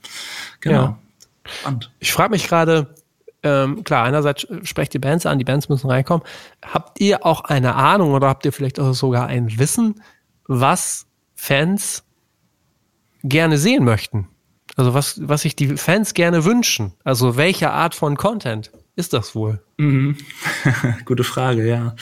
genau. 0.60 0.82
Ja. 0.82 0.98
Spannend. 1.44 1.90
Ich 1.98 2.12
frage 2.12 2.30
mich 2.30 2.46
gerade, 2.46 2.94
ähm, 3.42 3.84
klar, 3.84 4.04
einerseits 4.04 4.46
sprecht 4.64 4.92
die 4.92 4.98
Bands 4.98 5.26
an, 5.26 5.38
die 5.38 5.44
Bands 5.44 5.68
müssen 5.68 5.90
reinkommen. 5.90 6.26
Habt 6.62 7.00
ihr 7.00 7.24
auch 7.24 7.42
eine 7.44 7.74
Ahnung 7.74 8.12
oder 8.12 8.28
habt 8.28 8.44
ihr 8.44 8.52
vielleicht 8.52 8.78
auch 8.78 8.92
sogar 8.92 9.26
ein 9.26 9.58
Wissen, 9.58 10.02
was 10.46 11.06
Fans 11.34 12.04
gerne 13.22 13.58
sehen 13.58 13.84
möchten? 13.84 14.28
Also 14.76 14.94
was, 14.94 15.20
was 15.26 15.42
sich 15.42 15.56
die 15.56 15.76
Fans 15.76 16.14
gerne 16.14 16.44
wünschen? 16.44 16.92
Also 17.04 17.36
welche 17.36 17.70
Art 17.70 17.94
von 17.94 18.16
Content 18.16 18.70
ist 18.96 19.12
das 19.12 19.34
wohl? 19.34 19.62
Mhm. 19.78 20.16
Gute 21.04 21.24
Frage, 21.24 21.66
ja. 21.66 21.96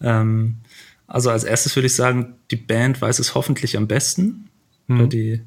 Ähm, 0.00 0.58
also 1.06 1.30
als 1.30 1.44
erstes 1.44 1.74
würde 1.76 1.86
ich 1.86 1.96
sagen, 1.96 2.34
die 2.50 2.56
Band 2.56 3.00
weiß 3.00 3.18
es 3.18 3.34
hoffentlich 3.34 3.76
am 3.76 3.86
besten. 3.86 4.50
Oder 4.88 5.06
die 5.06 5.42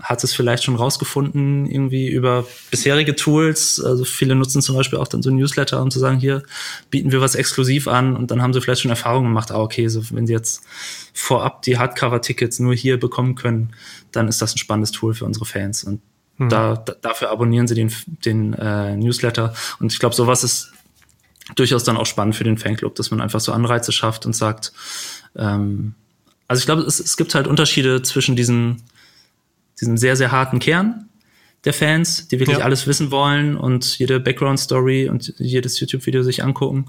hat 0.00 0.24
es 0.24 0.32
vielleicht 0.32 0.64
schon 0.64 0.76
rausgefunden, 0.76 1.66
irgendwie 1.66 2.08
über 2.08 2.46
bisherige 2.70 3.14
Tools. 3.16 3.82
Also 3.84 4.04
viele 4.04 4.34
nutzen 4.34 4.62
zum 4.62 4.76
Beispiel 4.76 4.98
auch 4.98 5.08
dann 5.08 5.22
so 5.22 5.30
ein 5.30 5.36
Newsletter, 5.36 5.82
um 5.82 5.90
zu 5.90 5.98
sagen, 5.98 6.18
hier 6.18 6.42
bieten 6.90 7.12
wir 7.12 7.20
was 7.20 7.34
exklusiv 7.34 7.88
an 7.88 8.16
und 8.16 8.30
dann 8.30 8.42
haben 8.42 8.52
sie 8.52 8.60
vielleicht 8.60 8.82
schon 8.82 8.90
Erfahrungen 8.90 9.28
gemacht, 9.28 9.50
ah, 9.52 9.60
okay, 9.60 9.88
so 9.88 10.02
wenn 10.10 10.26
sie 10.26 10.32
jetzt 10.32 10.62
vorab 11.12 11.62
die 11.62 11.78
Hardcover-Tickets 11.78 12.60
nur 12.60 12.74
hier 12.74 12.98
bekommen 12.98 13.34
können, 13.34 13.70
dann 14.12 14.28
ist 14.28 14.40
das 14.40 14.54
ein 14.54 14.58
spannendes 14.58 14.92
Tool 14.92 15.14
für 15.14 15.24
unsere 15.24 15.44
Fans. 15.44 15.84
Und 15.84 16.00
da, 16.38 16.76
da, 16.76 16.94
dafür 16.94 17.30
abonnieren 17.30 17.68
sie 17.68 17.74
den, 17.74 17.92
den 18.06 18.54
äh, 18.54 18.96
Newsletter. 18.96 19.52
Und 19.78 19.92
ich 19.92 19.98
glaube, 19.98 20.14
sowas 20.14 20.42
ist 20.42 20.72
durchaus 21.54 21.84
dann 21.84 21.98
auch 21.98 22.06
spannend 22.06 22.34
für 22.36 22.44
den 22.44 22.56
Fanclub, 22.56 22.94
dass 22.94 23.10
man 23.10 23.20
einfach 23.20 23.40
so 23.40 23.52
Anreize 23.52 23.92
schafft 23.92 24.24
und 24.24 24.34
sagt, 24.34 24.72
ähm, 25.36 25.94
also 26.48 26.60
ich 26.60 26.66
glaube, 26.66 26.82
es, 26.82 26.98
es 26.98 27.16
gibt 27.16 27.34
halt 27.34 27.46
Unterschiede 27.46 28.02
zwischen 28.02 28.36
diesen, 28.36 28.82
diesem 29.80 29.96
sehr, 29.96 30.16
sehr 30.16 30.32
harten 30.32 30.58
Kern 30.58 31.08
der 31.64 31.74
Fans, 31.74 32.28
die 32.28 32.38
wirklich 32.40 32.58
Ja. 32.58 32.64
alles 32.64 32.86
wissen 32.86 33.10
wollen 33.10 33.56
und 33.56 33.98
jede 33.98 34.18
Background-Story 34.18 35.08
und 35.10 35.34
jedes 35.38 35.78
YouTube-Video 35.78 36.22
sich 36.22 36.42
angucken 36.42 36.86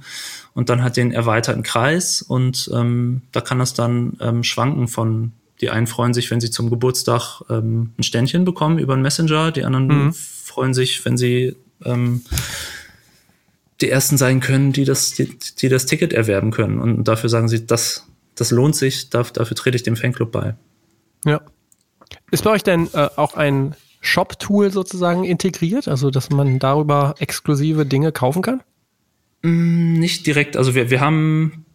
und 0.53 0.69
dann 0.69 0.81
halt 0.81 0.95
den 0.95 1.11
erweiterten 1.11 1.63
Kreis 1.63 2.21
und 2.21 2.69
ähm, 2.73 3.23
da 3.31 3.41
kann 3.41 3.59
das 3.59 3.73
dann 3.73 4.17
ähm, 4.21 4.43
schwanken 4.43 4.87
von 4.87 5.33
die 5.59 5.69
einen 5.69 5.85
freuen 5.87 6.13
sich, 6.13 6.31
wenn 6.31 6.41
sie 6.41 6.49
zum 6.49 6.71
Geburtstag 6.71 7.41
ähm, 7.49 7.91
ein 7.99 8.03
Ständchen 8.03 8.45
bekommen 8.45 8.79
über 8.79 8.93
einen 8.93 9.03
Messenger, 9.03 9.51
die 9.51 9.63
anderen 9.63 10.11
freuen 10.11 10.73
sich, 10.73 11.05
wenn 11.05 11.17
sie 11.17 11.55
ähm, 11.85 12.23
die 13.79 13.89
ersten 13.89 14.17
sein 14.17 14.39
können, 14.39 14.73
die 14.73 14.85
das, 14.85 15.11
die, 15.11 15.37
die 15.59 15.69
das 15.69 15.85
Ticket 15.85 16.13
erwerben 16.13 16.51
können. 16.51 16.79
Und 16.79 17.03
dafür 17.03 17.29
sagen 17.29 17.47
sie, 17.47 17.65
das, 17.65 18.07
das 18.35 18.51
lohnt 18.51 18.75
sich, 18.75 19.09
dafür, 19.09 19.33
dafür 19.33 19.55
trete 19.55 19.75
ich 19.75 19.83
dem 19.83 19.95
Fanclub 19.95 20.31
bei. 20.31 20.55
Ja. 21.25 21.41
Ist 22.31 22.43
bei 22.43 22.51
euch 22.51 22.63
denn 22.63 22.87
äh, 22.93 23.09
auch 23.15 23.35
ein 23.35 23.75
Shop-Tool 24.01 24.71
sozusagen 24.71 25.23
integriert, 25.23 25.87
also 25.87 26.09
dass 26.09 26.29
man 26.31 26.57
darüber 26.59 27.15
exklusive 27.19 27.85
Dinge 27.85 28.11
kaufen 28.11 28.41
kann? 28.41 28.61
Mm, 29.43 29.93
Nicht 29.99 30.25
direkt, 30.25 30.57
also 30.57 30.73
wir, 30.75 30.89
wir 30.89 31.01
haben 31.01 31.65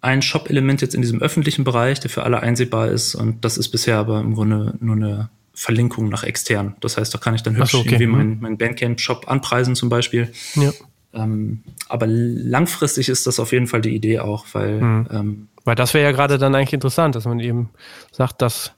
ein 0.00 0.22
Shop-Element 0.22 0.82
jetzt 0.82 0.94
in 0.94 1.02
diesem 1.02 1.20
öffentlichen 1.20 1.64
Bereich, 1.64 1.98
der 1.98 2.10
für 2.10 2.22
alle 2.22 2.40
einsehbar 2.40 2.88
ist. 2.88 3.14
Und 3.16 3.44
das 3.44 3.58
ist 3.58 3.70
bisher 3.70 3.96
aber 3.96 4.20
im 4.20 4.34
Grunde 4.34 4.74
nur 4.78 4.94
eine 4.94 5.30
Verlinkung 5.54 6.08
nach 6.10 6.22
extern. 6.22 6.76
Das 6.80 6.96
heißt, 6.98 7.12
da 7.12 7.18
kann 7.18 7.34
ich 7.34 7.42
dann 7.42 7.56
hübsch 7.56 7.72
so, 7.72 7.78
okay. 7.78 7.88
irgendwie 7.88 8.06
Mhm. 8.06 8.12
meinen 8.12 8.40
mein 8.40 8.58
Bandcamp-Shop 8.58 9.24
anpreisen 9.28 9.74
zum 9.74 9.88
Beispiel. 9.88 10.30
Ja. 10.54 10.70
Ähm, 11.14 11.62
aber 11.88 12.06
langfristig 12.06 13.08
ist 13.08 13.26
das 13.26 13.40
auf 13.40 13.52
jeden 13.52 13.66
Fall 13.66 13.80
die 13.80 13.94
Idee 13.96 14.20
auch, 14.20 14.44
weil 14.52 14.80
Mhm. 14.80 15.08
ähm, 15.10 15.48
Weil 15.64 15.74
das 15.74 15.94
wäre 15.94 16.04
ja 16.04 16.12
gerade 16.12 16.38
dann 16.38 16.54
eigentlich 16.54 16.74
interessant, 16.74 17.14
dass 17.16 17.24
man 17.24 17.40
eben 17.40 17.70
sagt, 18.12 18.42
dass 18.42 18.72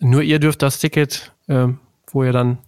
nur 0.00 0.22
ihr 0.22 0.38
dürft 0.38 0.62
das 0.62 0.78
Ticket, 0.78 1.32
ähm, 1.48 1.78
wo 2.10 2.24
ihr 2.24 2.32
dann 2.32 2.58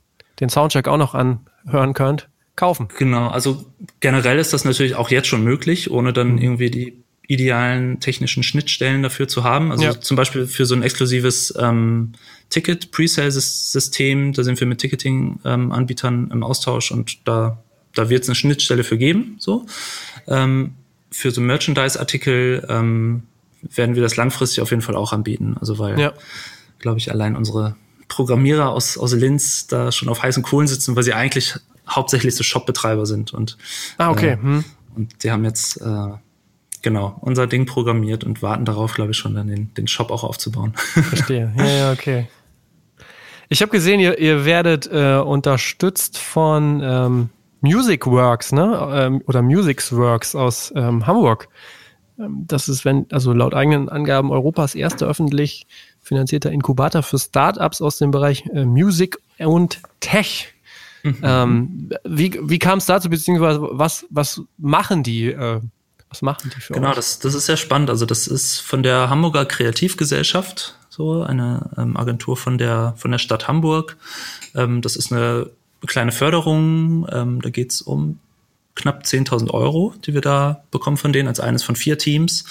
den 0.40 0.48
Soundcheck 0.48 0.88
auch 0.88 0.96
noch 0.96 1.14
anhören 1.14 1.94
könnt, 1.94 2.28
kaufen. 2.56 2.88
Genau, 2.98 3.28
also 3.28 3.64
generell 4.00 4.38
ist 4.38 4.52
das 4.52 4.64
natürlich 4.64 4.94
auch 4.94 5.10
jetzt 5.10 5.28
schon 5.28 5.42
möglich, 5.44 5.90
ohne 5.90 6.12
dann 6.12 6.32
Mhm. 6.32 6.38
irgendwie 6.38 6.70
die 6.70 6.96
idealen 7.30 8.00
technischen 8.00 8.42
Schnittstellen 8.42 9.02
dafür 9.02 9.28
zu 9.28 9.44
haben. 9.44 9.70
Also 9.70 9.84
Ja. 9.84 10.00
zum 10.00 10.16
Beispiel 10.16 10.46
für 10.46 10.64
so 10.64 10.74
ein 10.74 10.82
exklusives 10.82 11.52
ähm, 11.58 12.12
Ticket-Presale-System, 12.48 14.32
da 14.32 14.44
sind 14.44 14.58
wir 14.60 14.66
mit 14.66 14.78
Ticketing-Anbietern 14.78 16.30
im 16.32 16.42
Austausch 16.42 16.90
und 16.90 17.26
da, 17.26 17.58
da 17.94 18.08
wird 18.08 18.22
es 18.22 18.28
eine 18.28 18.34
Schnittstelle 18.36 18.84
für 18.84 18.98
geben. 18.98 19.36
So. 19.38 19.66
Ähm, 20.26 20.74
für 21.10 21.30
so 21.30 21.40
Merchandise-Artikel 21.40 22.66
ähm, 22.68 23.22
werden 23.62 23.94
wir 23.94 24.02
das 24.02 24.16
langfristig 24.16 24.60
auf 24.62 24.70
jeden 24.70 24.82
Fall 24.82 24.96
auch 24.96 25.12
anbieten. 25.12 25.56
Also 25.60 25.78
weil, 25.78 25.98
Ja. 25.98 26.12
Glaube 26.78 26.98
ich, 26.98 27.10
allein 27.10 27.36
unsere 27.36 27.76
Programmierer 28.08 28.70
aus, 28.70 28.96
aus 28.98 29.12
Linz 29.12 29.66
da 29.66 29.92
schon 29.92 30.08
auf 30.08 30.22
heißen 30.22 30.42
Kohlen 30.42 30.66
sitzen, 30.66 30.96
weil 30.96 31.02
sie 31.02 31.12
eigentlich 31.12 31.56
hauptsächlich 31.88 32.34
so 32.34 32.42
Shop-Betreiber 32.42 33.06
sind. 33.06 33.32
Und, 33.32 33.56
ah, 33.98 34.10
okay. 34.10 34.32
Äh, 34.32 34.42
hm. 34.42 34.64
Und 34.96 35.22
die 35.22 35.30
haben 35.30 35.44
jetzt 35.44 35.80
äh, 35.80 36.08
genau 36.82 37.16
unser 37.20 37.46
Ding 37.46 37.66
programmiert 37.66 38.24
und 38.24 38.42
warten 38.42 38.64
darauf, 38.64 38.94
glaube 38.94 39.12
ich, 39.12 39.16
schon 39.16 39.34
dann 39.34 39.46
den, 39.46 39.72
den 39.74 39.86
Shop 39.86 40.10
auch 40.10 40.24
aufzubauen. 40.24 40.72
Verstehe. 40.76 41.52
Ja, 41.56 41.66
ja, 41.66 41.92
okay. 41.92 42.28
Ich 43.48 43.62
habe 43.62 43.70
gesehen, 43.70 44.00
ihr, 44.00 44.18
ihr 44.18 44.44
werdet 44.44 44.88
äh, 44.92 45.18
unterstützt 45.18 46.18
von 46.18 46.80
ähm, 46.82 47.30
Musicworks, 47.60 48.52
ne? 48.52 48.88
Ähm, 48.92 49.22
oder 49.26 49.42
Musicsworks 49.42 50.34
aus 50.34 50.72
ähm, 50.76 51.06
Hamburg. 51.06 51.48
Ähm, 52.18 52.44
das 52.46 52.68
ist, 52.68 52.84
wenn, 52.84 53.06
also 53.10 53.32
laut 53.32 53.54
eigenen 53.54 53.88
Angaben 53.88 54.30
Europas 54.30 54.74
erster 54.74 55.06
öffentlich 55.06 55.66
finanzierter 56.08 56.50
Inkubator 56.50 57.02
für 57.02 57.18
Startups 57.18 57.80
aus 57.80 57.98
dem 57.98 58.10
Bereich 58.10 58.44
äh, 58.52 58.64
Music 58.64 59.18
und 59.38 59.80
Tech. 60.00 60.48
Mhm. 61.02 61.18
Ähm, 61.22 61.90
wie 62.04 62.38
wie 62.42 62.58
kam 62.58 62.78
es 62.78 62.86
dazu, 62.86 63.08
beziehungsweise 63.08 63.60
was, 63.60 64.06
was 64.10 64.42
machen 64.56 65.02
die? 65.02 65.26
Äh, 65.26 65.60
was 66.08 66.22
machen 66.22 66.50
die 66.54 66.60
für 66.60 66.72
Genau, 66.72 66.88
euch? 66.88 66.96
das, 66.96 67.18
das 67.18 67.34
ist 67.34 67.46
sehr 67.46 67.56
spannend. 67.58 67.90
Also 67.90 68.06
das 68.06 68.26
ist 68.26 68.58
von 68.58 68.82
der 68.82 69.10
Hamburger 69.10 69.44
Kreativgesellschaft, 69.44 70.76
so 70.88 71.22
eine 71.22 71.70
ähm, 71.76 71.96
Agentur 71.96 72.36
von 72.36 72.56
der, 72.58 72.94
von 72.96 73.10
der 73.10 73.18
Stadt 73.18 73.46
Hamburg. 73.46 73.96
Ähm, 74.54 74.80
das 74.80 74.96
ist 74.96 75.12
eine 75.12 75.50
kleine 75.86 76.12
Förderung. 76.12 77.06
Ähm, 77.12 77.42
da 77.42 77.50
geht's 77.50 77.82
um 77.82 78.18
knapp 78.74 79.02
10.000 79.02 79.50
Euro, 79.50 79.92
die 80.06 80.14
wir 80.14 80.20
da 80.22 80.62
bekommen 80.70 80.96
von 80.96 81.12
denen, 81.12 81.28
als 81.28 81.40
eines 81.40 81.62
von 81.62 81.76
vier 81.76 81.98
Teams. 81.98 82.44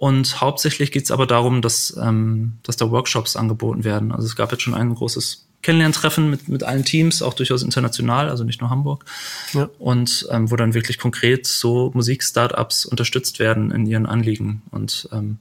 Und 0.00 0.40
hauptsächlich 0.40 0.92
geht's 0.92 1.10
aber 1.10 1.26
darum, 1.26 1.60
dass, 1.60 1.94
ähm, 2.00 2.54
dass 2.62 2.78
da 2.78 2.90
Workshops 2.90 3.36
angeboten 3.36 3.84
werden. 3.84 4.12
Also 4.12 4.26
es 4.26 4.34
gab 4.34 4.50
jetzt 4.50 4.62
schon 4.62 4.72
ein 4.72 4.94
großes 4.94 5.46
Kennenlerntreffen 5.60 6.30
mit, 6.30 6.48
mit 6.48 6.62
allen 6.62 6.86
Teams, 6.86 7.20
auch 7.20 7.34
durchaus 7.34 7.62
international, 7.62 8.30
also 8.30 8.42
nicht 8.42 8.62
nur 8.62 8.70
Hamburg. 8.70 9.04
Ja. 9.52 9.68
Und 9.78 10.26
ähm, 10.30 10.50
wo 10.50 10.56
dann 10.56 10.72
wirklich 10.72 10.96
konkret 10.96 11.46
so 11.46 11.90
Musik-Startups 11.92 12.86
unterstützt 12.86 13.40
werden 13.40 13.70
in 13.72 13.84
ihren 13.84 14.06
Anliegen. 14.06 14.62
Und 14.70 15.06
ähm, 15.12 15.36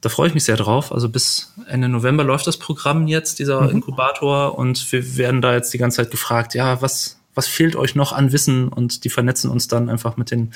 da 0.00 0.10
freue 0.10 0.28
ich 0.28 0.34
mich 0.34 0.44
sehr 0.44 0.56
drauf. 0.56 0.92
Also 0.92 1.08
bis 1.08 1.52
Ende 1.66 1.88
November 1.88 2.22
läuft 2.22 2.46
das 2.46 2.56
Programm 2.56 3.08
jetzt, 3.08 3.40
dieser 3.40 3.62
mhm. 3.62 3.70
Inkubator. 3.70 4.56
Und 4.56 4.92
wir 4.92 5.16
werden 5.16 5.42
da 5.42 5.54
jetzt 5.54 5.74
die 5.74 5.78
ganze 5.78 5.96
Zeit 5.96 6.12
gefragt, 6.12 6.54
ja, 6.54 6.80
was, 6.80 7.18
was 7.34 7.48
fehlt 7.48 7.74
euch 7.74 7.96
noch 7.96 8.12
an 8.12 8.30
Wissen? 8.30 8.68
Und 8.68 9.02
die 9.02 9.10
vernetzen 9.10 9.50
uns 9.50 9.66
dann 9.66 9.88
einfach 9.88 10.16
mit 10.16 10.30
den 10.30 10.52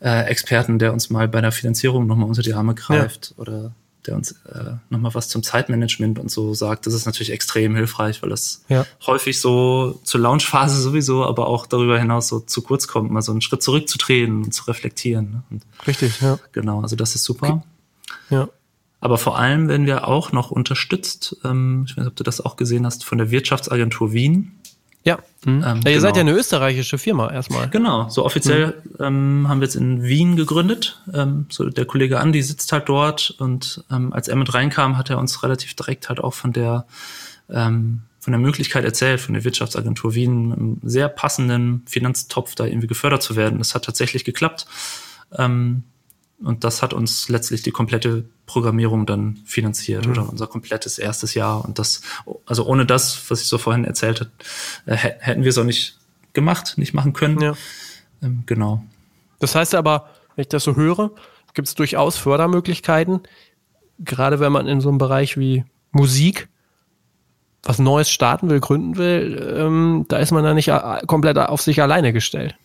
äh, 0.00 0.24
Experten, 0.26 0.78
der 0.78 0.92
uns 0.92 1.10
mal 1.10 1.28
bei 1.28 1.40
der 1.40 1.52
Finanzierung 1.52 2.06
nochmal 2.06 2.28
unter 2.28 2.42
die 2.42 2.54
Arme 2.54 2.74
greift 2.74 3.34
ja. 3.36 3.42
oder 3.42 3.72
der 4.06 4.16
uns 4.16 4.32
äh, 4.32 4.72
nochmal 4.90 5.14
was 5.14 5.28
zum 5.28 5.42
Zeitmanagement 5.42 6.18
und 6.18 6.30
so 6.30 6.54
sagt. 6.54 6.86
Das 6.86 6.94
ist 6.94 7.06
natürlich 7.06 7.30
extrem 7.30 7.74
hilfreich, 7.74 8.22
weil 8.22 8.30
das 8.30 8.62
ja. 8.68 8.86
häufig 9.06 9.40
so 9.40 10.00
zur 10.04 10.20
Launchphase 10.20 10.80
sowieso, 10.80 11.24
aber 11.24 11.46
auch 11.46 11.66
darüber 11.66 11.98
hinaus 11.98 12.28
so 12.28 12.40
zu 12.40 12.62
kurz 12.62 12.86
kommt, 12.86 13.10
mal 13.10 13.22
so 13.22 13.32
einen 13.32 13.40
Schritt 13.40 13.62
zurückzutreten 13.62 14.44
und 14.44 14.52
zu 14.52 14.64
reflektieren. 14.64 15.30
Ne? 15.30 15.42
Und 15.50 15.62
Richtig, 15.86 16.20
ja. 16.20 16.38
Genau, 16.52 16.82
also 16.82 16.96
das 16.96 17.14
ist 17.14 17.24
super. 17.24 17.64
Ja. 18.30 18.48
Aber 19.00 19.18
vor 19.18 19.38
allem 19.38 19.68
werden 19.68 19.86
wir 19.86 20.08
auch 20.08 20.32
noch 20.32 20.50
unterstützt, 20.50 21.36
ähm, 21.44 21.84
ich 21.86 21.92
weiß 21.92 22.04
nicht, 22.04 22.08
ob 22.08 22.16
du 22.16 22.24
das 22.24 22.40
auch 22.40 22.56
gesehen 22.56 22.86
hast, 22.86 23.04
von 23.04 23.18
der 23.18 23.30
Wirtschaftsagentur 23.30 24.12
Wien. 24.12 24.52
Ja. 25.04 25.18
Mhm. 25.44 25.52
Ähm, 25.52 25.62
ja 25.62 25.72
ihr 25.74 25.82
genau. 25.82 26.00
seid 26.00 26.16
ja 26.16 26.20
eine 26.22 26.32
österreichische 26.32 26.98
Firma 26.98 27.30
erstmal. 27.30 27.68
Genau, 27.68 28.08
so 28.08 28.24
offiziell 28.24 28.82
mhm. 28.98 29.04
ähm, 29.04 29.48
haben 29.48 29.60
wir 29.60 29.66
jetzt 29.66 29.76
in 29.76 30.02
Wien 30.02 30.36
gegründet. 30.36 31.00
Ähm, 31.12 31.46
so 31.50 31.68
der 31.68 31.84
Kollege 31.84 32.18
Andi 32.20 32.42
sitzt 32.42 32.72
halt 32.72 32.88
dort 32.88 33.34
und 33.38 33.84
ähm, 33.90 34.12
als 34.12 34.28
er 34.28 34.36
mit 34.36 34.52
reinkam, 34.54 34.96
hat 34.96 35.10
er 35.10 35.18
uns 35.18 35.42
relativ 35.42 35.74
direkt 35.74 36.08
halt 36.08 36.20
auch 36.20 36.34
von 36.34 36.52
der 36.52 36.86
ähm, 37.50 38.02
von 38.18 38.32
der 38.32 38.40
Möglichkeit 38.40 38.86
erzählt, 38.86 39.20
von 39.20 39.34
der 39.34 39.44
Wirtschaftsagentur 39.44 40.14
Wien, 40.14 40.50
einem 40.50 40.80
sehr 40.82 41.10
passenden 41.10 41.82
Finanztopf 41.86 42.54
da 42.54 42.64
irgendwie 42.64 42.86
gefördert 42.86 43.22
zu 43.22 43.36
werden. 43.36 43.58
Das 43.58 43.74
hat 43.74 43.84
tatsächlich 43.84 44.24
geklappt. 44.24 44.64
Ähm, 45.36 45.82
und 46.42 46.64
das 46.64 46.82
hat 46.82 46.92
uns 46.92 47.28
letztlich 47.28 47.62
die 47.62 47.70
komplette 47.70 48.24
Programmierung 48.46 49.06
dann 49.06 49.38
finanziert 49.46 50.06
mhm. 50.06 50.12
oder 50.12 50.28
unser 50.28 50.46
komplettes 50.46 50.98
erstes 50.98 51.34
Jahr. 51.34 51.64
Und 51.64 51.78
das, 51.78 52.02
also 52.46 52.66
ohne 52.66 52.86
das, 52.86 53.30
was 53.30 53.40
ich 53.40 53.48
so 53.48 53.58
vorhin 53.58 53.84
erzählt 53.84 54.20
habe, 54.20 54.30
äh, 54.86 54.96
hätten 54.96 55.42
wir 55.42 55.50
es 55.50 55.58
auch 55.58 55.64
nicht 55.64 55.96
gemacht, 56.32 56.76
nicht 56.76 56.94
machen 56.94 57.12
können. 57.12 57.40
Ja. 57.40 57.54
Ähm, 58.22 58.42
genau. 58.46 58.84
Das 59.38 59.54
heißt 59.54 59.74
aber, 59.74 60.10
wenn 60.34 60.42
ich 60.42 60.48
das 60.48 60.64
so 60.64 60.76
höre, 60.76 61.12
gibt 61.54 61.68
es 61.68 61.74
durchaus 61.74 62.16
Fördermöglichkeiten, 62.16 63.20
gerade 64.00 64.40
wenn 64.40 64.52
man 64.52 64.66
in 64.66 64.80
so 64.80 64.88
einem 64.88 64.98
Bereich 64.98 65.38
wie 65.38 65.64
Musik 65.92 66.48
was 67.62 67.78
Neues 67.78 68.10
starten 68.10 68.50
will, 68.50 68.60
gründen 68.60 68.96
will, 68.98 69.54
ähm, 69.56 70.04
da 70.08 70.18
ist 70.18 70.32
man 70.32 70.44
da 70.44 70.52
nicht 70.52 70.70
komplett 71.06 71.38
auf 71.38 71.62
sich 71.62 71.80
alleine 71.80 72.12
gestellt. 72.12 72.56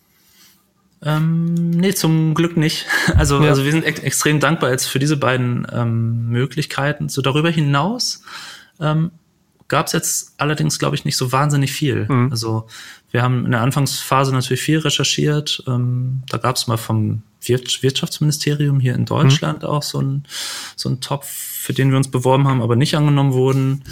Ähm, 1.04 1.54
nee, 1.72 1.94
zum 1.94 2.34
Glück 2.34 2.58
nicht. 2.58 2.86
Also, 3.16 3.42
ja. 3.42 3.50
also 3.50 3.66
wir 3.66 3.72
sind 3.72 3.84
ex 3.84 4.00
extrem 4.00 4.40
dankbar 4.40 4.72
jetzt 4.72 4.86
für 4.86 5.00
diese 5.00 5.18
beiden 5.18 5.68
ähm, 5.74 6.30
Möglichkeiten. 6.30 7.10
So 7.10 7.22
darüber 7.22 7.50
hinaus 7.50 8.24
ähm, 8.80 9.12
gab 9.68 9.88
es 9.88 9.94
jetzt 9.94 10.34
allerdings, 10.38 10.80
glaube 10.80 10.96
ich, 10.96 11.06
nicht 11.06 11.18
so 11.18 11.32
wahnsinnig 11.32 11.72
viel. 11.72 12.06
Mhm. 12.08 12.30
Also 12.32 12.68
wir 13.12 13.22
haben 13.22 13.46
in 13.46 13.52
der 13.52 13.62
Anfangsphase 13.62 14.32
natürlich 14.32 14.62
viel 14.62 14.80
recherchiert. 14.80 15.64
Ähm, 15.68 16.24
da 16.30 16.38
gab 16.38 16.56
es 16.56 16.68
mal 16.68 16.78
vom 16.78 17.24
Wirtschaftsministerium 17.42 18.80
hier 18.80 18.96
in 18.96 19.06
Deutschland 19.06 19.64
mhm. 19.64 19.70
auch 19.70 19.84
so 19.84 20.02
ein 20.02 20.26
so 20.76 20.94
Topf, 20.96 21.28
für 21.28 21.74
den 21.74 21.92
wir 21.92 21.98
uns 21.98 22.12
beworben 22.12 22.48
haben, 22.48 22.62
aber 22.62 22.76
nicht 22.76 22.96
angenommen 22.96 23.34
wurden. 23.34 23.84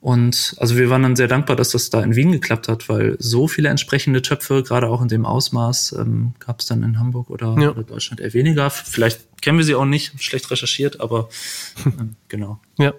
Und 0.00 0.54
also 0.58 0.76
wir 0.76 0.90
waren 0.90 1.02
dann 1.02 1.16
sehr 1.16 1.26
dankbar, 1.26 1.56
dass 1.56 1.70
das 1.70 1.90
da 1.90 2.02
in 2.02 2.14
Wien 2.14 2.30
geklappt 2.30 2.68
hat, 2.68 2.88
weil 2.88 3.16
so 3.18 3.48
viele 3.48 3.68
entsprechende 3.68 4.22
Töpfe, 4.22 4.62
gerade 4.62 4.88
auch 4.88 5.02
in 5.02 5.08
dem 5.08 5.26
Ausmaß, 5.26 5.96
ähm, 5.98 6.34
gab 6.38 6.60
es 6.60 6.66
dann 6.66 6.82
in 6.84 6.98
Hamburg 6.98 7.30
oder, 7.30 7.56
ja. 7.58 7.70
oder, 7.70 7.82
Deutschland 7.82 8.20
eher 8.20 8.32
weniger. 8.32 8.70
Vielleicht 8.70 9.27
kennen 9.40 9.58
wir 9.58 9.64
sie 9.64 9.74
auch 9.74 9.84
nicht, 9.84 10.22
schlecht 10.22 10.50
recherchiert, 10.50 11.00
aber 11.00 11.28
ähm, 11.86 12.16
genau. 12.28 12.60
Ja, 12.78 12.92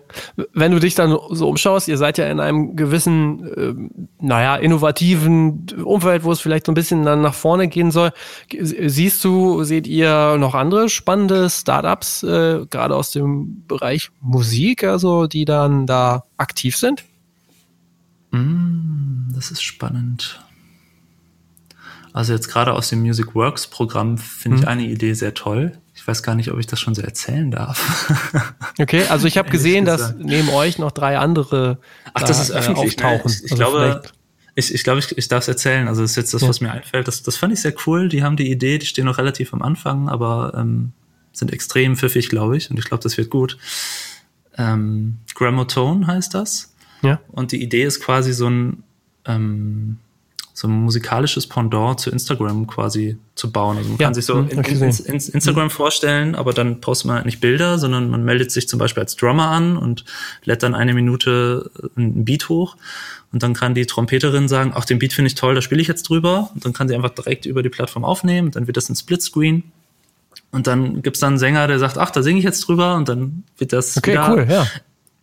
wenn 0.54 0.72
du 0.72 0.80
dich 0.80 0.96
dann 0.96 1.18
so 1.30 1.48
umschaust, 1.48 1.88
ihr 1.88 1.98
seid 1.98 2.18
ja 2.18 2.30
in 2.30 2.40
einem 2.40 2.76
gewissen, 2.76 3.48
äh, 3.48 3.74
naja, 4.20 4.56
innovativen 4.58 5.68
Umfeld, 5.84 6.24
wo 6.24 6.32
es 6.32 6.42
vielleicht 6.42 6.66
so 6.66 6.72
ein 6.72 6.76
bisschen 6.76 7.04
dann 7.04 7.22
nach 7.22 7.34
vorne 7.34 7.68
gehen 7.68 7.92
soll. 7.92 8.12
Siehst 8.60 9.24
du, 9.24 9.64
seht 9.64 9.88
ihr 9.88 10.38
noch 10.38 10.56
andere 10.56 10.90
spannende 10.90 11.50
Startups, 11.50 12.24
äh, 12.24 12.66
gerade 12.70 12.96
aus 12.96 13.12
dem 13.12 13.64
Bereich 13.68 14.12
Musik, 14.22 14.84
also 14.84 15.28
die 15.28 15.46
dann 15.46 15.88
da 15.88 16.26
aktiv 16.38 16.76
sind? 16.76 17.04
Mm, 18.32 19.34
das 19.34 19.52
ist 19.52 19.62
spannend. 19.62 20.42
Also 22.14 22.34
jetzt 22.34 22.48
gerade 22.48 22.74
aus 22.74 22.90
dem 22.90 23.02
Music 23.02 23.36
Works 23.36 23.68
Programm 23.68 24.18
finde 24.18 24.58
hm. 24.58 24.64
ich 24.64 24.68
eine 24.68 24.84
Idee 24.84 25.14
sehr 25.14 25.34
toll. 25.34 25.78
Ich 26.10 26.12
weiß 26.12 26.24
gar 26.24 26.34
nicht, 26.34 26.51
ob 26.51 26.57
ich 26.57 26.66
das 26.66 26.80
schon 26.80 26.95
so 26.95 27.03
erzählen 27.03 27.51
darf. 27.51 28.12
okay, 28.80 29.03
also 29.10 29.28
ich 29.28 29.38
habe 29.38 29.51
gesehen, 29.51 29.86
dass 29.86 30.16
neben 30.18 30.49
euch 30.49 30.80
noch 30.80 30.89
drei 30.89 31.20
andere 31.20 31.78
Ach, 32.16 32.24
das 32.24 32.41
ist 32.41 32.49
öffentlich, 32.49 32.99
äh, 32.99 33.03
auftauchen. 33.03 33.30
Ne? 33.32 33.38
Ich, 33.38 33.45
ich 33.45 33.51
also 33.51 33.55
glaube, 33.55 34.01
ich, 34.55 34.74
ich 34.74 34.84
glaube, 34.84 34.99
ich, 34.99 35.16
ich 35.16 35.28
darf 35.28 35.43
es 35.43 35.49
erzählen. 35.49 35.88
Also 35.88 36.01
das 36.01 36.12
ist 36.12 36.18
jetzt 36.18 36.34
das, 36.34 36.41
ja. 36.41 36.49
was 36.49 36.62
mir 36.62 36.72
einfällt. 36.72 37.07
Das, 37.07 37.22
das 37.22 37.38
fand 37.38 37.53
ich 37.53 37.62
sehr 37.62 37.76
cool. 37.86 38.10
Die 38.10 38.24
haben 38.24 38.38
die 38.38 38.49
Idee, 38.49 38.80
die 38.80 38.88
stehen 38.88 39.05
noch 39.05 39.20
relativ 39.20 39.53
am 39.53 39.62
Anfang, 39.62 40.10
aber 40.10 40.53
ähm, 40.57 40.93
sind 41.32 41.53
extrem 41.53 41.95
pfiffig, 41.95 42.30
glaube 42.30 42.57
ich. 42.57 42.72
Und 42.72 42.80
ich 42.80 42.86
glaube, 42.86 43.03
das 43.03 43.16
wird 43.16 43.30
gut. 43.30 43.60
Ähm, 44.57 45.20
Gramotone 45.36 46.07
heißt 46.07 46.34
das. 46.34 46.74
Ja. 47.03 47.20
Und 47.28 47.51
die 47.51 47.62
Idee 47.62 47.84
ist 47.84 47.99
quasi 47.99 48.34
so 48.34 48.49
ein 48.49 48.82
ähm, 49.26 49.97
so 50.60 50.68
ein 50.68 50.72
musikalisches 50.72 51.47
Pendant 51.47 52.01
zu 52.01 52.10
Instagram 52.10 52.68
quasi 52.68 53.18
zu 53.34 53.49
bauen. 53.49 53.78
Also 53.78 53.91
man 53.91 53.97
ja, 53.97 54.07
kann 54.07 54.14
sich 54.14 54.26
so 54.26 54.39
hm, 54.39 54.49
in, 54.49 54.60
in, 54.60 54.82
in, 54.82 55.16
Instagram 55.16 55.68
mhm. 55.68 55.70
vorstellen, 55.70 56.36
aber 56.36 56.51
dann 56.51 56.82
postet 56.82 57.07
man 57.07 57.16
halt 57.16 57.26
nicht 57.26 57.39
Bilder, 57.39 57.80
sondern 57.80 58.10
man 58.10 58.26
meldet 58.26 58.51
sich 58.51 58.68
zum 58.68 58.78
Beispiel 58.78 59.01
als 59.01 59.16
Drummer 59.16 59.51
an 59.51 59.78
und 59.78 60.03
lädt 60.43 60.62
dann 60.62 60.76
eine 60.76 60.93
Minute 60.93 61.72
ein 61.95 62.26
Beat 62.26 62.49
hoch. 62.49 62.76
Und 63.32 63.41
dann 63.41 63.53
kann 63.53 63.74
die 63.74 63.86
Trompeterin 63.86 64.49
sagen, 64.49 64.74
ach, 64.76 64.84
den 64.84 64.99
Beat 64.99 65.14
finde 65.14 65.28
ich 65.28 65.36
toll, 65.36 65.55
da 65.55 65.62
spiele 65.62 65.82
ich 65.82 65.88
jetzt 65.88 66.10
drüber. 66.10 66.49
Und 66.53 66.66
dann 66.66 66.74
kann 66.74 66.89
sie 66.89 66.95
einfach 66.95 67.12
direkt 67.12 67.45
über 67.45 67.64
die 67.64 67.70
Plattform 67.70 68.03
aufnehmen, 68.03 68.51
dann 68.51 68.68
wird 68.68 68.76
das 68.76 68.89
ein 68.89 68.97
Splitscreen. 68.97 69.64
Und 70.51 70.68
dann 70.68 71.01
gibt's 71.01 71.22
dann 71.22 71.30
einen 71.30 71.39
Sänger, 71.39 71.68
der 71.68 71.80
sagt, 71.80 71.97
ach, 71.97 72.12
da 72.12 72.22
singe 72.22 72.39
ich 72.39 72.45
jetzt 72.45 72.68
drüber. 72.68 72.95
Und 72.95 73.07
dann 73.07 73.45
wird 73.57 73.72
das 73.72 73.95
okay, 73.95 74.20
cool, 74.28 74.45
ja. 74.49 74.68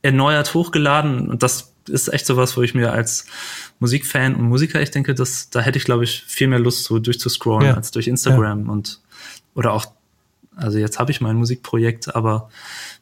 erneuert 0.00 0.54
hochgeladen. 0.54 1.28
Und 1.28 1.42
das 1.42 1.74
ist 1.88 2.08
echt 2.08 2.24
sowas, 2.24 2.56
wo 2.56 2.62
ich 2.62 2.74
mir 2.74 2.92
als 2.92 3.26
Musikfan 3.78 4.34
und 4.34 4.44
Musiker, 4.44 4.80
ich 4.80 4.90
denke, 4.90 5.14
dass 5.14 5.50
da 5.50 5.60
hätte 5.60 5.78
ich, 5.78 5.84
glaube 5.84 6.04
ich, 6.04 6.22
viel 6.26 6.48
mehr 6.48 6.58
Lust, 6.58 6.84
so 6.84 6.98
durchzuscrollen 6.98 7.66
ja. 7.66 7.74
als 7.74 7.90
durch 7.90 8.08
Instagram 8.08 8.66
ja. 8.66 8.72
und 8.72 9.00
oder 9.54 9.72
auch, 9.72 9.86
also 10.54 10.78
jetzt 10.78 10.98
habe 10.98 11.10
ich 11.10 11.20
mein 11.20 11.36
Musikprojekt, 11.36 12.14
aber 12.14 12.50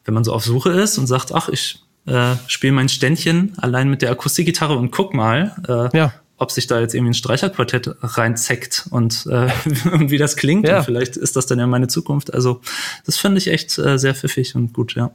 wenn 0.05 0.13
man 0.13 0.23
so 0.23 0.33
auf 0.33 0.43
Suche 0.43 0.71
ist 0.71 0.97
und 0.97 1.07
sagt, 1.07 1.33
ach, 1.33 1.49
ich 1.49 1.83
äh, 2.05 2.35
spiele 2.47 2.73
mein 2.73 2.89
Ständchen 2.89 3.53
allein 3.57 3.89
mit 3.89 4.01
der 4.01 4.11
Akustikgitarre 4.11 4.77
und 4.77 4.91
guck 4.91 5.13
mal, 5.13 5.55
äh, 5.67 5.97
ja. 5.97 6.13
ob 6.37 6.51
sich 6.51 6.67
da 6.67 6.79
jetzt 6.79 6.93
irgendwie 6.93 7.11
ein 7.11 7.15
Streicherquartett 7.15 7.95
reinzeckt 8.01 8.87
und 8.89 9.25
äh, 9.27 9.47
wie 9.65 10.17
das 10.17 10.35
klingt. 10.35 10.67
Ja. 10.67 10.79
Und 10.79 10.85
vielleicht 10.85 11.17
ist 11.17 11.35
das 11.35 11.45
dann 11.45 11.59
ja 11.59 11.67
meine 11.67 11.87
Zukunft. 11.87 12.33
Also 12.33 12.61
das 13.05 13.17
finde 13.17 13.37
ich 13.39 13.47
echt 13.47 13.77
äh, 13.77 13.97
sehr 13.97 14.15
pfiffig 14.15 14.55
und 14.55 14.73
gut, 14.73 14.95
ja. 14.95 15.11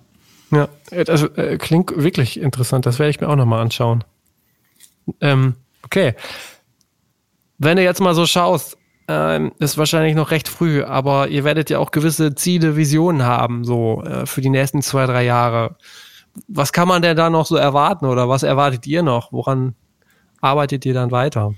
Ja, 0.50 0.68
also 1.06 1.28
äh, 1.36 1.58
klingt 1.58 1.92
wirklich 1.96 2.40
interessant. 2.40 2.84
Das 2.84 2.98
werde 2.98 3.10
ich 3.10 3.20
mir 3.20 3.28
auch 3.28 3.36
nochmal 3.36 3.60
anschauen. 3.60 4.02
Ähm, 5.20 5.54
okay. 5.84 6.14
Wenn 7.58 7.76
du 7.76 7.82
jetzt 7.82 8.00
mal 8.00 8.14
so 8.14 8.26
schaust, 8.26 8.78
ähm, 9.08 9.52
ist 9.58 9.76
wahrscheinlich 9.76 10.14
noch 10.14 10.30
recht 10.30 10.48
früh, 10.48 10.84
aber 10.84 11.28
ihr 11.28 11.42
werdet 11.44 11.68
ja 11.68 11.78
auch 11.78 11.90
gewisse 11.90 12.34
Ziele, 12.34 12.76
Visionen 12.76 13.24
haben, 13.24 13.64
so 13.64 14.02
äh, 14.04 14.24
für 14.24 14.40
die 14.40 14.50
nächsten 14.50 14.82
zwei, 14.82 15.06
drei 15.06 15.24
Jahre. 15.24 15.76
Was 16.46 16.72
kann 16.72 16.86
man 16.86 17.02
denn 17.02 17.16
da 17.16 17.28
noch 17.28 17.46
so 17.46 17.56
erwarten 17.56 18.06
oder 18.06 18.28
was 18.28 18.44
erwartet 18.44 18.86
ihr 18.86 19.02
noch? 19.02 19.32
Woran 19.32 19.74
arbeitet 20.40 20.86
ihr 20.86 20.94
dann 20.94 21.10
weiter? 21.10 21.54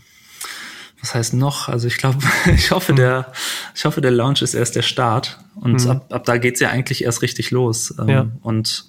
Was 1.02 1.14
heißt 1.14 1.34
noch? 1.34 1.68
Also 1.68 1.88
ich 1.88 1.98
glaube, 1.98 2.18
ich 2.54 2.70
hoffe, 2.70 2.94
der, 2.94 3.30
ich 3.74 3.84
hoffe, 3.84 4.00
der 4.00 4.12
Launch 4.12 4.40
ist 4.40 4.54
erst 4.54 4.74
der 4.76 4.82
Start 4.82 5.38
und 5.56 5.84
mhm. 5.84 5.90
ab, 5.90 6.06
ab 6.10 6.24
da 6.24 6.38
geht's 6.38 6.60
ja 6.60 6.70
eigentlich 6.70 7.04
erst 7.04 7.20
richtig 7.20 7.50
los. 7.50 7.94
Ähm, 7.98 8.08
ja. 8.08 8.26
Und 8.40 8.86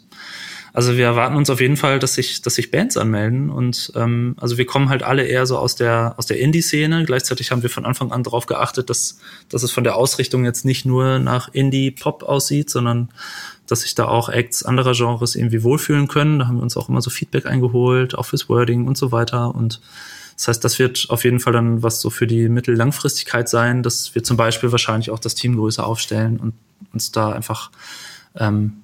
also 0.75 0.97
wir 0.97 1.05
erwarten 1.05 1.35
uns 1.35 1.51
auf 1.51 1.61
jeden 1.61 1.77
Fall, 1.77 1.99
dass 1.99 2.15
sich, 2.15 2.41
dass 2.41 2.55
sich 2.55 2.71
Bands 2.71 2.97
anmelden 2.97 3.51
und 3.51 3.91
ähm, 3.95 4.35
also 4.41 4.57
wir 4.57 4.65
kommen 4.65 4.89
halt 4.89 5.03
alle 5.03 5.23
eher 5.23 5.45
so 5.45 5.59
aus 5.59 5.75
der 5.75 6.15
aus 6.17 6.25
der 6.25 6.39
Indie-Szene. 6.39 7.05
Gleichzeitig 7.05 7.51
haben 7.51 7.61
wir 7.61 7.69
von 7.69 7.85
Anfang 7.85 8.11
an 8.11 8.23
darauf 8.23 8.47
geachtet, 8.47 8.89
dass 8.89 9.19
dass 9.49 9.61
es 9.61 9.71
von 9.71 9.83
der 9.83 9.95
Ausrichtung 9.95 10.45
jetzt 10.45 10.65
nicht 10.65 10.83
nur 10.83 11.19
nach 11.19 11.47
Indie-Pop 11.53 12.23
aussieht, 12.23 12.71
sondern 12.71 13.09
dass 13.67 13.81
sich 13.81 13.93
da 13.93 14.07
auch 14.07 14.29
Acts 14.29 14.63
anderer 14.63 14.93
Genres 14.93 15.35
irgendwie 15.35 15.61
wohlfühlen 15.61 16.07
können. 16.07 16.39
Da 16.39 16.47
haben 16.47 16.57
wir 16.57 16.63
uns 16.63 16.75
auch 16.75 16.89
immer 16.89 17.01
so 17.01 17.11
Feedback 17.11 17.45
eingeholt, 17.45 18.15
auch 18.15 18.25
fürs 18.25 18.49
Wording 18.49 18.87
und 18.87 18.97
so 18.97 19.11
weiter 19.11 19.53
und 19.53 19.79
das 20.35 20.47
heißt, 20.47 20.63
das 20.63 20.79
wird 20.79 21.05
auf 21.09 21.23
jeden 21.23 21.39
Fall 21.39 21.53
dann 21.53 21.83
was 21.83 22.01
so 22.01 22.09
für 22.09 22.25
die 22.25 22.49
Mittellangfristigkeit 22.49 23.47
sein, 23.47 23.83
dass 23.83 24.15
wir 24.15 24.23
zum 24.23 24.35
Beispiel 24.35 24.71
wahrscheinlich 24.71 25.11
auch 25.11 25.19
das 25.19 25.35
Team 25.35 25.55
größer 25.55 25.85
aufstellen 25.85 26.39
und 26.39 26.55
uns 26.91 27.11
da 27.11 27.31
einfach 27.31 27.69
ähm, 28.35 28.82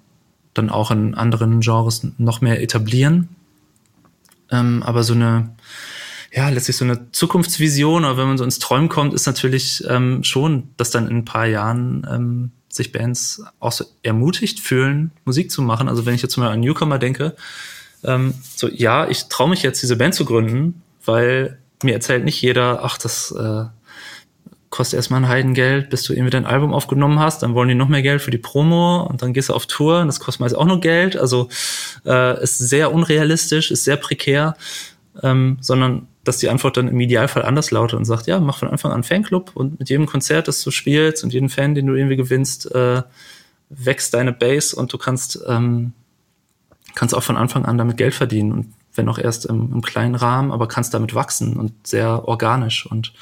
dann 0.59 0.69
auch 0.69 0.91
in 0.91 1.15
anderen 1.15 1.61
Genres 1.61 2.05
noch 2.17 2.41
mehr 2.41 2.61
etablieren. 2.61 3.29
Ähm, 4.51 4.83
aber 4.83 5.03
so 5.03 5.13
eine, 5.13 5.49
ja, 6.31 6.49
letztlich 6.49 6.77
so 6.77 6.85
eine 6.85 7.11
Zukunftsvision, 7.11 8.05
oder 8.05 8.17
wenn 8.17 8.27
man 8.27 8.37
so 8.37 8.43
ins 8.43 8.59
Träumen 8.59 8.89
kommt, 8.89 9.13
ist 9.13 9.25
natürlich 9.25 9.83
ähm, 9.87 10.23
schon, 10.23 10.69
dass 10.77 10.91
dann 10.91 11.07
in 11.07 11.17
ein 11.17 11.25
paar 11.25 11.45
Jahren 11.45 12.05
ähm, 12.09 12.51
sich 12.67 12.91
Bands 12.91 13.43
auch 13.59 13.71
so 13.71 13.85
ermutigt 14.03 14.59
fühlen, 14.59 15.11
Musik 15.25 15.51
zu 15.51 15.61
machen. 15.61 15.89
Also 15.89 16.05
wenn 16.05 16.15
ich 16.15 16.21
jetzt 16.21 16.37
mal 16.37 16.51
an 16.51 16.59
Newcomer 16.59 16.99
denke, 16.99 17.35
ähm, 18.03 18.33
so 18.55 18.67
ja, 18.67 19.07
ich 19.07 19.25
traue 19.25 19.49
mich 19.49 19.63
jetzt, 19.63 19.81
diese 19.81 19.95
Band 19.95 20.15
zu 20.15 20.25
gründen, 20.25 20.81
weil 21.05 21.57
mir 21.83 21.93
erzählt 21.93 22.23
nicht 22.23 22.41
jeder, 22.41 22.83
ach, 22.83 22.97
das 22.97 23.31
äh, 23.31 23.65
kostet 24.69 24.97
erstmal 24.97 25.21
ein 25.21 25.27
Heidengeld, 25.27 25.89
bis 25.89 26.03
du 26.03 26.13
irgendwie 26.13 26.29
dein 26.29 26.45
Album 26.45 26.73
aufgenommen 26.73 27.19
hast, 27.19 27.41
dann 27.41 27.55
wollen 27.55 27.69
die 27.69 27.75
noch 27.75 27.87
mehr 27.87 28.01
Geld 28.01 28.21
für 28.21 28.31
die 28.31 28.37
Promo 28.37 29.03
und 29.03 29.21
dann 29.21 29.33
gehst 29.33 29.49
du 29.49 29.53
auf 29.53 29.65
Tour 29.65 30.01
und 30.01 30.07
das 30.07 30.19
kostet 30.19 30.41
meist 30.41 30.55
auch 30.55 30.65
noch 30.65 30.79
Geld. 30.79 31.17
Also 31.17 31.49
äh, 32.05 32.41
ist 32.43 32.57
sehr 32.59 32.93
unrealistisch, 32.93 33.71
ist 33.71 33.83
sehr 33.83 33.97
prekär, 33.97 34.55
ähm, 35.23 35.57
sondern 35.59 36.07
dass 36.23 36.37
die 36.37 36.49
Antwort 36.49 36.77
dann 36.77 36.87
im 36.87 36.99
Idealfall 36.99 37.43
anders 37.43 37.71
lautet 37.71 37.97
und 37.97 38.05
sagt, 38.05 38.27
ja, 38.27 38.39
mach 38.39 38.59
von 38.59 38.67
Anfang 38.67 38.91
an 38.91 39.03
Fanclub 39.03 39.51
und 39.55 39.79
mit 39.79 39.89
jedem 39.89 40.05
Konzert, 40.05 40.47
das 40.47 40.61
du 40.63 40.69
spielst 40.69 41.23
und 41.23 41.33
jedem 41.33 41.49
Fan, 41.49 41.73
den 41.73 41.87
du 41.87 41.95
irgendwie 41.95 42.17
gewinnst, 42.17 42.73
äh, 42.73 43.01
wächst 43.69 44.13
deine 44.13 44.33
Base 44.33 44.75
und 44.75 44.93
du 44.93 44.97
kannst, 44.99 45.39
ähm, 45.47 45.93
kannst 46.93 47.15
auch 47.15 47.23
von 47.23 47.37
Anfang 47.37 47.65
an 47.65 47.77
damit 47.77 47.97
Geld 47.97 48.13
verdienen 48.13 48.51
und 48.51 48.73
wenn 48.93 49.09
auch 49.09 49.17
erst 49.17 49.45
im, 49.45 49.71
im 49.73 49.81
kleinen 49.81 50.15
Rahmen, 50.15 50.51
aber 50.51 50.67
kannst 50.67 50.93
damit 50.93 51.15
wachsen 51.15 51.57
und 51.57 51.87
sehr 51.87 52.27
organisch 52.27 52.85
und 52.85 53.13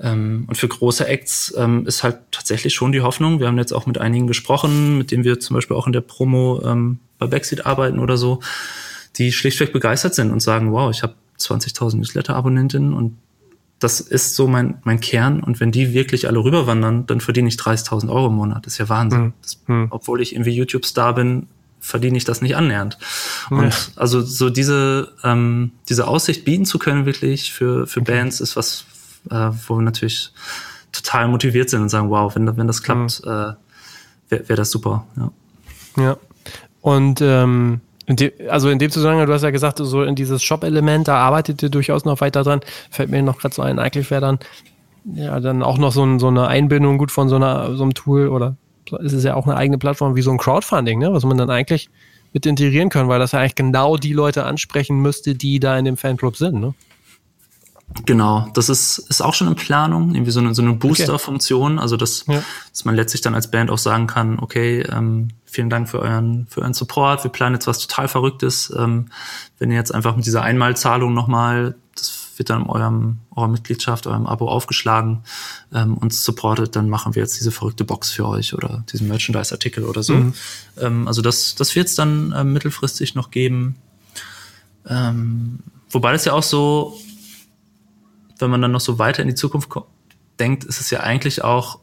ähm, 0.00 0.44
und 0.48 0.56
für 0.56 0.68
große 0.68 1.06
Acts 1.06 1.54
ähm, 1.56 1.86
ist 1.86 2.02
halt 2.02 2.18
tatsächlich 2.32 2.74
schon 2.74 2.92
die 2.92 3.02
Hoffnung. 3.02 3.38
Wir 3.38 3.46
haben 3.46 3.58
jetzt 3.58 3.72
auch 3.72 3.86
mit 3.86 3.98
einigen 3.98 4.26
gesprochen, 4.26 4.98
mit 4.98 5.10
denen 5.10 5.24
wir 5.24 5.38
zum 5.38 5.54
Beispiel 5.54 5.76
auch 5.76 5.86
in 5.86 5.92
der 5.92 6.00
Promo 6.00 6.60
ähm, 6.64 6.98
bei 7.18 7.26
Backseat 7.26 7.64
arbeiten 7.64 7.98
oder 7.98 8.16
so, 8.16 8.40
die 9.16 9.32
schlichtweg 9.32 9.72
begeistert 9.72 10.14
sind 10.14 10.32
und 10.32 10.40
sagen, 10.40 10.72
wow, 10.72 10.90
ich 10.90 11.02
habe 11.02 11.14
20.000 11.38 11.96
Newsletter-Abonnentinnen 11.96 12.92
und 12.92 13.16
das 13.78 14.00
ist 14.00 14.34
so 14.34 14.46
mein, 14.48 14.78
mein 14.84 15.00
Kern. 15.00 15.42
Und 15.42 15.60
wenn 15.60 15.70
die 15.70 15.92
wirklich 15.92 16.26
alle 16.26 16.42
rüberwandern, 16.42 17.06
dann 17.06 17.20
verdiene 17.20 17.48
ich 17.48 17.56
30.000 17.56 18.08
Euro 18.08 18.28
im 18.28 18.34
Monat. 18.34 18.66
Das 18.66 18.74
ist 18.74 18.78
ja 18.78 18.88
Wahnsinn. 18.88 19.20
Mhm. 19.20 19.32
Das, 19.42 19.60
mhm. 19.66 19.86
Obwohl 19.90 20.22
ich 20.22 20.32
irgendwie 20.32 20.52
YouTube-Star 20.52 21.14
bin, 21.14 21.48
verdiene 21.80 22.16
ich 22.16 22.24
das 22.24 22.40
nicht 22.40 22.56
annähernd. 22.56 22.98
Und 23.50 23.64
ja. 23.64 23.70
also 23.96 24.22
so 24.22 24.48
diese, 24.48 25.12
ähm, 25.22 25.72
diese 25.88 26.08
Aussicht 26.08 26.44
bieten 26.44 26.64
zu 26.64 26.78
können, 26.78 27.04
wirklich 27.04 27.52
für, 27.52 27.86
für 27.86 28.00
okay. 28.00 28.12
Bands, 28.12 28.40
ist 28.40 28.56
was, 28.56 28.86
äh, 29.30 29.50
wo 29.66 29.76
wir 29.76 29.82
natürlich 29.82 30.32
total 30.92 31.28
motiviert 31.28 31.70
sind 31.70 31.82
und 31.82 31.88
sagen, 31.88 32.10
wow, 32.10 32.34
wenn, 32.34 32.56
wenn 32.56 32.66
das 32.66 32.82
klappt, 32.82 33.24
mhm. 33.24 33.30
äh, 33.30 33.54
wäre 34.28 34.48
wär 34.48 34.56
das 34.56 34.70
super. 34.70 35.06
Ja. 35.16 35.30
ja. 36.02 36.16
Und 36.80 37.20
ähm, 37.20 37.80
in 38.06 38.16
de, 38.16 38.48
also 38.48 38.68
in 38.68 38.78
dem 38.78 38.90
Zusammenhang, 38.90 39.26
du 39.26 39.32
hast 39.32 39.42
ja 39.42 39.50
gesagt, 39.50 39.78
so 39.78 40.02
in 40.02 40.14
dieses 40.14 40.42
Shop-Element, 40.42 41.08
da 41.08 41.16
arbeitet 41.16 41.62
ihr 41.62 41.70
durchaus 41.70 42.04
noch 42.04 42.20
weiter 42.20 42.42
dran. 42.42 42.60
Fällt 42.90 43.10
mir 43.10 43.22
noch 43.22 43.38
gerade 43.38 43.54
so 43.54 43.62
ein, 43.62 43.78
eigentlich 43.78 44.10
wäre 44.10 44.20
dann 44.20 44.38
ja 45.14 45.38
dann 45.40 45.62
auch 45.62 45.78
noch 45.78 45.92
so, 45.92 46.04
ein, 46.04 46.18
so 46.18 46.28
eine 46.28 46.46
Einbindung 46.46 46.98
gut 46.98 47.10
von 47.10 47.28
so, 47.28 47.36
einer, 47.36 47.76
so 47.76 47.82
einem 47.82 47.94
Tool 47.94 48.28
oder 48.28 48.56
ist 49.00 49.12
es 49.12 49.24
ja 49.24 49.34
auch 49.34 49.46
eine 49.46 49.56
eigene 49.56 49.78
Plattform 49.78 50.16
wie 50.16 50.22
so 50.22 50.30
ein 50.30 50.38
Crowdfunding, 50.38 50.98
ne? 50.98 51.12
was 51.12 51.24
man 51.24 51.38
dann 51.38 51.50
eigentlich 51.50 51.88
mit 52.32 52.46
integrieren 52.46 52.88
kann, 52.88 53.08
weil 53.08 53.18
das 53.18 53.32
ja 53.32 53.40
eigentlich 53.40 53.54
genau 53.54 53.96
die 53.96 54.12
Leute 54.12 54.44
ansprechen 54.44 55.00
müsste, 55.00 55.34
die 55.34 55.60
da 55.60 55.78
in 55.78 55.84
dem 55.84 55.96
Fanclub 55.96 56.36
sind. 56.36 56.60
Ne? 56.60 56.74
Genau, 58.06 58.48
das 58.54 58.68
ist, 58.68 58.98
ist 58.98 59.22
auch 59.22 59.34
schon 59.34 59.46
in 59.46 59.54
Planung, 59.54 60.14
irgendwie 60.14 60.32
so 60.32 60.40
eine, 60.40 60.54
so 60.54 60.62
eine 60.62 60.72
Booster-Funktion, 60.72 61.78
also 61.78 61.96
dass, 61.96 62.24
ja. 62.26 62.42
dass 62.70 62.84
man 62.84 62.96
letztlich 62.96 63.20
dann 63.20 63.34
als 63.34 63.50
Band 63.50 63.70
auch 63.70 63.78
sagen 63.78 64.06
kann, 64.06 64.38
okay, 64.40 64.80
ähm, 64.80 65.28
vielen 65.44 65.70
Dank 65.70 65.88
für 65.88 66.00
euren, 66.00 66.46
für 66.48 66.62
euren 66.62 66.74
Support, 66.74 67.22
wir 67.22 67.30
planen 67.30 67.54
jetzt 67.54 67.66
was 67.66 67.78
total 67.78 68.08
Verrücktes. 68.08 68.72
Ähm, 68.76 69.06
wenn 69.58 69.70
ihr 69.70 69.76
jetzt 69.76 69.94
einfach 69.94 70.16
mit 70.16 70.26
dieser 70.26 70.42
Einmalzahlung 70.42 71.14
nochmal, 71.14 71.76
das 71.94 72.30
wird 72.36 72.50
dann 72.50 72.62
in 72.62 72.68
eurem, 72.68 73.18
eurer 73.36 73.48
Mitgliedschaft, 73.48 74.08
eurem 74.08 74.26
Abo 74.26 74.48
aufgeschlagen, 74.48 75.22
ähm, 75.72 75.96
uns 75.96 76.24
supportet, 76.24 76.74
dann 76.74 76.88
machen 76.88 77.14
wir 77.14 77.22
jetzt 77.22 77.38
diese 77.38 77.52
verrückte 77.52 77.84
Box 77.84 78.10
für 78.10 78.26
euch 78.26 78.54
oder 78.54 78.82
diesen 78.92 79.06
Merchandise-Artikel 79.06 79.84
oder 79.84 80.02
so. 80.02 80.14
Mhm. 80.14 80.34
Ähm, 80.80 81.06
also 81.06 81.22
das, 81.22 81.54
das 81.54 81.76
wird 81.76 81.86
es 81.86 81.94
dann 81.94 82.32
äh, 82.32 82.42
mittelfristig 82.42 83.14
noch 83.14 83.30
geben. 83.30 83.76
Ähm, 84.88 85.60
wobei 85.90 86.12
das 86.12 86.24
ja 86.24 86.32
auch 86.32 86.42
so 86.42 86.98
wenn 88.38 88.50
man 88.50 88.62
dann 88.62 88.72
noch 88.72 88.80
so 88.80 88.98
weiter 88.98 89.22
in 89.22 89.28
die 89.28 89.34
Zukunft 89.34 89.70
denkt, 90.38 90.64
ist 90.64 90.80
es 90.80 90.90
ja 90.90 91.00
eigentlich 91.00 91.42
auch 91.44 91.78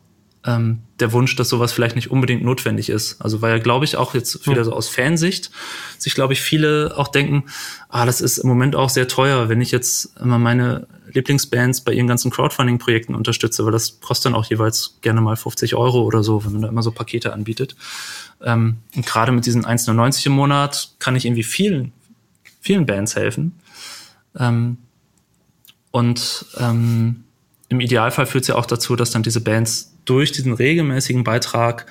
ähm, 0.45 0.79
der 0.99 1.13
Wunsch, 1.13 1.35
dass 1.35 1.49
sowas 1.49 1.71
vielleicht 1.71 1.95
nicht 1.95 2.09
unbedingt 2.09 2.43
notwendig 2.43 2.89
ist. 2.89 3.21
Also 3.21 3.41
weil 3.41 3.57
ja, 3.57 3.59
glaube 3.59 3.85
ich, 3.85 3.95
auch 3.95 4.13
jetzt 4.13 4.47
wieder 4.47 4.63
so 4.65 4.73
aus 4.73 4.89
Fansicht 4.89 5.51
sich, 5.97 6.15
glaube 6.15 6.33
ich, 6.33 6.41
viele 6.41 6.93
auch 6.97 7.09
denken, 7.09 7.43
ah, 7.89 8.05
das 8.05 8.21
ist 8.21 8.39
im 8.39 8.49
Moment 8.49 8.75
auch 8.75 8.89
sehr 8.89 9.07
teuer, 9.07 9.49
wenn 9.49 9.61
ich 9.61 9.71
jetzt 9.71 10.17
immer 10.19 10.39
meine 10.39 10.87
Lieblingsbands 11.13 11.81
bei 11.81 11.93
ihren 11.93 12.07
ganzen 12.07 12.31
Crowdfunding-Projekten 12.31 13.13
unterstütze, 13.13 13.65
weil 13.65 13.71
das 13.71 13.99
kostet 13.99 14.27
dann 14.27 14.35
auch 14.35 14.45
jeweils 14.45 14.97
gerne 15.01 15.21
mal 15.21 15.35
50 15.35 15.75
Euro 15.75 16.01
oder 16.01 16.23
so, 16.23 16.43
wenn 16.45 16.53
man 16.53 16.61
da 16.61 16.67
immer 16.69 16.83
so 16.83 16.91
Pakete 16.91 17.33
anbietet. 17.33 17.75
Ähm, 18.41 18.77
und 18.95 19.05
gerade 19.05 19.31
mit 19.31 19.45
diesen 19.45 19.65
1,99 19.65 20.27
im 20.27 20.31
Monat 20.33 20.95
kann 20.99 21.15
ich 21.15 21.25
irgendwie 21.25 21.43
vielen, 21.43 21.91
vielen 22.61 22.85
Bands 22.85 23.15
helfen. 23.15 23.59
Ähm, 24.37 24.77
und 25.91 26.45
ähm, 26.57 27.23
im 27.69 27.79
Idealfall 27.79 28.25
führt 28.25 28.43
es 28.43 28.47
ja 28.47 28.55
auch 28.55 28.65
dazu, 28.65 28.95
dass 28.95 29.11
dann 29.11 29.23
diese 29.23 29.41
Bands 29.41 29.93
durch 30.05 30.31
diesen 30.31 30.53
regelmäßigen 30.53 31.23
Beitrag 31.23 31.85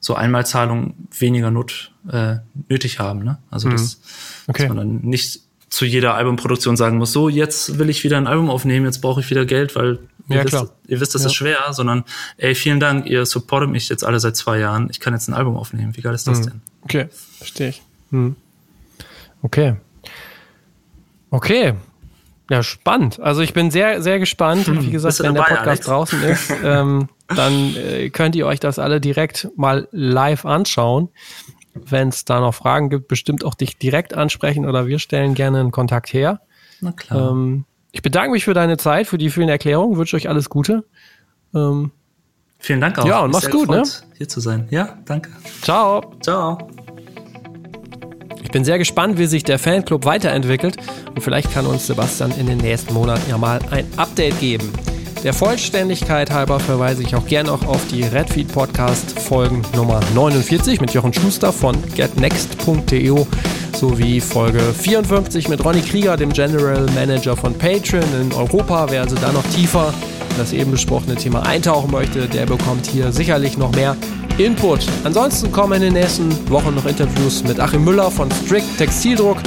so 0.00 0.14
Einmalzahlungen 0.14 0.94
weniger 1.16 1.50
not, 1.50 1.92
äh, 2.10 2.36
nötig 2.68 2.98
haben. 2.98 3.22
Ne? 3.22 3.38
Also 3.50 3.68
mhm. 3.68 3.72
das, 3.72 4.00
okay. 4.48 4.62
dass 4.62 4.68
man 4.68 4.76
dann 4.76 5.08
nicht 5.08 5.40
zu 5.68 5.84
jeder 5.86 6.14
Albumproduktion 6.14 6.76
sagen 6.76 6.98
muss, 6.98 7.12
so 7.12 7.28
jetzt 7.28 7.78
will 7.78 7.88
ich 7.88 8.04
wieder 8.04 8.16
ein 8.16 8.26
Album 8.26 8.50
aufnehmen, 8.50 8.84
jetzt 8.84 9.00
brauche 9.00 9.20
ich 9.20 9.30
wieder 9.30 9.46
Geld, 9.46 9.74
weil 9.74 10.00
ihr, 10.28 10.36
ja, 10.36 10.44
wisst, 10.44 10.66
ihr 10.86 11.00
wisst, 11.00 11.14
das 11.14 11.22
ja. 11.22 11.28
ist 11.28 11.34
schwer, 11.34 11.72
sondern 11.72 12.04
ey, 12.36 12.54
vielen 12.54 12.80
Dank, 12.80 13.06
ihr 13.06 13.24
supportet 13.24 13.70
mich 13.70 13.88
jetzt 13.88 14.04
alle 14.04 14.20
seit 14.20 14.36
zwei 14.36 14.58
Jahren, 14.58 14.88
ich 14.90 15.00
kann 15.00 15.14
jetzt 15.14 15.28
ein 15.28 15.34
Album 15.34 15.56
aufnehmen. 15.56 15.96
Wie 15.96 16.02
geil 16.02 16.14
ist 16.14 16.26
das 16.26 16.40
mhm. 16.40 16.44
denn? 16.44 16.60
Okay, 16.82 17.08
verstehe 17.38 17.68
ich. 17.70 17.82
Mhm. 18.10 18.36
Okay. 19.40 19.76
Okay, 21.30 21.74
ja, 22.50 22.62
spannend. 22.62 23.20
Also 23.20 23.40
ich 23.40 23.54
bin 23.54 23.70
sehr, 23.70 24.02
sehr 24.02 24.18
gespannt. 24.18 24.66
Hm, 24.66 24.82
Wie 24.82 24.90
gesagt, 24.90 25.20
wenn 25.20 25.34
dabei, 25.34 25.48
der 25.48 25.56
Podcast 25.56 25.68
Alex? 25.68 25.86
draußen 25.86 26.22
ist, 26.22 26.52
ähm, 26.64 27.08
dann 27.28 27.76
äh, 27.76 28.10
könnt 28.10 28.34
ihr 28.36 28.46
euch 28.46 28.60
das 28.60 28.78
alle 28.78 29.00
direkt 29.00 29.48
mal 29.56 29.88
live 29.90 30.44
anschauen. 30.44 31.08
Wenn 31.74 32.08
es 32.08 32.24
da 32.24 32.40
noch 32.40 32.54
Fragen 32.54 32.90
gibt, 32.90 33.08
bestimmt 33.08 33.44
auch 33.44 33.54
dich 33.54 33.78
direkt 33.78 34.12
ansprechen 34.14 34.66
oder 34.66 34.86
wir 34.86 34.98
stellen 34.98 35.34
gerne 35.34 35.60
einen 35.60 35.70
Kontakt 35.70 36.12
her. 36.12 36.40
Na 36.80 36.92
klar. 36.92 37.30
Ähm, 37.30 37.64
ich 37.92 38.02
bedanke 38.02 38.32
mich 38.32 38.44
für 38.44 38.54
deine 38.54 38.76
Zeit, 38.76 39.06
für 39.06 39.18
die 39.18 39.30
vielen 39.30 39.48
Erklärungen, 39.48 39.96
wünsche 39.96 40.16
euch 40.16 40.28
alles 40.28 40.50
Gute. 40.50 40.84
Ähm, 41.54 41.92
Vielen 42.58 42.80
Dank 42.80 42.96
auch. 42.98 43.06
Ja, 43.06 43.20
und 43.20 43.32
mach's 43.32 43.50
gut, 43.50 43.68
ne? 43.68 43.82
Hier 44.16 44.28
zu 44.28 44.38
sein. 44.38 44.68
Ja, 44.70 44.96
danke. 45.04 45.30
Ciao. 45.62 46.14
Ciao. 46.20 46.58
Ich 48.42 48.50
bin 48.50 48.64
sehr 48.64 48.78
gespannt, 48.78 49.18
wie 49.18 49.26
sich 49.26 49.44
der 49.44 49.58
Fanclub 49.58 50.04
weiterentwickelt 50.04 50.76
und 51.14 51.22
vielleicht 51.22 51.52
kann 51.52 51.66
uns 51.66 51.86
Sebastian 51.86 52.32
in 52.38 52.46
den 52.46 52.58
nächsten 52.58 52.92
Monaten 52.92 53.30
ja 53.30 53.38
mal 53.38 53.60
ein 53.70 53.86
Update 53.96 54.38
geben. 54.40 54.72
Der 55.24 55.32
Vollständigkeit 55.32 56.32
halber 56.32 56.58
verweise 56.58 57.02
ich 57.02 57.14
auch 57.14 57.26
gerne 57.26 57.48
noch 57.50 57.64
auf 57.66 57.86
die 57.86 58.02
Redfeed 58.02 58.52
Podcast 58.52 59.20
Folgen 59.20 59.62
Nummer 59.76 60.00
49 60.14 60.80
mit 60.80 60.92
Jochen 60.92 61.12
Schuster 61.12 61.52
von 61.52 61.76
getnext.de 61.94 63.24
sowie 63.76 64.20
Folge 64.20 64.60
54 64.60 65.48
mit 65.48 65.64
Ronny 65.64 65.80
Krieger, 65.80 66.16
dem 66.16 66.32
General 66.32 66.86
Manager 66.94 67.36
von 67.36 67.54
Patreon 67.54 68.04
in 68.20 68.32
Europa. 68.32 68.86
Wer 68.90 69.02
also 69.02 69.14
da 69.16 69.32
noch 69.32 69.46
tiefer 69.54 69.94
in 70.30 70.38
das 70.38 70.52
eben 70.52 70.72
besprochene 70.72 71.14
Thema 71.14 71.46
eintauchen 71.46 71.90
möchte, 71.90 72.26
der 72.26 72.46
bekommt 72.46 72.86
hier 72.86 73.12
sicherlich 73.12 73.56
noch 73.56 73.72
mehr 73.74 73.96
Input. 74.38 74.86
Ansonsten 75.04 75.52
kommen 75.52 75.74
in 75.74 75.82
den 75.82 75.92
nächsten 75.92 76.30
Wochen 76.50 76.74
noch 76.74 76.86
Interviews 76.86 77.44
mit 77.44 77.60
Achim 77.60 77.84
Müller 77.84 78.10
von 78.10 78.30
Strict 78.30 78.64
Textildruck. 78.78 79.38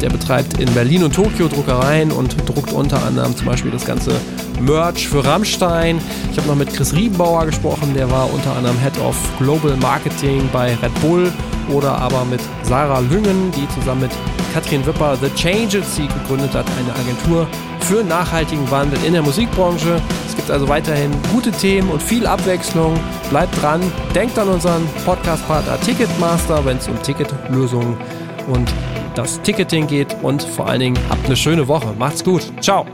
Der 0.00 0.08
betreibt 0.08 0.58
in 0.58 0.72
Berlin 0.72 1.04
und 1.04 1.14
Tokio 1.14 1.46
Druckereien 1.46 2.10
und 2.10 2.34
druckt 2.48 2.72
unter 2.72 3.04
anderem 3.04 3.36
zum 3.36 3.46
Beispiel 3.46 3.70
das 3.70 3.84
ganze 3.84 4.12
Merch 4.60 5.08
für 5.08 5.24
Rammstein. 5.24 6.00
Ich 6.32 6.38
habe 6.38 6.48
noch 6.48 6.56
mit 6.56 6.72
Chris 6.72 6.94
Riebenbauer 6.94 7.46
gesprochen, 7.46 7.92
der 7.94 8.10
war 8.10 8.32
unter 8.32 8.56
anderem 8.56 8.78
Head 8.78 8.98
of 9.00 9.16
Global 9.38 9.76
Marketing 9.76 10.48
bei 10.52 10.74
Red 10.82 11.00
Bull 11.02 11.30
oder 11.72 11.96
aber 11.98 12.24
mit 12.24 12.40
Sarah 12.62 13.00
Lüngen, 13.00 13.50
die 13.52 13.68
zusammen 13.68 14.02
mit 14.02 14.10
Katrin 14.52 14.84
Wipper 14.84 15.16
The 15.16 15.30
Change 15.34 15.70
Agency 15.70 16.06
gegründet 16.06 16.54
hat, 16.54 16.66
eine 16.78 16.92
Agentur 16.94 17.46
für 17.80 18.02
nachhaltigen 18.02 18.68
Wandel 18.70 18.98
in 19.04 19.12
der 19.12 19.22
Musikbranche. 19.22 20.00
Es 20.26 20.34
gibt 20.34 20.50
also 20.50 20.68
weiterhin 20.68 21.10
gute 21.32 21.52
Themen 21.52 21.90
und 21.90 22.02
viel 22.02 22.26
Abwechslung. 22.26 22.98
Bleibt 23.30 23.60
dran, 23.62 23.80
denkt 24.14 24.38
an 24.38 24.48
unseren 24.48 24.86
Podcast-Partner 25.04 25.80
Ticketmaster, 25.80 26.64
wenn 26.64 26.78
es 26.78 26.88
um 26.88 27.00
Ticketlösungen 27.02 27.96
und 28.48 28.72
das 29.14 29.40
Ticketing 29.42 29.86
geht 29.86 30.16
und 30.22 30.42
vor 30.42 30.68
allen 30.68 30.80
Dingen 30.80 30.98
habt 31.08 31.26
eine 31.26 31.36
schöne 31.36 31.68
Woche. 31.68 31.94
Macht's 31.98 32.24
gut. 32.24 32.42
Ciao. 32.60 32.86